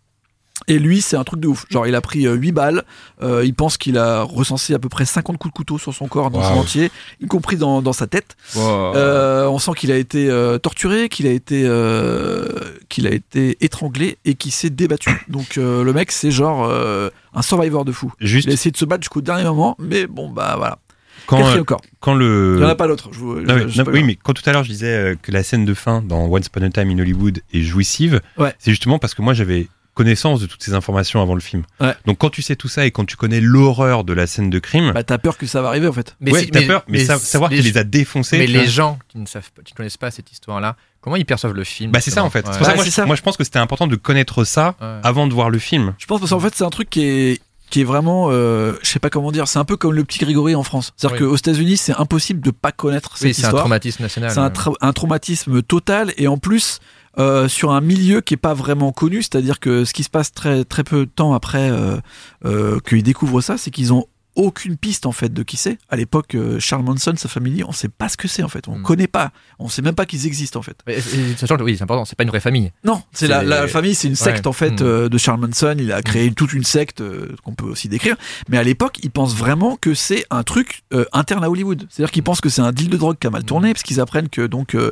[0.69, 1.64] Et lui, c'est un truc de ouf.
[1.71, 2.83] Genre, il a pris euh, 8 balles.
[3.23, 6.09] euh, il pense qu'il a recensé à peu près 50 coups de couteau sur son
[6.09, 6.91] corps dans son entier,
[7.21, 8.37] y compris dans, dans sa tête.
[8.57, 8.95] Wow.
[8.97, 12.49] Euh, on sent qu'il a été euh, torturé, qu'il a été, euh,
[12.89, 15.11] qu'il a été étranglé et qu'il s'est débattu.
[15.29, 18.12] Donc euh, le mec, c'est genre euh, un survivor de fou.
[18.21, 20.79] juste Il a essayé de se battre jusqu'au dernier moment, mais bon bah voilà.
[21.27, 21.81] quand, euh, corps.
[22.01, 22.55] quand le.
[22.57, 25.14] Il n'y en a pas pas oui, mais quand tout à l'heure je disais euh,
[25.21, 28.55] que la scène de fin dans Once Upon a Time in Hollywood est jouissive, Ouais.
[28.59, 31.64] c'est justement parce que moi j'avais connaissance de toutes ces informations avant le film.
[31.80, 31.94] Ouais.
[32.05, 34.59] Donc quand tu sais tout ça et quand tu connais l'horreur de la scène de
[34.61, 36.14] crime, Bah, t'as peur que ça va arriver en fait.
[36.20, 38.38] Mais ouais, si- t'as mais- peur, mais, sa- savoir qu'il les a défoncés.
[38.38, 41.24] Mais les gens qui ne savent pas, qui ne connaissent pas cette histoire-là, comment ils
[41.24, 42.47] perçoivent le film Bah c'est ça en fait.
[42.47, 43.07] justement C'est pour ça que Bah, moi, c'est je, ça.
[43.07, 45.01] moi je pense que c'était important de connaître ça Ouais.
[45.03, 45.94] avant de voir le film.
[45.99, 48.88] Je pense parce qu'en fait c'est un truc qui est qui est vraiment, euh, je
[48.88, 50.92] sais pas comment dire, c'est un peu comme le petit Grégory en France.
[50.97, 51.26] C'est-à-dire Oui.
[51.26, 54.30] qu'aux États-Unis c'est impossible de pas connaître Oui, cette c'est un traumatisme national.
[54.30, 56.78] C'est un, tra- un traumatisme total et en plus
[57.19, 60.33] euh, sur un milieu qui est pas vraiment connu, c'est-à-dire que ce qui se passe
[60.33, 61.97] très très peu de temps après euh,
[62.45, 64.07] euh, qu'ils découvrent ça, c'est qu'ils ont
[64.37, 65.78] aucune piste en fait de qui c'est.
[65.89, 68.68] À l'époque, euh, Charles Manson, sa famille, on sait pas ce que c'est en fait.
[68.68, 68.82] On Mm.
[68.82, 69.32] connaît pas.
[69.59, 70.76] On sait même pas qu'ils existent en fait.
[70.87, 72.70] Mais, et- sachant que oui, c'est important, c'est pas une vraie famille.
[72.84, 74.49] Non, c'est la, la famille, c'est une secte Ouais.
[74.49, 74.84] en fait Mm.
[74.84, 75.74] euh, de Charles Manson.
[75.78, 78.16] Il a créé toute une secte euh, qu'on peut aussi décrire.
[78.49, 81.87] Mais à l'époque, ils pensent vraiment que c'est un truc euh, interne à Hollywood.
[81.91, 84.01] C'est-à-dire qu'ils pensent que c'est un deal de drogue qui a mal tourné, parce qu'ils
[84.01, 84.91] apprennent que donc euh,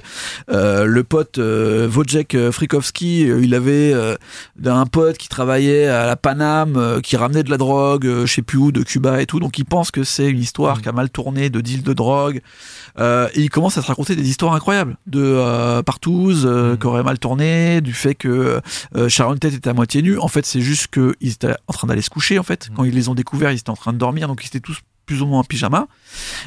[0.51, 4.17] euh, le pote euh, Wojciech euh, Frykowski, euh, il avait euh,
[4.65, 8.33] un pote qui travaillait à la Paname, euh, qui ramenait de la drogue, euh, je
[8.33, 9.34] sais plus où, de Cuba et tout.
[9.41, 10.83] Donc ils pensent que c'est une histoire Mm.
[10.83, 12.41] qui a mal tourné, de deal de drogue.
[12.99, 16.79] Euh, et ils commencent à se raconter des histoires incroyables de euh, partouze euh, Mm.
[16.79, 18.61] qui aurait mal tourné, du fait que
[18.97, 20.19] euh, Sharon Tate était à moitié nue.
[20.19, 22.39] En fait, c'est juste qu'ils étaient en train d'aller se coucher.
[22.39, 22.75] En fait, Mm.
[22.75, 24.79] quand ils les ont découverts, ils étaient en train de dormir, donc ils étaient tous
[25.07, 25.87] plus ou moins en pyjama.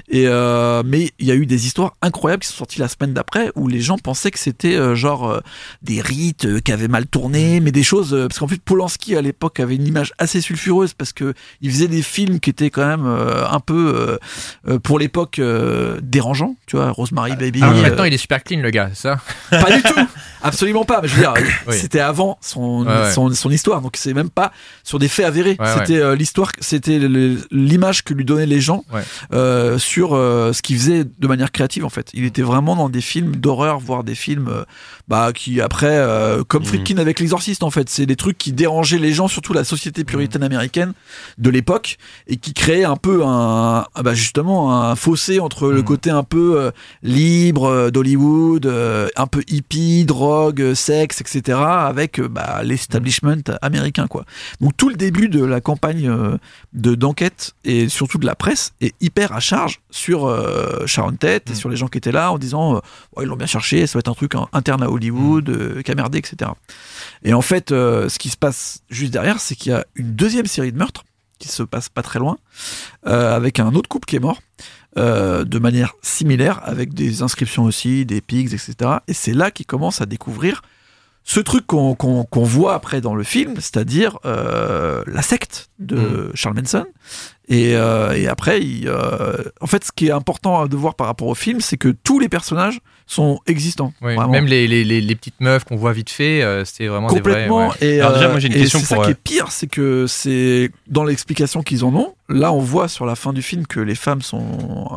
[0.09, 3.13] Et euh, mais il y a eu des histoires incroyables qui sont sorties la semaine
[3.13, 5.39] d'après où les gens pensaient que c'était euh, genre euh,
[5.82, 9.15] des rites euh, qui avaient mal tourné, mais des choses euh, parce qu'en fait Polanski
[9.15, 12.70] à l'époque avait une image assez sulfureuse parce que il faisait des films qui étaient
[12.70, 14.18] quand même euh, un peu
[14.84, 17.61] pour l'époque euh, dérangeants, tu vois, Rosemary Baby.
[17.63, 19.18] Alors maintenant, il est super clean, le gars, ça?
[19.49, 19.99] Pas du tout,
[20.43, 21.01] absolument pas.
[21.01, 21.34] Mais je veux dire,
[21.68, 21.76] Oui.
[21.78, 23.11] c'était avant son, Ouais, ouais.
[23.11, 24.51] son son histoire, donc c'est même pas
[24.84, 25.57] sur des faits avérés.
[25.59, 26.99] Ouais, c'était l'histoire, c'était
[27.51, 29.01] l'image que lui donnaient les gens Ouais.
[29.57, 32.11] Euh, sur euh, ce qu'il faisait de manière créative en fait.
[32.13, 34.63] Il était vraiment dans des films d'horreur, voire des films euh,
[35.07, 36.67] bah qui après euh, comme Mhm.
[36.67, 40.03] Friedkin avec l'exorciste en fait, c'est des trucs qui dérangeaient les gens, surtout la société
[40.03, 40.93] puritaine américaine
[41.37, 41.97] de l'époque
[42.27, 45.83] et qui créaient un peu un ah bah justement un fossé entre le Mhm.
[45.83, 46.71] côté un peu euh,
[47.03, 51.57] libre euh, d'Hollywood, euh, un peu hippie, drogue, sexe, etc.
[51.59, 54.25] avec euh, bah, l'establishment américain quoi.
[54.61, 56.11] Donc tout le début de la campagne
[56.73, 61.49] de d'enquête et surtout de la presse est hyper à charge sur euh, Sharon Tate
[61.49, 61.55] et Mm.
[61.55, 62.81] sur les gens qui étaient là en disant
[63.21, 65.95] ils l'ont bien cherché, ça va être un truc interne à Hollywood, euh, qui a
[65.95, 66.51] merdé, etc.
[67.23, 70.13] Et en fait, euh, ce qui se passe juste derrière, c'est qu'il y a une
[70.13, 71.03] deuxième série de meurtres
[71.39, 72.37] qui se passe pas très loin,
[73.05, 74.41] euh, avec un autre couple qui est mort.
[74.97, 78.97] euh, de manière similaire, avec des inscriptions aussi, des pigs, etc.
[79.07, 80.61] Et c'est là qu'ils commencent à découvrir
[81.23, 86.85] ce truc qu'on voit après dans le film, c'est-à-dire euh, la secte de Charles Manson.
[87.49, 91.07] Et, euh, et après, il, euh, en fait, ce qui est important de voir par
[91.07, 93.93] rapport au film, c'est que tous les personnages sont existants.
[94.01, 94.15] Oui.
[94.29, 97.69] Même les, les, les, les petites meufs qu'on voit vite fait, euh, c'était vraiment Complètement.
[97.71, 97.87] des vrais.
[97.87, 97.95] ouais.
[97.95, 99.51] Et, Alors déjà, euh, moi, j'ai une et question c'est ça qui euh, est pire,
[99.51, 102.13] c'est que c'est dans l'explication qu'ils en ont.
[102.29, 104.43] Là, on voit sur la fin du film que les femmes sont,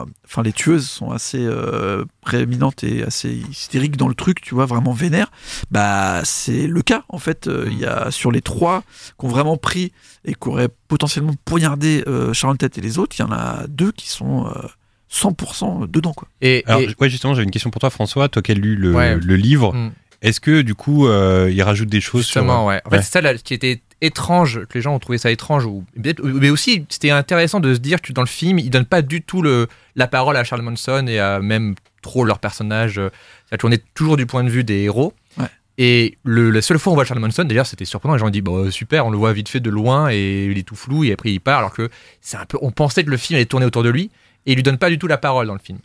[0.00, 4.56] euh, enfin les tueuses sont assez euh, prééminentes et assez hystériques dans le truc, tu
[4.56, 5.30] vois, vraiment vénères.
[5.70, 7.46] Bah, c'est le cas en fait.
[7.46, 8.82] Euh, Il y a sur les trois
[9.18, 9.92] qui ont vraiment pris
[10.24, 13.92] et qui auraient potentiellement poignardé euh, Tate et les autres, il y en a deux
[13.92, 14.50] qui sont euh,
[15.12, 16.28] 100% dedans quoi.
[16.40, 18.28] Et, Alors, et- ouais, justement, j'avais une question pour toi, François.
[18.28, 19.16] Toi qui as lu le, Ouais.
[19.16, 19.90] le livre, Mm.
[20.22, 22.80] est-ce que du coup, euh, il rajoute des choses sur- Justement, ouais.
[22.84, 23.02] En fait, Ouais.
[23.02, 26.22] c'est ça là, qui était étrange, que les gens ont trouvé ça étrange, ou peut-être-
[26.22, 29.20] mais aussi c'était intéressant de se dire que dans le film, ils donnent pas du
[29.22, 32.98] tout le, la parole à Charles Manson et à même trop leur personnage.
[32.98, 33.10] euh,
[33.50, 35.12] Ça tournait toujours du point de vue des héros.
[35.36, 35.44] Ouais.
[35.76, 38.14] Et le, la seule fois où on voit Charles Manson, d'ailleurs, c'était surprenant.
[38.14, 40.56] Les gens ont dit, bon, super, on le voit vite fait de loin et il
[40.56, 41.90] est tout flou et après il part, alors que
[42.20, 44.10] c'est un peu, on pensait que le film allait tourner autour de lui
[44.46, 45.78] et il lui donne pas du tout la parole dans le film.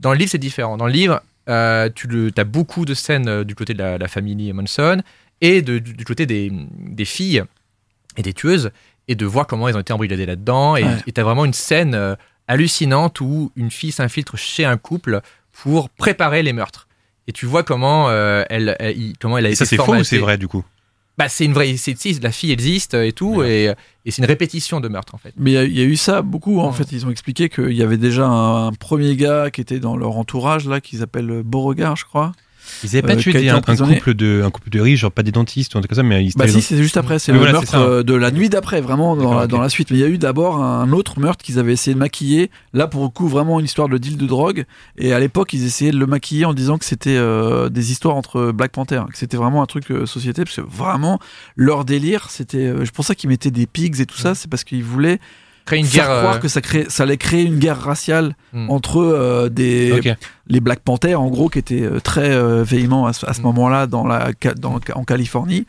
[0.00, 0.76] Dans le livre, c'est différent.
[0.76, 3.98] Dans le livre, euh, tu le, as beaucoup de scènes euh, du côté de la,
[3.98, 5.02] la famille Manson
[5.40, 7.42] et de- du, du côté des, des filles
[8.16, 8.70] et des tueuses.
[9.10, 10.76] et de voir comment ils ont été embrigadés là-dedans.
[10.76, 10.96] Et Ouais.
[11.14, 12.14] tu as vraiment une scène euh,
[12.46, 15.20] hallucinante où une fille s'infiltre chez un couple
[15.52, 16.88] pour préparer les meurtres.
[17.26, 18.76] Et tu vois comment, euh, elle,
[19.20, 20.64] comment elle a Et été ça, c'est faux ou c'est vrai, du coup?
[21.18, 21.76] Bah, c'est une vraie.
[21.76, 25.34] C'est, la fille existe et tout, et, et c'est une répétition de meurtre en fait.
[25.36, 26.60] Mais il y a- il y, a eu ça beaucoup.
[26.60, 29.80] En fait, ils ont expliqué qu'il y avait déjà un, un premier gars qui était
[29.80, 32.32] dans leur entourage, là, qu'ils appellent Beauregard, je crois.
[32.84, 35.32] Ils avaient pas Euh, tué un, couple de, un couple de riches, genre pas des
[35.32, 37.38] dentistes ou un truc comme ça, mais ils Bah si, c'est juste après, c'est Oui,
[37.38, 39.50] le voilà, meurtre euh, de la nuit d'après, vraiment dans, la, ok.
[39.50, 39.90] dans la suite.
[39.90, 42.50] Mais il y a eu d'abord un autre meurtre qu'ils avaient essayé de maquiller.
[42.72, 44.64] Là, pour le coup, vraiment une histoire de deal de drogue.
[44.96, 48.16] Et à l'époque, ils essayaient de le maquiller en disant que c'était euh, des histoires
[48.16, 51.18] entre Black Panther, que c'était vraiment un truc euh, société, parce que vraiment
[51.56, 52.58] leur délire, c'était.
[52.58, 55.18] euh, je pense qu'ils mettaient des pigs et tout ça, c'est parce qu'ils voulaient
[55.68, 56.18] Créer une faire guerre.
[56.20, 58.70] croire euh, que ça, crée, ça allait créer une guerre raciale Mm.
[58.70, 60.00] entre euh, des
[60.46, 62.30] les Black Panthers en gros qui étaient euh, très
[62.64, 63.44] véhéments à ce, à ce Mm.
[63.44, 65.66] moment-là dans la dans, en Californie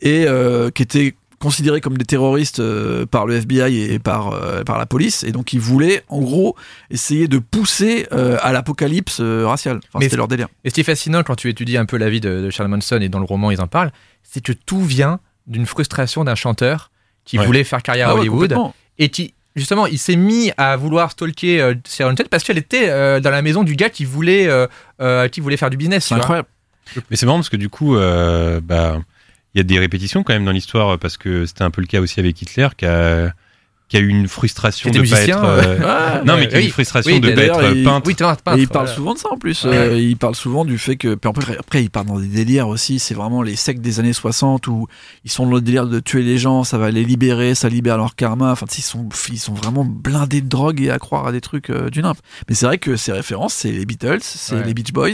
[0.00, 0.26] et
[0.74, 4.86] qui étaient considérés comme des terroristes euh, par le FBI et par euh, par la
[4.86, 6.56] police et donc ils voulaient en gros
[6.90, 10.84] essayer de pousser euh, à l'apocalypse raciale enfin, c'était leur délire Et ce qui est
[10.84, 13.26] fascinant quand tu étudies un peu la vie de, de Charles Manson et dans le
[13.26, 13.92] roman ils en parlent,
[14.22, 16.90] c'est que tout vient d'une frustration d'un chanteur
[17.26, 17.44] qui Ouais.
[17.44, 18.56] voulait faire carrière à Ah ouais, Hollywood.
[18.98, 22.88] Et qui justement il s'est mis à vouloir stalker euh, Sharon Tate parce qu'elle était
[22.88, 24.66] euh, dans la maison du gars qui voulait euh,
[25.00, 26.06] euh, qui voulait faire du business.
[26.06, 26.48] c'est incroyable
[27.10, 29.00] Mais c'est marrant parce que du coup, bah,
[29.54, 31.86] il y a des répétitions quand même dans l'histoire parce que c'était un peu le
[31.86, 33.32] cas aussi avec Hitler qui a,
[33.94, 35.44] qui a eu une frustration de pas être.
[35.44, 36.24] euh, Ouais.
[36.24, 36.66] non, mais qui a eu oui.
[36.66, 38.02] une frustration Oui, de pas être il- peintre.
[38.06, 38.96] Oui, Et peintre, il parle voilà.
[38.96, 39.64] souvent de ça en plus.
[39.64, 39.70] Ouais.
[39.76, 41.14] Euh, il parle souvent du fait que.
[41.14, 42.98] puis après, après, il part dans des délires aussi.
[42.98, 44.88] C'est vraiment les sectes des années 60 où
[45.24, 47.96] ils sont dans le délire de tuer les gens, ça va les libérer, ça libère
[47.96, 48.50] leur karma.
[48.50, 51.70] Enfin, ils sont, ils sont vraiment blindés de drogue et à croire à des trucs
[51.70, 52.16] euh, du nimp.
[52.48, 54.64] Mais c'est vrai que ses références, c'est les Beatles, c'est Ouais.
[54.64, 55.08] les Beach Boys.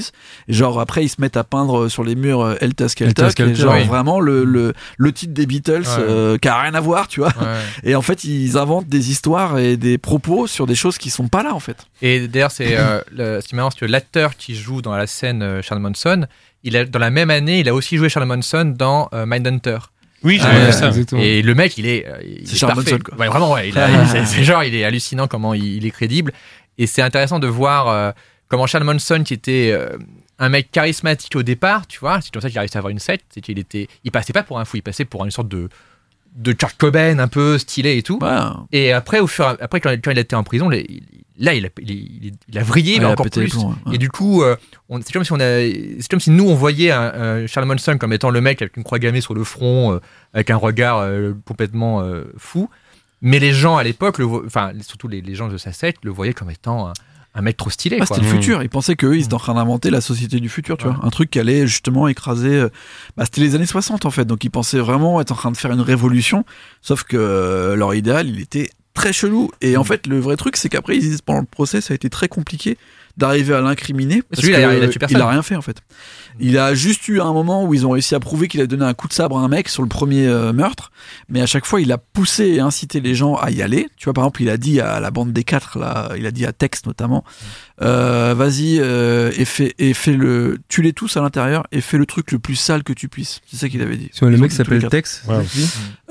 [0.48, 3.74] Et genre, après, ils se mettent à peindre sur les murs euh, est Skelter, genre
[3.74, 3.84] oui.
[3.84, 5.86] vraiment le, le, le titre des Beatles Ouais.
[5.98, 7.28] euh, qui a rien à voir, tu vois.
[7.40, 7.58] Ouais.
[7.90, 11.28] Et en fait, ils inventent des histoires et des propos sur des choses qui sont
[11.28, 11.86] pas là, en fait.
[12.02, 13.00] Et d'ailleurs, c'est euh,
[13.40, 16.26] ce qui est marrant, c'est que l'acteur qui joue dans la scène euh, Charles Manson,
[16.62, 19.78] il a, dans la même année, il a aussi joué Charles Manson dans euh, Mindhunter.
[20.22, 20.88] Oui, j'ai Ah, vu ça.
[20.88, 21.20] exactement.
[21.22, 22.92] Et le mec, il est, euh, il C'est est Charles parfait.
[22.92, 23.18] Manson, quoi.
[23.18, 23.70] Ouais, vraiment, ouais.
[24.26, 26.32] c'est- genre, il est hallucinant comment il, il est crédible.
[26.78, 28.10] Et c'est intéressant de voir euh,
[28.48, 29.96] comment Charles Manson, qui était euh,
[30.38, 32.90] un mec charismatique au départ, tu vois, c'est comme ça qu'il a réussi à avoir
[32.90, 35.30] une secte, c'est qu'il était, il passait pas pour un fou, il passait pour une
[35.30, 35.68] sorte de
[36.36, 38.18] de Kurt Cobain un peu stylé et tout.
[38.72, 41.02] Et après, au fur à- après quand, quand il était en prison, les-
[41.38, 43.50] là, il a, il, il- a vrillé, mais encore plus.
[43.50, 43.94] plombs, ouais.
[43.94, 44.56] Et du coup, euh,
[45.02, 45.60] c'est comme si on a,
[46.00, 47.12] c'est comme si nous on voyait un,
[47.42, 49.98] un Charles Manson comme étant le mec avec une croix gammée sur le front, euh,
[50.32, 52.04] avec un regard euh, complètement
[52.36, 52.68] fou.
[53.22, 56.32] Mais les gens à l'époque, enfin surtout les, les gens de sa secte, le voyaient
[56.32, 56.92] comme étant
[57.34, 57.98] un, mec trop stylé.
[58.00, 58.30] Ah, c'était le Mm.
[58.30, 58.62] futur.
[58.62, 60.92] Ils pensaient qu'eux, ils étaient en train d'inventer la société du futur, tu Ouais.
[60.92, 61.04] vois.
[61.04, 62.48] Un truc qui allait justement écraser.
[62.56, 62.68] euh,
[63.16, 64.24] Bah, c'était les années 60, en fait.
[64.24, 66.44] Donc, ils pensaient vraiment être en train de faire une révolution.
[66.82, 69.50] Sauf que euh, leur idéal, il était très chelou.
[69.60, 71.94] Et en fait, le vrai truc, c'est qu'après, ils disent pendant le procès, ça a
[71.94, 72.76] été très compliqué
[73.16, 74.22] d'arriver à l'incriminer.
[74.22, 74.74] Parce a
[75.10, 75.82] il a rien fait, en fait.
[76.38, 78.84] Il a juste eu un moment où ils ont réussi à prouver qu'il a donné
[78.84, 80.90] un coup de sabre à un mec sur le premier euh, meurtre.
[81.28, 83.88] Mais à chaque fois, il a poussé et incité les gens à y aller.
[83.96, 86.30] Tu vois, par exemple, il a dit à la bande des quatre, là, il a
[86.30, 87.24] dit à Tex notamment,
[87.82, 92.04] euh, vas-y euh, et fais et fais le, tue-les tous à l'intérieur et fais le
[92.06, 93.40] truc le plus sale que tu puisses.
[93.50, 94.10] C'est ça qu'il avait dit.
[94.20, 94.88] Le mec s'appelle les.
[94.88, 95.22] Tex.
[95.28, 95.36] Ouais.
[95.52, 95.60] tu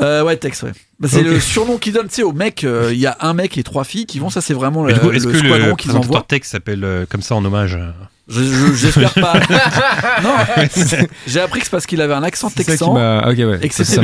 [0.01, 0.71] Euh, ouais, Tex, ouais.
[0.99, 2.63] Bah, c'est le surnom qu'il donne, tu sais, au mec.
[2.63, 4.29] euh, Il y a un mec et trois filles qui vont.
[4.29, 6.25] Ça, c'est vraiment le, coup, est-ce le que squadron le qu'ils envoient.
[6.27, 7.91] texte s'appelle euh, comme ça en hommage euh
[8.27, 9.33] Je- je- J'espère pas.
[10.23, 10.33] non,
[11.27, 12.93] j'ai appris que c'est parce qu'il avait un accent C'est ça qui texan.
[12.93, 13.29] m'a.
[13.29, 13.59] Ok, ouais.
[13.61, 14.01] Et que Ça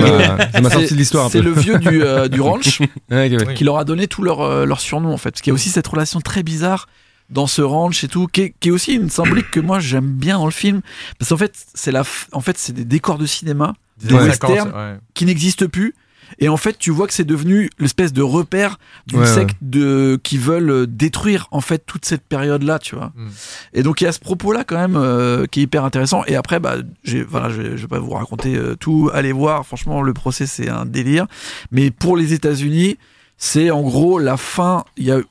[0.61, 2.79] m'a sorti de l'histoire un C'est le vieux du, euh, du ranch
[3.11, 3.53] Ouais, ok, ouais.
[3.55, 5.31] Qui leur a donné tout leur, euh, leur surnom en fait.
[5.31, 6.87] Parce qu'il y a aussi cette relation très bizarre
[7.29, 10.11] dans ce ranch et tout, qui est, qui est aussi une symbolique que moi j'aime
[10.11, 10.81] bien dans le film.
[11.19, 14.15] Parce qu'en fait, c'est la, f- en fait, c'est des décors de cinéma Des de
[14.15, 14.97] années western 50, ouais.
[15.13, 15.93] qui n'existent plus.
[16.39, 20.19] Et en fait, tu vois que c'est devenu l'espèce de repère d'une Ouais, secte de
[20.23, 23.11] qui veulent euh, détruire en fait toute cette période-là, tu vois.
[23.15, 23.27] Mm.
[23.73, 26.23] Et donc il y a ce propos-là quand même euh, qui est hyper intéressant.
[26.25, 29.11] Et après, bah, j'ai, voilà, je, vais- je vais pas vous raconter euh, tout.
[29.13, 31.27] Allez voir, franchement, le procès c'est un délire.
[31.71, 32.97] Mais pour les États-Unis,
[33.37, 34.83] c'est en gros la fin.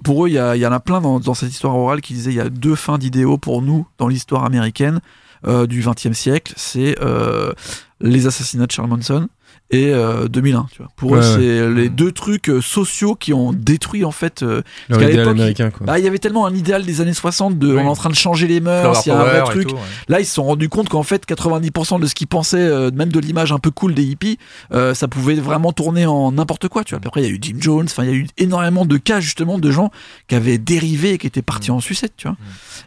[0.02, 2.00] Pour eux, il y, a- il y en a plein dans, dans cette histoire orale
[2.00, 5.00] qui disaient il y a deux fins d'idéaux pour nous dans l'histoire américaine
[5.46, 6.52] euh, du XXe siècle.
[6.56, 7.52] C'est euh,
[8.00, 9.28] les assassinats de Charles Manson
[9.70, 10.66] et euh, 2001.
[10.70, 10.90] Tu vois.
[10.96, 11.22] Pour eux, ouais.
[11.24, 14.42] c'est les deux trucs euh, sociaux qui ont détruit en fait.
[14.42, 15.86] euh, Leur qu'à idéal l'époque, américain, quoi.
[15.86, 17.80] bah, il y avait tellement un idéal des années 60 de Oui.
[17.80, 19.68] on est en train de changer les mœurs, il y a un vrai truc.
[19.68, 19.80] tout, ouais.
[20.08, 23.10] Là, ils se sont rendus compte qu'en fait, 90% de ce qu'ils pensaient, euh, même
[23.10, 24.38] de l'image un peu cool des hippies,
[24.72, 26.84] euh, ça pouvait vraiment tourner en n'importe quoi.
[26.84, 27.00] Tu vois.
[27.00, 27.86] Puis Après, il y a eu Jim Jones.
[27.86, 29.90] Enfin, il y a eu énormément de cas justement de gens
[30.28, 31.74] qui avaient dérivé et qui étaient partis Mm.
[31.74, 32.12] en sucette.
[32.16, 32.36] Tu vois.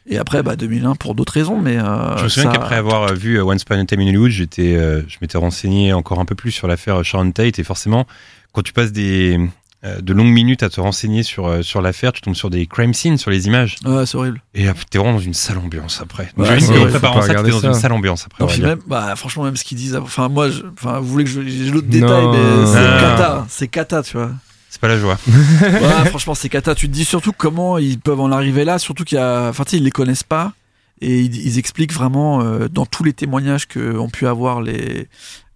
[0.07, 3.03] Et après, bah, 2001 pour d'autres raisons, mais euh, Je me souviens ça- qu'après avoir
[3.11, 6.19] euh, vu euh, Once Upon a Time in Hollywood, j'étais, euh, je m'étais renseigné encore
[6.19, 8.05] un peu plus sur l'affaire Sharon Tate et forcément,
[8.53, 9.39] quand tu passes des
[9.85, 12.65] euh, de longues minutes à te renseigner sur euh, sur l'affaire, tu tombes sur des
[12.65, 14.41] crime scenes, sur les images, Ouais, c'est horrible.
[14.55, 16.31] et t'es vraiment dans une sale ambiance après.
[16.35, 18.43] Ouais, qu'en vrai, préparant ça, t'es dans une sale ambiance après.
[18.43, 19.95] Non, puis même, bah, franchement, même ce qu'ils disent.
[19.95, 21.91] Enfin, moi, je- enfin, vous voulez que je- j'ai l'autre Non.
[21.91, 22.97] détail, mais c'est Ah.
[23.01, 23.45] cata.
[23.49, 24.31] C'est cata, tu vois.
[24.69, 25.17] C'est pas la joie.
[25.61, 26.73] Ouais, franchement, c'est cata.
[26.73, 29.47] Tu te dis surtout comment ils peuvent en arriver là, surtout qu'il y a.
[29.49, 30.53] Enfin, tu sais, ils les connaissent pas.
[31.01, 35.07] Et ils, ils expliquent vraiment euh, dans tous les témoignages que ont pu avoir les,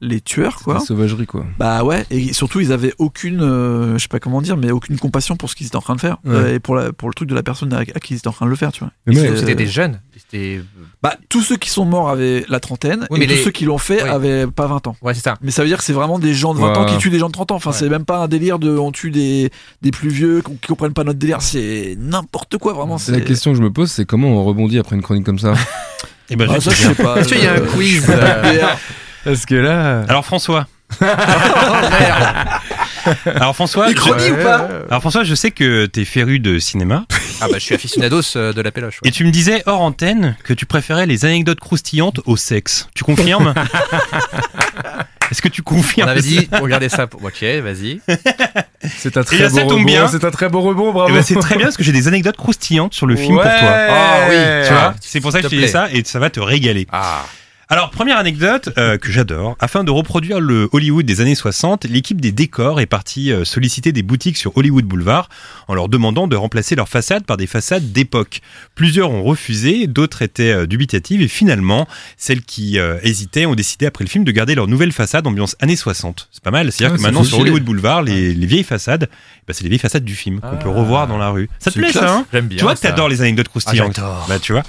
[0.03, 0.73] les tueurs, quoi.
[0.75, 1.45] La sauvagerie, quoi.
[1.59, 4.97] Bah ouais, et surtout ils avaient aucune, euh, je sais pas comment dire, mais aucune
[4.97, 6.33] compassion pour ce qu'ils étaient en train de faire Ouais.
[6.35, 8.27] Euh, et pour, la, pour le truc de la personne à, à qui ils étaient
[8.27, 8.91] en train de le faire, tu vois.
[9.05, 9.99] Mais C'était des jeunes.
[10.17, 10.61] C'était.
[11.03, 13.51] Bah tous ceux qui sont morts avaient la trentaine Oui, et mais tous les- ceux
[13.51, 14.09] qui l'ont fait Oui.
[14.09, 14.95] avaient pas 20 ans.
[15.01, 15.37] Ouais, c'est ça.
[15.41, 16.91] Mais ça veut dire que c'est vraiment des gens de 20 ans Ouais.
[16.91, 17.55] qui tuent des gens de 30 ans.
[17.55, 17.75] Enfin, Ouais.
[17.77, 19.51] c'est même pas un délire de on tue des,
[19.81, 21.41] des plus vieux qui comprennent pas notre délire.
[21.41, 22.97] C'est n'importe quoi, vraiment.
[22.97, 25.39] C'est la question que je me pose, c'est comment on rebondit après une chronique comme
[25.39, 25.53] ça?
[26.29, 26.95] Et ben, Ah, je ça, sais je bien.
[26.95, 27.19] sais pas.
[27.19, 28.65] Est-ce qu'il y a un Euh, quiz je- euh,
[29.23, 30.03] Parce que là.
[30.07, 30.67] Alors François.
[31.01, 31.05] Oh,
[31.99, 32.37] merde.
[33.25, 33.87] Alors François.
[33.91, 37.05] Je- ou pas Alors François, je sais que t'es féru de cinéma
[37.39, 38.99] Ah bah je suis aficionados euh, de la péloche.
[39.01, 39.07] ouais.
[39.09, 42.89] et tu me disais hors antenne que tu préférais les anecdotes croustillantes au sexe.
[42.93, 43.53] Tu confirmes?
[45.31, 47.07] Est-ce que tu On confirmes avait ça dit, regardez ça.
[47.07, 48.01] pour- Ok, vas-y.
[48.97, 49.83] C'est un Et très là, beau ça tombe rebond.
[49.85, 50.07] bien.
[50.09, 51.09] C'est un très beau rebond, bravo.
[51.09, 53.43] Eh ben, c'est très bien parce que j'ai des anecdotes croustillantes sur le film Ouais.
[53.43, 53.69] pour toi.
[53.71, 54.35] Ah oui,
[54.67, 56.85] Tu vois, c'est pour ça que je te dis ça et ça va te régaler.
[56.91, 57.23] Ah.
[57.73, 59.55] Alors, première anecdote euh, que j'adore.
[59.61, 63.93] Afin de reproduire le Hollywood des années 60, l'équipe des décors est partie euh, solliciter
[63.93, 65.29] des boutiques sur Hollywood Boulevard
[65.69, 68.41] en leur demandant de remplacer leurs façades par des façades d'époque.
[68.75, 71.87] Plusieurs ont refusé, d'autres étaient euh, dubitatives et finalement,
[72.17, 75.55] celles qui euh, hésitaient ont décidé après le film de garder leur nouvelle façade ambiance
[75.61, 76.27] années 60.
[76.33, 76.73] C'est pas mal.
[76.73, 77.39] C'est-à-dire Ah, que maintenant sur.
[77.39, 79.07] Hollywood Boulevard, les, les vieilles façades,
[79.47, 80.55] bah, c'est les vieilles façades du film qu'on Ah.
[80.57, 81.49] peut revoir dans la rue.
[81.59, 82.03] Ça te plaît classe.
[82.03, 82.25] ça hein?
[82.33, 82.57] J'aime bien.
[82.57, 83.97] Tu vois que t'adores les anecdotes croustillantes.
[84.03, 84.63] Ah, bah tu vois.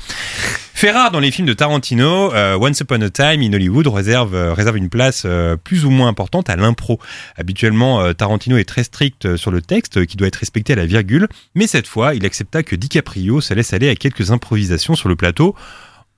[0.83, 4.35] Fait rare dans les films de Tarantino, euh, Once Upon a Time in Hollywood réserve,
[4.35, 6.99] euh, réserve une place euh, plus ou moins importante à l'impro.
[7.37, 11.29] Habituellement, Tarantino est très strict sur le texte qui doit être respecté à la virgule,
[11.55, 15.15] mais cette fois, il accepta que DiCaprio se laisse aller à quelques improvisations sur le
[15.15, 15.55] plateau.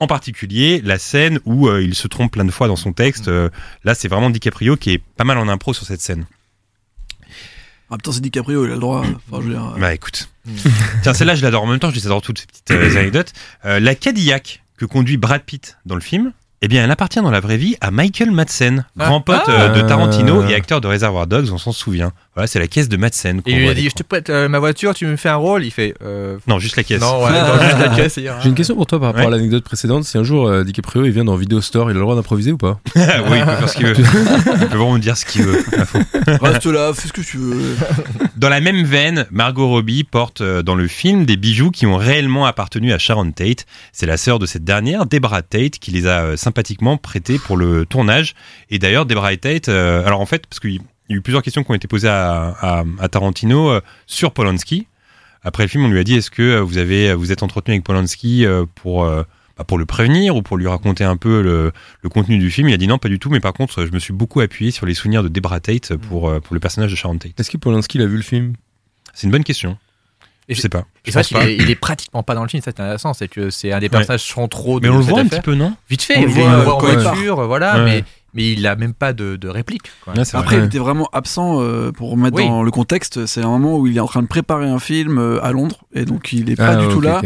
[0.00, 3.28] En particulier, la scène où il se trompe plein de fois dans son texte.
[3.28, 3.50] euh,
[3.84, 6.24] là, c'est vraiment DiCaprio qui est pas mal en impro sur cette scène.
[7.94, 9.00] Ah putain, c'est DiCaprio, il a le droit.
[9.30, 9.74] Enfin, je veux dire.
[9.78, 10.28] Bah écoute.
[11.02, 13.32] Tiens, celle-là, je l'adore en même temps, je les adore toutes ces petites euh, anecdotes.
[13.64, 17.30] Euh, la Cadillac que conduit Brad Pitt dans le film, eh bien, elle appartient dans
[17.30, 19.06] la vraie vie à Michael Madsen, Ah.
[19.06, 19.84] grand pote euh, de Ah.
[19.84, 22.12] Tarantino et acteur de Reservoir Dogs, on s'en souvient.
[22.34, 23.42] Voilà, c'est la caisse de Madsen.
[23.46, 25.36] Et il lui a dit, je te prête euh, ma voiture, tu me fais un
[25.36, 25.64] rôle.
[25.64, 25.94] Il fait.
[26.02, 27.00] euh, Non, juste la caisse.
[27.00, 28.14] Non, ouais, dans juste la caisse.
[28.18, 29.32] J'ai une question pour toi par rapport Ouais.
[29.34, 30.04] à l'anecdote précédente.
[30.04, 32.52] Si un jour euh, DiCaprio il vient dans Video Store, il a le droit d'improviser
[32.52, 32.80] ou pas?
[32.96, 33.02] Oui,
[33.38, 33.94] il peut faire ce qu'il veut.
[33.98, 35.64] Il peut vraiment dire ce qu'il veut.
[36.42, 37.76] Reste là, fais ce que tu veux.
[38.36, 41.96] Dans la même veine, Margot Robbie porte euh, dans le film des bijoux qui ont
[41.96, 43.64] réellement appartenu à Sharon Tate.
[43.92, 47.56] C'est la sœur de cette dernière, Debra Tate, qui les a euh, sympathiquement prêtés pour
[47.56, 48.34] le tournage.
[48.70, 50.60] Et d'ailleurs, Debra Tate, euh, alors en fait, parce
[51.06, 53.80] qu'il y a eu plusieurs questions qui ont été posées à, à- à Tarantino euh,
[54.06, 54.86] sur Polanski.
[55.42, 57.74] Après le film, on lui a dit est-ce que euh, vous avez vous êtes entretenu
[57.74, 59.22] avec Polanski euh, pour euh,
[59.58, 61.70] bah, pour le prévenir ou pour lui raconter un peu le,
[62.02, 62.68] le contenu du film?
[62.68, 63.28] Il a dit non, pas du tout.
[63.30, 66.28] Mais par contre, je me suis beaucoup appuyé sur les souvenirs de Debra Tate pour
[66.28, 67.38] euh, pour le personnage de Sharon Tate.
[67.38, 68.54] Est-ce que Polanski il a vu le film?
[69.12, 69.76] C'est une bonne question.
[70.48, 70.84] Et Je sais pas.
[71.06, 72.80] Et Je c'est vrai qu'il est, il est pratiquement pas dans le film, ça c'est
[72.82, 75.40] intéressant, c'est que c'est un des personnages centraux de Mais on le voit un affaire.
[75.40, 75.74] petit peu, non?
[75.88, 77.84] Vite fait, On il le voit, voit en il voiture, voilà, Ouais.
[77.84, 79.82] mais, mais il a même pas de, de réplique.
[80.04, 80.12] quoi.
[80.16, 80.58] Après, vrai.
[80.58, 82.46] il était vraiment absent euh, pour remettre Oui.
[82.46, 83.26] dans le contexte.
[83.26, 85.84] C'est un moment où il est en train de préparer un film euh, à Londres
[85.94, 87.22] et donc il est pas Ah, du tout là.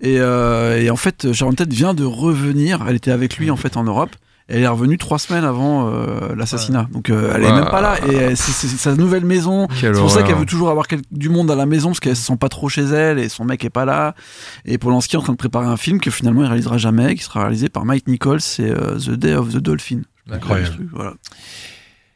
[0.00, 2.84] Et, euh, et en fait, Sharon Tate vient de revenir.
[2.88, 4.10] Elle était avec lui en fait en Europe.
[4.48, 6.88] Elle est revenue trois semaines avant euh, l'assassinat.
[6.92, 7.94] Donc euh, elle est même pas là.
[8.06, 9.68] Et euh, c'est c'est sa nouvelle maison.
[9.80, 12.24] C'est pour ça qu'elle veut toujours avoir du monde à la maison parce qu'elle se
[12.26, 14.14] sent pas trop chez elle et son mec est pas là.
[14.66, 17.22] Et Polanski est en train de préparer un film que finalement il réalisera jamais, qui
[17.22, 20.00] sera réalisé par Mike Nichols, c'est euh, The Day of the Dolphin.
[20.32, 20.74] Incroyable.
[20.74, 21.14] Truc, Voilà.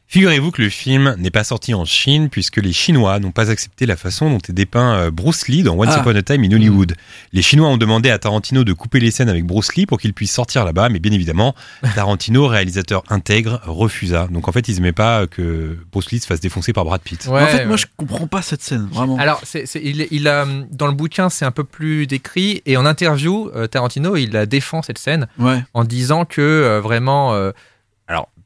[0.09, 3.85] Figurez-vous que le film n'est pas sorti en Chine puisque les Chinois n'ont pas accepté
[3.85, 5.99] la façon dont est dépeint euh, Bruce Lee dans Once Ah.
[5.99, 6.95] Upon a Time in Hollywood.
[7.33, 10.13] Les Chinois ont demandé à Tarantino de couper les scènes avec Bruce Lee pour qu'il
[10.13, 11.55] puisse sortir là-bas, mais bien évidemment,
[11.95, 14.27] Tarantino, réalisateur intègre, refusa.
[14.31, 17.25] Donc en fait, ils aimaient pas que Bruce Lee se fasse défoncer par Brad Pitt.
[17.25, 19.17] Ouais, en fait, moi je comprends pas cette scène, vraiment.
[19.17, 19.41] Alors,
[19.75, 22.61] il, il a, dans le bouquin, c'est un peu plus décrit.
[22.65, 25.61] Et en interview, euh, Tarantino, il la défend cette scène Ouais.
[25.73, 27.33] en disant que euh, vraiment.
[27.33, 27.51] euh,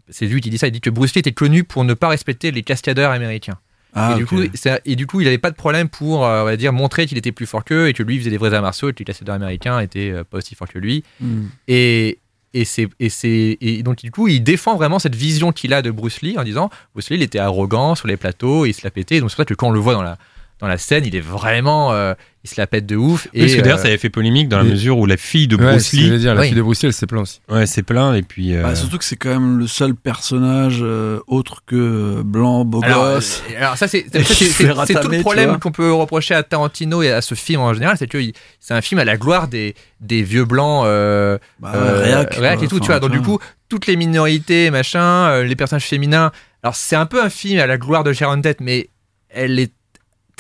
[0.10, 0.68] c'est lui qui dit ça.
[0.68, 3.58] Il dit que Bruce Lee était connu pour ne pas respecter les cascadeurs américains.
[3.94, 4.42] Ah, et, du coup,
[4.86, 7.18] et du coup, il n'avait pas de problème pour, euh, on va dire, montrer qu'il
[7.18, 9.06] était plus fort qu'eux et que lui faisait des vrais arts martiaux et que les
[9.06, 11.04] cascadeurs américains étaient euh, pas aussi forts que lui.
[11.20, 11.48] Hmm.
[11.68, 12.20] Et,
[12.54, 15.82] et, c'est, et, c'est, et donc, du coup, il défend vraiment cette vision qu'il a
[15.82, 18.82] de Bruce Lee en disant Bruce Lee, il était arrogant sur les plateaux, il se
[18.84, 19.20] la pétait.
[19.20, 20.18] Donc, c'est pour ça que quand on le voit dans la,
[20.62, 22.14] dans la scène, il est vraiment, euh,
[22.44, 23.28] il se la pète de ouf.
[23.34, 25.18] Oui, parce que d'ailleurs, euh, ça avait fait polémique dans la et- mesure où la
[25.18, 26.48] fille de Ouais, Bruce je Lee, veux dire, la Oui.
[26.48, 27.40] fille de Bruce Lee, elle s'est plainte aussi.
[27.50, 28.56] ouais, c'est plein et puis.
[28.56, 32.82] euh, Bah, surtout que c'est quand même le seul personnage euh, autre que blanc, beau
[32.84, 33.42] Alors, gosse.
[33.58, 37.22] alors ça c'est Et je tout le problème qu'on peut reprocher à Tarantino et à
[37.22, 38.20] ce film en général, c'est que
[38.60, 42.56] c'est un film à la gloire des, des vieux blancs euh, Bah, euh, réac, réac
[42.58, 42.66] quoi.
[42.66, 43.00] et tout, tu vois.
[43.00, 46.32] Donc du coup, toutes les minorités, machin, euh, les personnages féminins.
[46.64, 48.90] Alors c'est un peu un film à la gloire de Sharon Tate, mais
[49.30, 49.72] elle est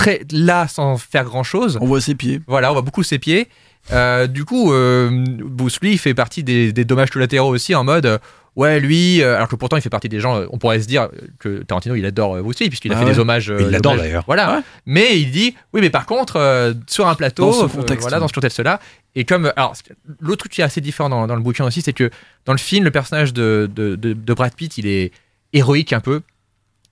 [0.01, 1.77] très là sans faire grand chose.
[1.81, 2.41] On voit ses pieds.
[2.47, 3.47] Voilà, on voit beaucoup ses pieds.
[3.91, 5.09] Euh, du coup, euh,
[5.43, 8.05] Bruce Lee fait partie des, des dommages collatéraux aussi en mode.
[8.05, 8.17] euh,
[8.57, 10.85] Ouais, lui, euh, alors que pourtant il fait partie des gens, euh, on pourrait se
[10.85, 11.07] dire
[11.39, 13.13] que Tarantino il adore euh, Bruce Lee puisqu'il a Ah fait ouais.
[13.13, 13.49] des hommages.
[13.49, 14.25] euh, Il l'adore, d'ailleurs.
[14.27, 14.57] Voilà.
[14.57, 14.61] Ouais.
[14.85, 18.01] Mais il dit, oui, mais par contre, euh, sur un plateau, Dans ce euh, contexte.
[18.01, 18.81] voilà, dans ce contexte-là,
[19.15, 19.73] et comme, alors,
[20.19, 22.09] l'autre truc qui est assez différent dans, dans le bouquin aussi, c'est que
[22.45, 25.13] dans le film, le personnage de, de, de, de Brad Pitt, il est
[25.53, 26.19] héroïque un peu.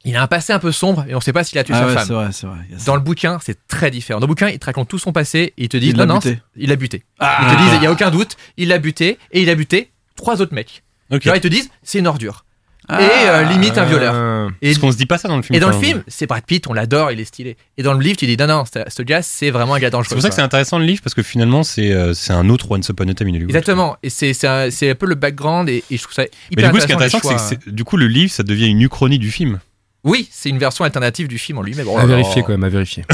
[0.05, 1.79] Il a un passé un peu sombre et on sait pas s'il a tué Ah
[1.81, 2.05] sa ouais, femme.
[2.07, 2.57] c'est vrai, c'est vrai.
[2.71, 2.85] Il ça.
[2.85, 4.19] Dans le bouquin, c'est très différent.
[4.21, 6.05] Dans le bouquin, ils te racontent tout son passé et ils te disent Il non,
[6.05, 6.39] l'a buté.
[6.55, 7.03] il a buté.
[7.19, 7.39] Ah.
[7.41, 9.91] Ils te disent, il y a aucun doute, il l'a buté et il a buté
[10.15, 10.83] trois autres mecs.
[11.09, 12.45] vois, ils te disent, c'est une ordure.
[12.91, 13.01] Ah.
[13.03, 14.13] Et euh, limite un violeur.
[14.15, 15.55] Euh, Et, Parce qu'on se dit pas ça dans le film.
[15.55, 17.55] et dans le film, c'est Brad Pitt, on l'adore, il est stylé.
[17.77, 19.91] Et dans le livre, tu dis, non, non, ce ce gars, c'est vraiment un gars
[19.91, 20.07] dangereux.
[20.09, 22.49] C'est pour ça que c'est intéressant le livre parce que finalement c'est euh, c'est un
[22.49, 23.49] autre Once Upon a Time in Hollywood.
[23.51, 23.97] Exactement.
[24.01, 26.33] Et c'est c'est un, c'est un peu le background et, et je trouve ça hyper
[26.55, 27.37] Mais du coup, ce qui est intéressant.
[27.37, 29.59] c'est que du coup le livre ça devient une uchronie du film.
[30.03, 31.87] Oui, c'est une version alternative du film en lui-même.
[31.89, 33.05] Oh à vérifier quand même, à vérifier.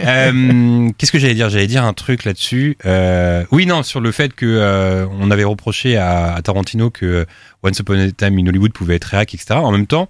[0.00, 1.48] Euh, Qu'est-ce que j'allais dire?
[1.50, 2.76] J'allais dire un truc là-dessus.
[2.84, 7.26] Euh, oui, non, sur le fait que euh, on avait reproché à, à Tarantino que
[7.62, 9.54] Once Upon a Time in Hollywood pouvait être réac, etc.
[9.54, 10.08] En même temps,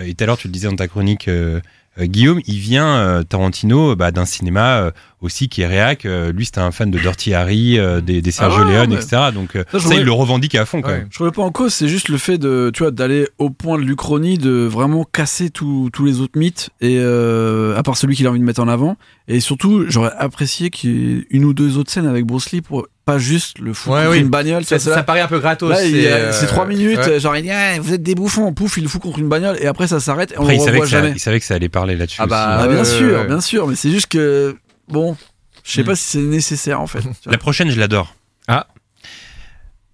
[0.00, 1.28] euh, et tout à l'heure tu le disais dans ta chronique,
[1.98, 4.90] Guillaume, il vient euh, Tarantino bah, d'un cinéma euh,
[5.22, 6.04] aussi qui est réac.
[6.04, 8.96] Euh, lui, c'était un fan de Dirty Harry, euh, des, des Sergio Ah Leone, mais-
[8.96, 9.22] etc.
[9.32, 10.98] Donc euh, Ça, je ça, voulais- il le revendique à fond quand Ouais.
[10.98, 11.08] même.
[11.10, 13.78] Je remets pas en cause, c'est juste le fait de, tu vois, d'aller au point
[13.78, 18.14] de l'Uchronie, de vraiment casser tous tous les autres mythes, et euh, à part celui
[18.14, 18.96] qu'il a envie de mettre en avant.
[19.28, 22.60] Et surtout, j'aurais apprécié qu'il y ait une ou deux autres scènes avec Bruce Lee
[22.60, 24.18] pour pas juste le foutre Ouais, contre oui.
[24.20, 24.64] une bagnole.
[24.64, 25.72] Ça, ça, c'est paraît un peu gratos.
[25.72, 27.18] A- euh, c'est trois minutes, ouais.
[27.20, 29.56] genre il dit Ah, vous êtes des bouffons, pouf, il le fout contre une bagnole
[29.60, 31.12] et après ça s'arrête et on Après, il savait, revoit que ça, jamais.
[31.16, 32.18] il savait que ça allait parler là-dessus.
[32.20, 32.64] Ah bah, aussi.
[32.68, 34.56] Ah, bien sûr, bien sûr, mais c'est juste que
[34.88, 35.16] bon,
[35.64, 35.86] je sais Mm.
[35.86, 37.00] pas si c'est nécessaire en fait.
[37.26, 38.14] La prochaine, je l'adore.
[38.48, 38.66] Ah.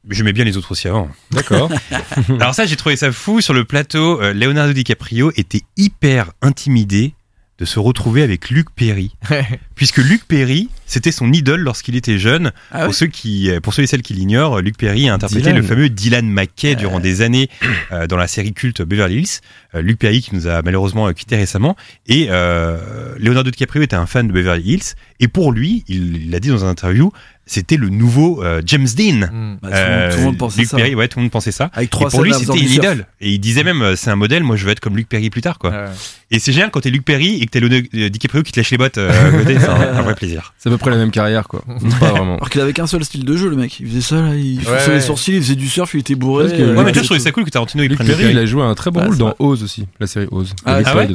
[0.05, 1.09] Mais J'aimais bien les autres aussi avant.
[1.30, 1.70] D'accord.
[2.40, 3.40] Alors ça, j'ai trouvé ça fou.
[3.40, 7.14] Sur le plateau, euh, Leonardo DiCaprio était hyper intimidé
[7.62, 9.12] de se retrouver avec Luc Perry.
[9.76, 12.51] Puisque Luc Perry, c'était son idole lorsqu'il était jeune.
[12.72, 15.44] Ah pour, ceux qui, euh, pour ceux et celles qui l'ignorent, Luc Perry a interprété
[15.44, 15.56] Dylan.
[15.56, 17.48] le fameux Dylan McKay durant des années
[17.93, 19.40] euh, dans la série culte Beverly Hills.
[19.74, 21.76] Euh, Luc Perry qui nous a malheureusement euh, quitté récemment.
[22.06, 24.94] Et euh, Leonardo DiCaprio était un fan de Beverly Hills.
[25.20, 27.12] Et pour lui, il l'a dit dans un interview,
[27.52, 29.28] c'était le nouveau euh, James Dean.
[29.30, 29.56] Hmm.
[29.62, 30.76] Bah, tout, le monde- tout le monde pensait Luc ça.
[30.76, 31.70] Perry, ouais, tout le monde pensait ça.
[31.74, 33.06] Avec Et trois pour lui, c'était une idole.
[33.20, 35.28] Et il disait même, euh, c'est un modèle, moi je veux être comme Luc Perry
[35.30, 35.70] plus tard, quoi.
[35.70, 35.84] Ouais.
[36.30, 38.60] Et c'est génial quand t'es Luc Perry et que t'es le euh, DiCaprio qui te
[38.60, 40.54] lâche les bottes euh, à côté, c'est un, un vrai plaisir.
[40.58, 41.62] C'est à peu près la même carrière, quoi.
[42.00, 42.36] Pas vraiment.
[42.36, 43.78] Alors qu'il avait qu'un seul style de jeu, le mec.
[43.80, 44.94] Il faisait ça, là, il ouais.
[44.94, 46.46] les sourcils, il faisait du surf, il était bourré.
[46.48, 48.22] Que euh, Ouais, mais c'est je trouvais ça cool que Tarantino il Luc prenne Perry,
[48.24, 48.38] il Perry.
[48.42, 50.54] a joué un très bon rôle dans Oz aussi, la série Oz.
[50.64, 51.08] Ah, ah ouais?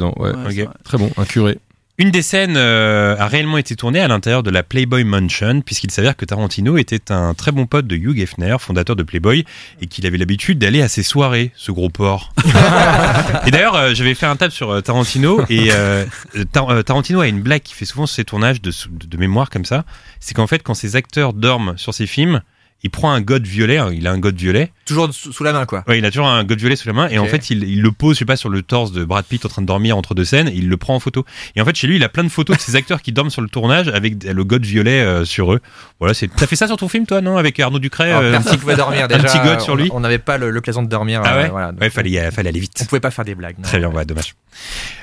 [0.84, 1.58] Très bon, un curé.
[2.00, 5.90] Une des scènes euh, a réellement été tournée à l'intérieur de la Playboy Mansion, puisqu'il
[5.90, 9.44] s'avère que Tarantino était un très bon pote de Hugh Hefner, fondateur de Playboy,
[9.80, 12.32] et qu'il avait l'habitude d'aller à ses soirées, ce gros porc.
[13.46, 16.04] et d'ailleurs, euh, j'avais fait un tab sur euh, Tarantino, et euh,
[16.52, 19.50] Tar- euh, Tarantino a une blague qui fait souvent sur ses tournages de, de mémoire
[19.50, 19.84] comme ça,
[20.20, 22.42] c'est qu'en fait, quand ses acteurs dorment sur ses films,
[22.84, 25.52] il prend un god violet, hein, il a un god violet, Toujours sous, sous la
[25.52, 25.82] main, quoi.
[25.88, 27.82] Ouais, il a toujours un god violet sous la main et en fait il, il
[27.82, 29.96] le pose, je sais pas, sur le torse de Brad Pitt en train de dormir
[29.96, 31.24] entre deux scènes et il le prend en photo.
[31.56, 33.30] Et en fait chez lui il a plein de photos de ses acteurs qui dorment
[33.30, 35.60] sur le tournage avec le god violet euh, sur eux.
[35.98, 36.28] Voilà, c'est.
[36.28, 37.36] T'as fait ça sur ton film toi non?
[37.36, 39.22] Avec Arnaud Ducret Alors, euh, pouvait dormir déjà.
[39.22, 39.88] petit god sur on- lui.
[39.92, 41.20] On n'avait pas le- l'occasion de dormir.
[41.24, 41.48] Ah euh, ouais.
[41.50, 42.86] voilà, donc Ouais, fallait, y- fallait aller On vite.
[42.88, 43.56] pouvait pas faire des blagues.
[43.58, 43.64] non.
[43.64, 44.34] Très bien, ouais, dommage.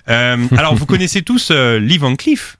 [0.09, 2.57] Euh, alors vous connaissez tous euh, Lee Van Cleef.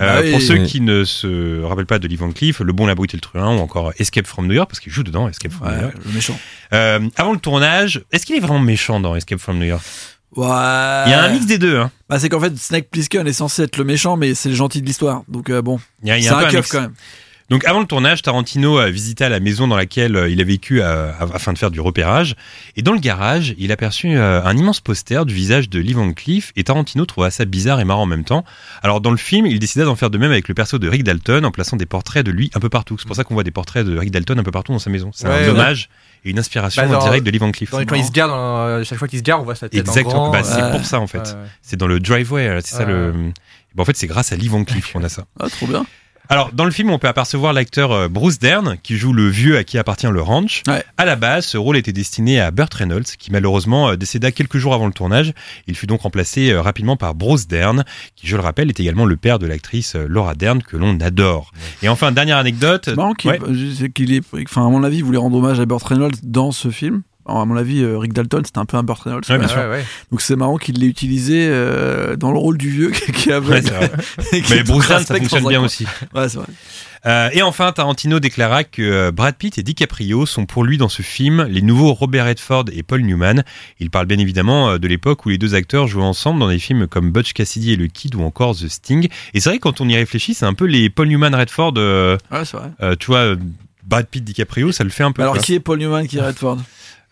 [0.00, 0.32] Euh, Ah oui.
[0.32, 0.66] pour ceux Oui.
[0.66, 3.20] qui ne se rappellent pas de Lee Van Cleef, Le Bon, la Brute et le
[3.20, 5.94] Truand ou encore Escape from New York, parce qu'il joue dedans, Escape from New York.
[6.04, 6.38] le méchant.
[6.72, 9.82] Euh, avant le tournage, est-ce qu'il est vraiment méchant dans Escape from New York?
[10.36, 10.44] Ouais.
[11.06, 11.90] Il y a un mix des deux, hein.
[12.08, 14.80] Bah, c'est qu'en fait, Snake Plissken est censé être le méchant, mais c'est le gentil
[14.82, 15.22] de l'histoire.
[15.28, 16.92] Donc, euh, bon, c'est un, un un quand même.
[17.50, 20.82] Donc avant le tournage, Tarantino a visité la maison dans laquelle euh, il a vécu
[20.82, 22.34] euh, afin de faire du repérage.
[22.76, 26.12] Et dans le garage, il aperçut euh, un immense poster du visage de Lee Van
[26.12, 28.44] Cleef et Tarantino trouva ça bizarre et marrant en même temps.
[28.82, 31.04] Alors dans le film, il décida d'en faire de même avec le perso de Rick
[31.04, 32.96] Dalton en plaçant des portraits de lui un peu partout.
[32.98, 34.90] C'est pour ça qu'on voit des portraits de Rick Dalton un peu partout dans sa
[34.90, 35.10] maison.
[35.14, 35.48] C'est Ouais, un ouais.
[35.48, 35.88] hommage
[36.26, 37.70] et une inspiration Bah, directe de Lee Van Cleef.
[37.70, 39.80] Quand, il se gare, dans- euh, chaque fois qu'il se gare, on voit sa tête
[39.80, 40.30] Exactement.
[40.30, 40.70] Bah, c'est ouais.
[40.70, 41.34] pour ça en fait.
[41.62, 43.32] C'est dans le driveway, euh, c'est ça le.
[43.74, 45.24] Bah, en fait, c'est grâce à Lee Van Cleef qu'on a ça.
[45.40, 45.86] Ah, trop bien.
[46.30, 49.56] Alors, dans le film, on peut apercevoir l'acteur euh, Bruce Dern, qui joue le vieux
[49.56, 50.62] à qui appartient le ranch.
[50.68, 50.84] Ouais.
[50.98, 54.58] À la base, ce rôle était destiné à Burt Reynolds, qui malheureusement euh, décéda quelques
[54.58, 55.32] jours avant le tournage.
[55.66, 57.84] Il fut donc remplacé euh, rapidement par Bruce Dern,
[58.14, 61.52] qui, je le rappelle, est également le père de l'actrice Laura Dern, que l'on adore.
[61.82, 62.82] Et enfin, dernière anecdote.
[62.86, 63.38] C'est marrant qu'il Ouais.
[63.78, 64.22] c'est qu'il est.
[64.44, 67.02] Enfin, à mon avis, il voulait rendre hommage à Burt Reynolds dans ce film.
[67.28, 69.22] À mon avis, euh, Rick Dalton, c'était un peu un Burt Reynolds.
[69.28, 69.38] Ouais, quoi.
[69.38, 69.58] bien sûr.
[69.58, 69.84] Ouais, ouais.
[70.10, 74.62] Donc c'est marrant qu'il l'ait utilisé euh, dans le rôle du vieux qui qui Mais
[74.62, 75.86] Bruce Dern, ça fonctionne bien aussi.
[76.14, 76.46] Ouais, c'est vrai.
[77.06, 81.02] Euh, et enfin, Tarantino déclara que Brad Pitt et DiCaprio sont pour lui dans ce
[81.02, 83.44] film les nouveaux Robert Redford et Paul Newman.
[83.78, 86.88] Il parle bien évidemment de l'époque où les deux acteurs jouaient ensemble dans des films
[86.88, 89.08] comme Butch Cassidy et le Kid ou encore The Sting.
[89.32, 91.74] Et c'est vrai que quand on y réfléchit, c'est un peu les Paul Newman Redford,
[91.76, 92.70] euh, Ouais, c'est vrai.
[92.82, 93.36] euh, tu vois,
[93.84, 95.22] Brad Pitt DiCaprio, ça le fait un peu.
[95.22, 95.42] Alors quoi.
[95.42, 96.58] qui est Paul Newman, qui est Redford?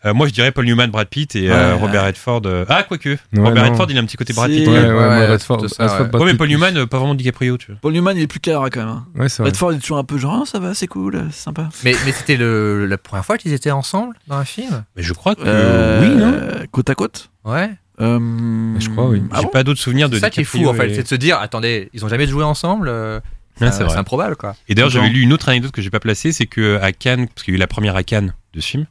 [0.04, 1.80] Euh, moi, je dirais Paul Newman, Brad Pitt et euh, Ouais.
[1.80, 2.42] Robert Redford.
[2.44, 3.08] euh, Ah, quoique.
[3.08, 3.70] Ouais, Robert non.
[3.70, 4.50] Redford, il a un petit côté Brad.
[4.50, 4.68] Pitt.
[4.68, 6.08] Ouais, Ouais, ouais, Redford, ça, Redford, ouais.
[6.10, 6.48] Brad mais Paul.
[6.48, 7.80] Newman, pas vraiment DiCaprio, tu vois.
[7.80, 8.88] Paul Newman, il est plus carré quand même.
[8.88, 9.06] hein.
[9.16, 9.50] Ouais, c'est vrai.
[9.50, 11.68] Redford, il est toujours un peu genre, Ah, ça va, c'est cool, c'est sympa.
[11.84, 14.84] Mais, mais c'était la première fois qu'ils étaient ensemble dans un film?
[14.96, 16.66] Mais je crois que Euh, oui, non?
[16.70, 17.30] Côte à côte?
[17.44, 17.70] Ouais.
[18.00, 18.18] Euh,
[18.78, 19.22] Je crois, oui.
[19.32, 19.48] ah J'ai bon?
[19.50, 21.38] pas d'autres souvenirs de C'est ça qui est fou en fait, c'est de se dire,
[21.40, 22.92] attendez, ils ont jamais joué ensemble.
[23.58, 24.54] c'est improbable quoi.
[24.68, 27.26] Et d'ailleurs, j'avais lu une autre anecdote que j'ai pas placée, c'est que à Cannes,
[27.28, 28.86] parce qu'il y a eu la première à Cannes de ce film,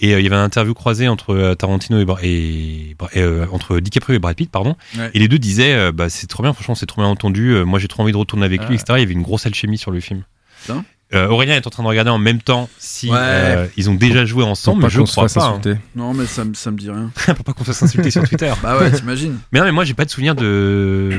[0.00, 3.10] et euh, il y avait une interview croisée entre euh, Tarantino et, Bra- et, Bra-
[3.14, 4.76] et, euh, entre DiCaprio et Brad Pitt, pardon.
[4.96, 5.10] Ouais.
[5.14, 7.50] Et les deux disaient, euh, bah c'est trop bien, franchement, c'est trop bien entendu.
[7.50, 8.74] euh, moi, j'ai trop envie de retourner avec lui, Ah.
[8.74, 8.84] etc.
[8.96, 10.22] Il y avait une grosse alchimie sur le film.
[10.62, 10.84] Putain.
[11.14, 13.16] Euh, Aurélien est en train de regarder en même temps si Ouais.
[13.18, 15.44] euh, ils ont déjà joué Pour ensemble, pas mais je qu'on se crois fasse pas.
[15.46, 15.48] hein.
[15.58, 15.80] insulter.
[15.96, 17.10] Non, mais ça, me- ça me dit rien.
[17.34, 18.52] Pour pas qu'on se fasse insulter sur Twitter.
[18.62, 19.38] Bah ouais, t'imagines.
[19.52, 21.10] Mais non, mais moi, j'ai pas de souvenir de.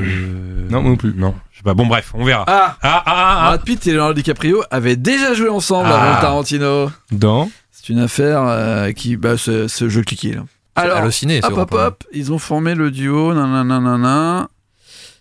[0.70, 1.12] Non, moi non plus.
[1.16, 1.74] Non, je sais pas.
[1.74, 2.44] Bon, bref, on verra.
[2.46, 3.46] Ah Ah, ah, ah, ah.
[3.48, 6.12] Brad Pitt et Leonardo DiCaprio avaient déjà joué ensemble Ah.
[6.12, 6.90] avant Tarantino.
[7.10, 7.50] Dans
[7.82, 9.16] C'est une affaire euh, qui.
[9.16, 10.42] Bah, c'est c'est- je le cliquais là.
[10.76, 11.40] Alors, halluciné.
[11.42, 14.48] hop hop hop, ils ont formé le duo, nanana.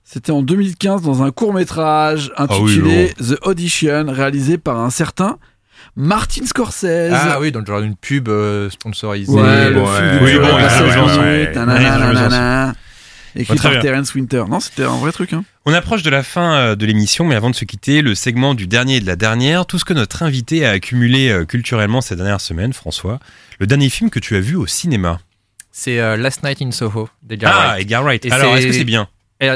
[0.03, 4.89] C'était en 2015 dans un court métrage Ah oui, intitulé The Audition, réalisé par un
[4.89, 5.37] certain
[5.95, 7.11] Martin Scorsese.
[7.13, 9.31] Ah oui, donc genre une pub euh, sponsorisée.
[9.31, 9.85] Ouais, le ouais.
[9.85, 11.51] film Oui, bon, de ils 16 ont raison, minutes, ouais.
[11.55, 12.73] nanana, Ouais,
[13.39, 13.81] Écrit Ouais, par bien.
[13.81, 14.43] Terence Winter.
[14.49, 15.33] Non, c'était un vrai truc.
[15.33, 15.43] Hein.
[15.65, 18.53] On approche de la fin euh, de l'émission, mais avant de se quitter, le segment
[18.53, 22.01] du dernier et de la dernière, tout ce que notre invité a accumulé euh, culturellement
[22.01, 23.19] ces dernières semaines, François.
[23.59, 25.19] Le dernier film que tu as vu au cinéma.
[25.71, 27.81] C'est euh, Last Night in Soho d'Edgar Ah, Wright.
[27.81, 28.25] Edgar Wright.
[28.25, 29.07] Et Alors, est-ce que c'est bien?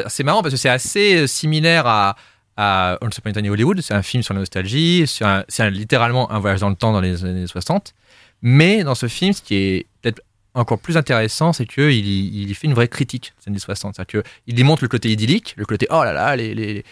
[0.08, 2.16] C'est marrant parce que c'est assez similaire à,
[2.56, 3.82] à Once Upon a Time in Hollywood.
[3.82, 7.26] C'est un film sur la nostalgie, c'est littéralement un voyage dans le temps dans les
[7.26, 7.94] années 60.
[8.42, 10.22] Mais dans ce film, ce qui est peut-être
[10.56, 13.96] encore plus intéressant, c'est qu'il il y fait une vraie critique des années 60.
[13.96, 16.84] C'est-à-dire qu'il y montre le côté idyllique, le côté oh là là, les, les,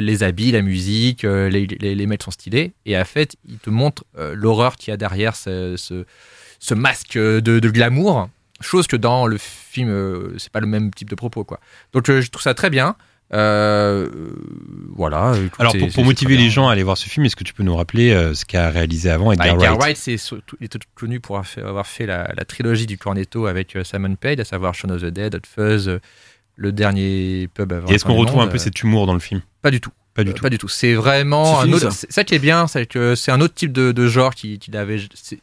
[0.00, 2.72] les, habits, la musique, euh, les, les, mecs sont stylés.
[2.86, 6.04] Et en fait, il te montre euh, l'horreur qu'il y a derrière ce, ce,
[6.58, 8.28] ce masque de, de glamour.
[8.60, 11.44] Chose que dans le film, euh, c'est pas le même type de propos.
[11.44, 11.60] quoi.
[11.92, 12.96] Donc je trouve ça très bien.
[13.34, 14.08] Euh,
[14.94, 15.34] voilà.
[15.58, 17.74] Alors, pour, motiver les gens à aller voir ce film, est-ce que tu peux nous
[17.76, 21.20] rappeler euh, ce qu'a réalisé avant Bah, Edgar, Edgar Wright, Wright, c'est il est connu
[21.20, 24.44] pour avoir fait, avoir fait la, la trilogie du Cornetto avec euh, Simon Pegg, à
[24.44, 25.98] savoir Shaun of the Dead, Hot Fuzz,
[26.56, 27.88] le dernier pub avant.
[27.88, 29.40] Et est-ce qu'on retrouve un peu cet humour dans le film?
[29.62, 29.90] Pas du tout.
[30.14, 30.42] Pas du Euh, tout.
[30.42, 30.68] Pas du tout.
[30.68, 31.90] C'est vraiment C'est un fini, autre.
[31.92, 32.22] ça.
[32.24, 35.00] Qui est bien, c'est que c'est un autre type de, de genre qui, qu'il avait
[35.14, 35.40] c'est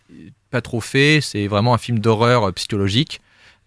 [0.49, 1.19] pas trop fait.
[1.22, 3.19] C'est vraiment un film d'horreur euh, psychologique.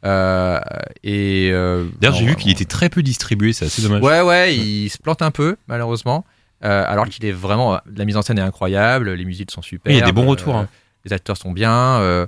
[0.05, 0.61] Euh,
[1.03, 4.03] et euh, D'ailleurs, j'ai vu qu'il était très peu distribué, c'est assez dommage.
[4.03, 6.25] Ouais, ouais, il se plante un peu, malheureusement.
[6.65, 7.79] Euh, alors qu'il est vraiment.
[7.95, 9.91] La mise en scène est incroyable, les musiques sont super.
[9.91, 10.69] Oui, il y a des bons retours, hein.
[11.05, 11.73] Les acteurs sont bien.
[12.01, 12.27] euh,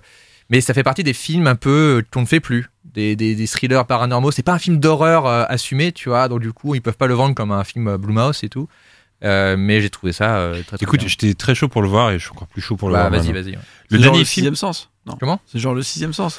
[0.50, 2.70] mais ça fait partie des films un peu qu'on ne fait plus.
[2.84, 4.30] Des, des, des thrillers paranormaux.
[4.30, 6.28] C'est pas un film d'horreur euh, assumé, tu vois.
[6.28, 8.68] Donc, du coup, ils peuvent pas le vendre comme un film euh, Blumhouse et tout.
[9.24, 12.10] Euh, mais j'ai trouvé ça euh, très, très Écoute, j'étais très chaud pour le voir
[12.10, 13.20] et je suis encore plus chaud pour le Bah, voir.
[13.22, 13.52] vas-y, vas-y.
[13.52, 13.58] ouais.
[13.90, 14.26] Le C'est genre dernier le film.
[14.34, 14.90] sixième sens.
[15.06, 15.16] Non?
[15.18, 15.40] Comment?
[15.46, 16.38] C'est genre le sixième sens.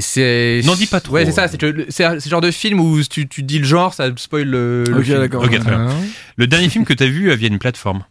[0.00, 0.62] C'est.
[0.64, 1.14] N'en dis pas trop.
[1.14, 1.48] Ouais, c'est ça.
[1.48, 1.86] C'est le
[2.20, 4.84] genre de film où tu, tu dis le genre, ça spoil le.
[4.84, 5.44] le d'accord.
[5.44, 5.88] Ok, très bien.
[5.88, 5.96] Hein
[6.36, 8.04] Le dernier film que tu as vu euh, via une plateforme.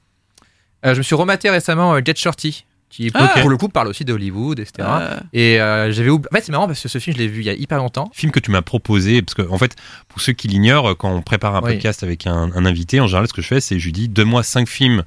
[0.86, 3.40] Euh, je me suis rematé récemment euh, Get Shorty, qui pour, Ah.
[3.40, 4.88] pour le coup parle aussi de Hollywood, etc.
[5.34, 6.28] Et euh, j'avais oublié.
[6.32, 7.78] En fait, c'est marrant parce que ce film, je l'ai vu il y a hyper
[7.78, 8.10] longtemps.
[8.14, 9.76] Film que tu m'as proposé, parce que en fait,
[10.08, 11.74] pour ceux qui l'ignorent, quand on prépare un Oui.
[11.74, 14.08] podcast avec un, un invité, en général, ce que je fais, c'est je lui dis
[14.10, 15.04] donne-moi cinq films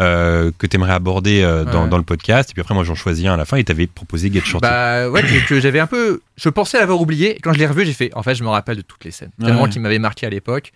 [0.00, 1.88] euh, que tu aimerais aborder euh, dans, Ouais.
[1.88, 3.86] dans le podcast, et puis après, moi, j'en choisis un à la fin, et t'avais
[3.86, 4.62] proposé Get Shorty.
[4.62, 6.20] Bah ouais, que, que j'avais un peu.
[6.36, 7.36] Je pensais l'avoir oublié.
[7.36, 8.10] Et quand je l'ai revu, j'ai fait.
[8.14, 9.30] En fait, je me rappelle de toutes les scènes.
[9.40, 9.68] Tellement Ouais.
[9.70, 10.72] qui m'avait marqué à l'époque.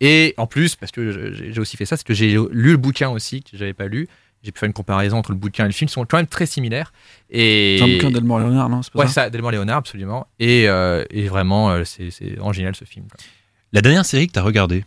[0.00, 3.10] Et en plus, parce que j'ai aussi fait ça, c'est que j'ai lu le bouquin
[3.10, 4.08] aussi, que j'avais pas lu.
[4.42, 5.88] J'ai pu faire une comparaison entre le bouquin et le film.
[5.88, 6.92] Ils sont quand même très similaires.
[7.28, 7.76] Et.
[7.78, 8.80] C'est un bouquin d'Elmore Leonard, non?
[8.80, 9.12] Pas Ouais, ça?
[9.24, 10.26] ça, Delmore Léonard, absolument.
[10.38, 13.04] Et, euh, et vraiment, euh, c'est c'est génial ce film.
[13.10, 13.18] quoi.
[13.74, 14.84] La dernière série que tu as regardée?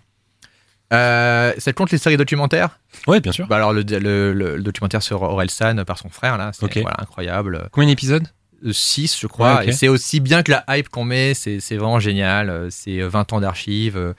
[0.92, 2.80] Euh, ça compte les séries documentaires?
[3.08, 3.48] Ouais, bien sûr.
[3.48, 6.98] bah alors le, le- le- le documentaire sur Orelsan par son frère là, c'est voilà,
[7.00, 7.68] incroyable.
[7.72, 8.28] Combien d'épisodes?
[8.72, 12.00] 6 je crois Ouais, et c'est aussi bien que la hype qu'on met, c'est vraiment
[12.00, 12.50] génial.
[12.50, 13.98] Euh, C'est 20 ans d'archives.
[13.98, 14.14] Euh,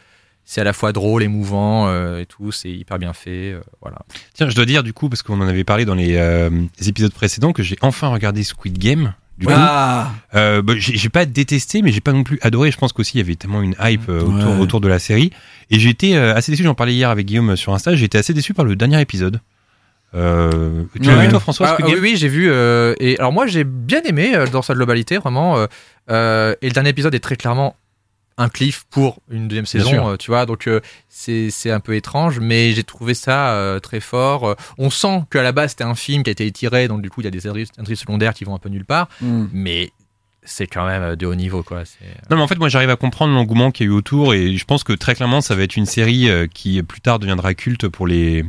[0.46, 2.52] c'est à la fois drôle, émouvant euh, et tout.
[2.52, 3.52] C'est hyper bien fait.
[3.52, 4.00] euh, voilà.
[4.34, 6.88] Tiens, je dois dire du coup, parce qu'on en avait parlé dans les, euh, les
[6.90, 9.14] épisodes précédents, que j'ai enfin regardé Squid Game.
[9.38, 12.70] Du coup, Ah, Euh, bah, j'ai pas détesté, mais j'ai pas non plus adoré.
[12.70, 14.60] Je pense qu'aussi il y avait tellement une hype euh, autour, Ouais.
[14.60, 15.30] autour de la série.
[15.70, 16.62] Et été euh, assez déçu.
[16.62, 17.92] J'en parlais hier avec Guillaume sur Insta.
[17.92, 19.40] Été assez déçu par le dernier épisode.
[20.14, 21.24] Euh, tu l'as Ouais.
[21.24, 22.48] vu toi, François Ah, oui, oui, j'ai vu.
[22.48, 25.60] euh, et alors moi, j'ai bien aimé euh, dans sa globalité, vraiment.
[25.64, 25.66] et
[26.10, 27.74] le dernier épisode est très clairement
[28.36, 30.46] un cliff pour une deuxième saison, euh, tu vois.
[30.46, 34.48] Donc euh, c'est c'est un peu étrange, mais j'ai trouvé ça euh, très fort.
[34.48, 37.10] Euh, on sent qu'à la base c'était un film qui a été étiré, donc du
[37.10, 39.46] coup il y a des intrigues secondaires qui vont un peu nulle part, hmm.
[39.52, 39.90] mais
[40.42, 41.84] c'est quand même de haut niveau, quoi.
[42.28, 44.54] Non, mais en fait, moi, j'arrive à comprendre l'engouement qu'il y a eu autour, et
[44.58, 47.88] je pense que très clairement, ça va être une série qui plus tard deviendra culte
[47.88, 48.44] pour les.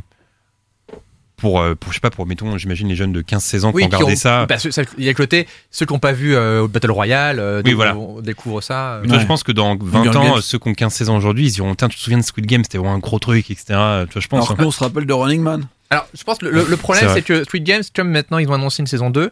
[1.36, 3.82] Pour, euh, pour je sais pas, pour, mettons, j'imagine les jeunes de 15-16 ans qui
[3.82, 4.46] ont regardé ont- ça.
[4.48, 7.38] ça- Il y a le côté, ceux qui n'ont pas vu euh, au Battle Royale,
[7.38, 8.22] euh, Oui, découvrent- voilà.
[8.22, 8.92] découvrent ça.
[8.94, 9.22] euh, Mais toi, Ouais.
[9.22, 10.40] je pense que dans 20 Hunger ans, Games.
[10.40, 12.64] ceux qui ont 15-16 ans aujourd'hui, ils diront Tiens, tu te souviens de Squid Game,
[12.64, 13.64] c'était vraiment un gros truc, etc.
[13.68, 14.46] Tu vois, je pense.
[14.48, 14.64] Alors hein.
[14.66, 15.66] on se rappelle de Running Man.
[15.90, 18.54] Alors, je pense que le, le- problème, c'est que Squid Games, comme maintenant ils ont
[18.54, 19.30] annoncé une saison 2,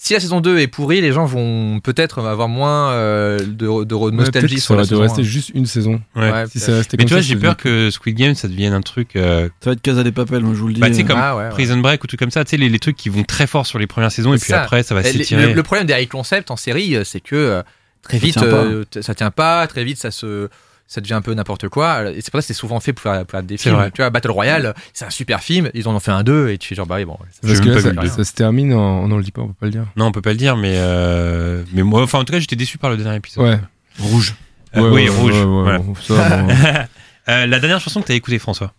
[0.00, 3.94] si la saison 2 est pourrie, les gens vont peut-être avoir moins euh, de, de
[3.96, 5.00] Ouais, nostalgie sur ça la saison.
[5.02, 5.24] rester un.
[5.24, 6.00] juste une saison.
[6.14, 6.30] Ouais.
[6.30, 8.72] Ouais, Si Mais comme tu vois, ça, j'ai ça peur que Squid Game, ça devienne
[8.74, 9.16] un truc.
[9.16, 10.80] euh, Ça va être Casa des Papel, moi je vous le dis.
[10.80, 11.06] Bah, tu sais, euh.
[11.06, 11.48] comme Ah, ouais, ouais.
[11.50, 13.66] Prison Break ou trucs comme ça, tu sais, les, les trucs qui vont très fort
[13.66, 14.62] sur les premières saisons et puis ça.
[14.62, 15.48] après, ça va s'étirer.
[15.48, 17.62] le, le problème des high concepts en série, euh, c'est que euh,
[18.02, 18.64] très Ça vite, tient pas.
[18.64, 20.48] euh, ça tient pas, très vite, ça se.
[20.90, 22.10] Ça devient un peu n'importe quoi.
[22.10, 23.74] Et c'est pour ça que c'est souvent fait pour faire, pour faire des films.
[23.74, 23.90] vrai.
[23.90, 25.70] Tu vois, Battle Royale, c'est un super film.
[25.74, 27.18] Ils en ont fait un deux et tu fais genre, bah oui, bon.
[27.30, 29.02] ça- Parce que là, ça, se termine en.
[29.04, 29.84] On ne le dit pas, on peut pas le dire.
[29.96, 32.56] Non, on peut pas le dire, mais euh, mais moi, enfin, en tout cas, j'étais
[32.56, 33.44] déçu par le dernier épisode.
[33.44, 33.60] Ouais.
[34.00, 34.34] Rouge.
[34.76, 35.32] Euh, Ouais, oui, ouais, rouge.
[35.32, 35.78] ouais, ouais, voilà.
[35.78, 36.48] bon, ça, bon.
[37.28, 38.72] Euh, la dernière chanson que t'as écoutée, François.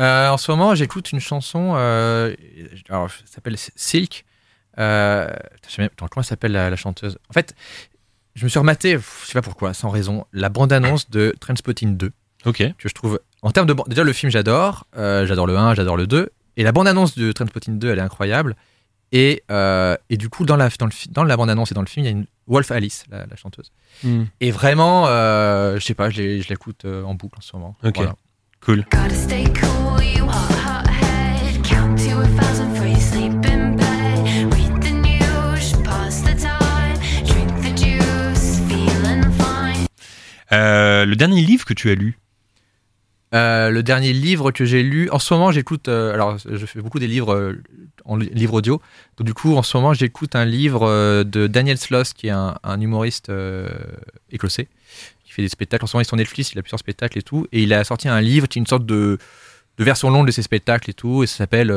[0.00, 1.74] Euh, en ce moment, j'écoute une chanson.
[1.76, 2.34] Euh,
[2.88, 4.24] alors, ça s'appelle Silk.
[4.78, 5.28] Euh,
[5.68, 7.18] je sais même- comment elle s'appelle la, la chanteuse?
[7.28, 7.54] En fait,
[8.40, 12.10] je me suis rematé, je sais pas pourquoi, sans raison, la bande-annonce de Trainspotting 2,
[12.46, 12.56] Ok.
[12.78, 13.20] que je trouve.
[13.42, 13.76] En termes de.
[13.86, 14.86] Déjà, le film, j'adore.
[14.96, 16.30] Euh, j'adore le 1, j'adore le 2.
[16.56, 18.56] Et la bande-annonce de Trainspotting 2, elle est incroyable.
[19.12, 21.86] Et, euh, et du coup, dans la, dans, le, dans la bande-annonce et dans le
[21.86, 23.72] film, il y a une Wolf Alice, la, la chanteuse.
[24.02, 24.24] Hmm.
[24.40, 27.76] Et vraiment, euh, je sais pas, je l'écoute euh, en boucle en ce moment.
[27.84, 27.96] Ok.
[27.96, 28.14] Voilà.
[28.62, 28.86] Cool.
[40.52, 42.18] Euh, le dernier livre que tu as lu.
[43.32, 46.80] Euh, le dernier livre que j'ai lu, en ce moment j'écoute, euh, alors je fais
[46.80, 47.54] beaucoup des livres
[48.04, 48.82] en li- livre audio,
[49.16, 52.80] donc du coup en ce moment j'écoute un livre de Daniel Sloss qui est un,
[52.80, 53.30] humoriste
[54.32, 54.66] écossais
[55.24, 57.18] qui fait des spectacles, en ce moment il est sur Netflix, il a plusieurs spectacles
[57.18, 59.18] et tout, et il a sorti un livre qui est une sorte de,
[59.78, 61.72] version longue de ses spectacles et tout, et ça s'appelle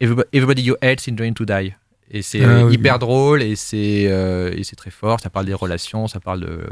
[0.00, 1.76] Everybody, You Hate is Going to Die.
[2.10, 2.98] Et c'est Ah euh, oui, hyper oui.
[3.00, 5.18] drôle et c'est euh, et c'est très fort.
[5.20, 6.68] Ça parle des relations, ça parle de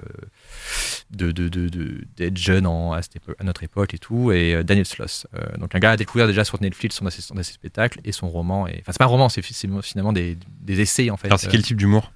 [1.11, 4.31] de de de- de- d'être jeune en, à, cette épo- à notre époque et tout.
[4.31, 7.35] Et euh, Daniel Sloss, euh, donc un gars à découvrir déjà sur Netflix son, son,
[7.43, 8.69] ses spectacles et son roman.
[8.69, 11.27] Et enfin c'est pas un roman, c'est fi- c'est finalement des, des essais en fait.
[11.27, 12.13] Alors, c'est quel type d'humour?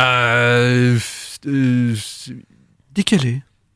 [0.00, 0.98] Euh,
[1.46, 1.94] euh,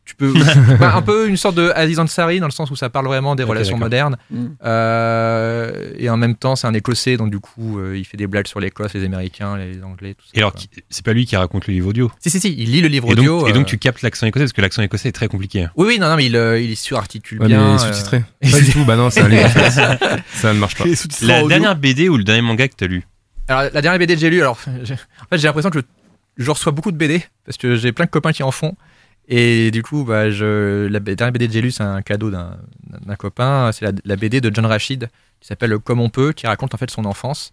[0.05, 0.33] tu peux
[0.81, 3.35] bah, un peu une sorte de Aziz Ansari dans le sens où ça parle vraiment
[3.37, 4.47] des relations modernes Mm.
[4.65, 8.27] Euh, et en même temps c'est un écossais donc du coup euh, il fait des
[8.27, 10.53] blagues sur l'Écosse les Américains les Anglais tout ça Et alors,
[10.91, 12.11] c'est pas lui qui raconte le livre audio?
[12.21, 14.03] si si si il lit le livre Et audio donc, et donc euh, tu captes
[14.03, 15.67] l'accent écossais parce que l'accent écossais est très compliqué.
[15.77, 18.23] oui oui non non mais il, euh, il surarticule Ouais, bien mais sous-titré.
[18.51, 19.49] Pas du tout, bah non, c'est un livre.
[20.33, 20.85] ça ne marche pas.
[21.23, 23.05] La dernière BD ou le dernier manga que t'as lu?
[23.49, 26.45] Alors, la dernière BD que j'ai lue, alors, j'ai- en fait, j'ai l'impression que je,
[26.45, 28.75] je reçois beaucoup de BD parce que j'ai plein de copains qui en font.
[29.29, 32.59] Et du coup, bah, je, la dernière BD que j'ai lue, c'est un cadeau d'un
[33.07, 33.71] d'un copain.
[33.73, 35.09] C'est la, la BD de John Rachid
[35.41, 37.53] qui s'appelle Comme on peut, qui raconte en fait son enfance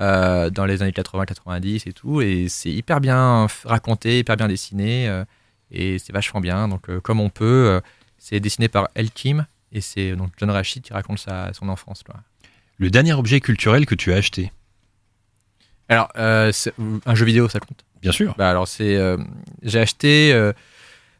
[0.00, 2.20] euh, dans les années 80-90 et tout.
[2.20, 5.08] Et c'est hyper bien raconté, hyper bien dessiné.
[5.08, 5.24] euh,
[5.70, 6.66] et c'est vachement bien.
[6.68, 7.80] Donc, euh, Comme on peut,
[8.18, 9.46] c'est dessiné par El Kim.
[9.72, 12.02] Et c'est donc John Rachid qui raconte sa, son enfance.
[12.02, 12.16] quoi.
[12.78, 14.50] Le dernier objet culturel que tu as acheté?
[15.88, 16.08] Alors,
[16.52, 16.74] c'est-
[17.06, 17.84] un jeu vidéo, ça compte?
[18.02, 18.34] Bien sûr.
[18.36, 18.98] Bah alors c'est
[19.62, 20.32] j'ai acheté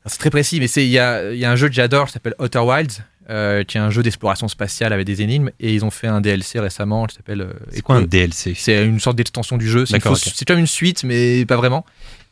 [0.07, 2.13] c'est très précis mais il y a, il y a un jeu que j'adore qui
[2.13, 5.85] s'appelle Outer Wilds euh, qui est un jeu d'exploration spatiale avec des énigmes et ils
[5.85, 9.17] ont fait un DLC récemment qui s'appelle euh, C'est quoi un DLC c'est une sorte
[9.17, 11.85] d'extension du jeu c'est comme une suite mais pas vraiment.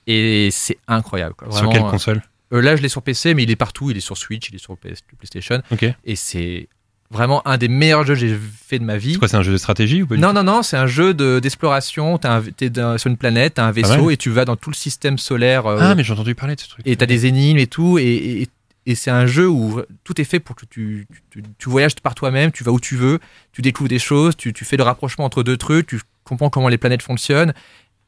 [0.06, 1.50] Et c'est incroyable quoi.
[1.52, 2.22] Sur quelle euh, console?
[2.52, 4.56] euh, là je l'ai sur PC mais il est partout il est sur Switch il
[4.56, 5.84] est sur PS PlayStation Ok.
[6.04, 6.68] et c'est
[7.10, 9.42] vraiment un des meilleurs jeux que j'ai fait de ma vie C'est quoi, c'est un
[9.42, 12.18] jeu de stratégie ou pas non, non, non, c'est un jeu de- d'exploration.
[12.22, 14.12] Un- t'es dans- sur une planète, t'as un vaisseau mal.
[14.12, 15.66] et tu vas dans tout le système solaire.
[15.66, 16.86] euh, Ah, mais j'ai entendu parler de ce truc.
[16.86, 17.98] et t'as des énigmes et tout.
[17.98, 18.04] Et,
[18.42, 18.48] et,
[18.86, 22.14] et c'est un jeu où tout est fait pour que tu, tu, tu voyages par
[22.14, 23.18] toi-même, tu vas où tu veux,
[23.52, 26.68] tu découvres des choses, tu, tu fais le rapprochement entre deux trucs, tu comprends comment
[26.68, 27.52] les planètes fonctionnent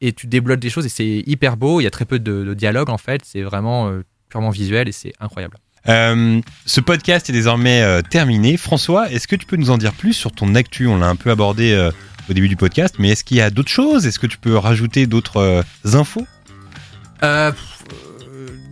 [0.01, 1.79] et tu débloques des choses et c'est hyper beau.
[1.81, 3.21] Il y a très peu de, de dialogue en fait.
[3.25, 5.57] C'est vraiment euh, purement visuel et c'est incroyable.
[5.89, 8.57] Euh, ce podcast est désormais euh, terminé.
[8.57, 10.87] François, est-ce que tu peux nous en dire plus sur ton actu?
[10.87, 11.91] On l'a un peu abordé euh,
[12.29, 14.05] au début du podcast, mais est-ce qu'il y a d'autres choses?
[14.05, 16.25] Est-ce que tu peux rajouter d'autres infos?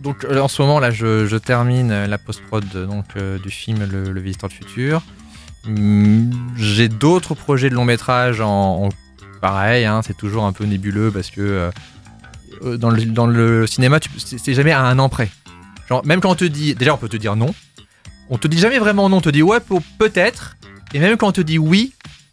[0.02, 3.04] Donc en ce moment là, je, termine la post-prod donc
[3.42, 5.02] du film Le, Visiteur du futur.
[5.66, 8.88] Hum, J'ai d'autres projets de long métrage en,
[9.40, 11.70] pareil, hein, c'est toujours un peu nébuleux parce que
[12.62, 15.30] dans, le, dans le cinéma, c'est jamais à un an près.
[15.92, 17.54] Genre même quand on te dit, déjà on peut te dire non,
[18.30, 19.58] on te dit jamais vraiment non, on te dit ouais
[19.98, 20.56] peut-être,
[20.94, 21.92] et même quand on te dit oui,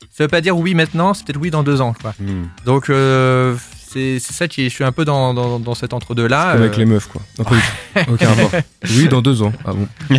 [0.10, 2.16] ça veut pas dire oui maintenant, c'est peut-être oui dans deux ans quoi.
[2.22, 2.46] Hmm.
[2.64, 3.58] Donc euh,
[3.92, 6.54] c'est ça qui est, je suis un peu dans, dans, dans cet entre deux là.
[6.54, 7.22] Comme avec les meufs, quoi.
[8.08, 8.62] Aucun rapport.
[8.96, 9.52] Oui, dans deux ans.
[9.66, 9.90] Ah bon.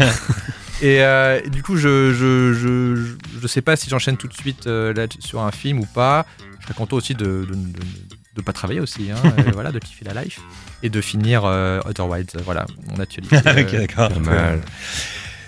[0.82, 4.66] Et euh, du coup, je, je, je, je sais pas si j'enchaîne tout de suite
[4.66, 6.26] euh, là, sur un film ou pas.
[6.58, 9.78] Je serais content aussi de de, de, de pas travailler aussi, hein, euh, voilà, de
[9.78, 10.40] kiffer la life
[10.82, 13.36] et de finir euh, Outer Wilds, euh, voilà, mon actualité.
[13.46, 14.10] Ok, d'accord.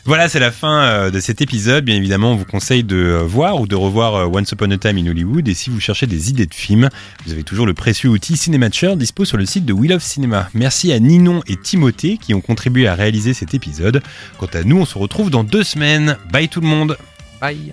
[0.05, 1.85] Voilà, c'est la fin de cet épisode.
[1.85, 5.07] Bien évidemment, on vous conseille de voir ou de revoir Once Upon a Time in
[5.07, 5.47] Hollywood.
[5.47, 6.89] Et si vous cherchez des idées de films,
[7.25, 10.49] vous avez toujours le précieux outil Cinématcher dispo sur le site de Wheel of Cinema.
[10.55, 14.03] Merci à Ninon et Timothée qui ont contribué à réaliser cet épisode.
[14.39, 16.17] Quant à nous, on se retrouve dans deux semaines.
[16.33, 16.99] Bye tout le monde
[17.41, 17.73] Bye.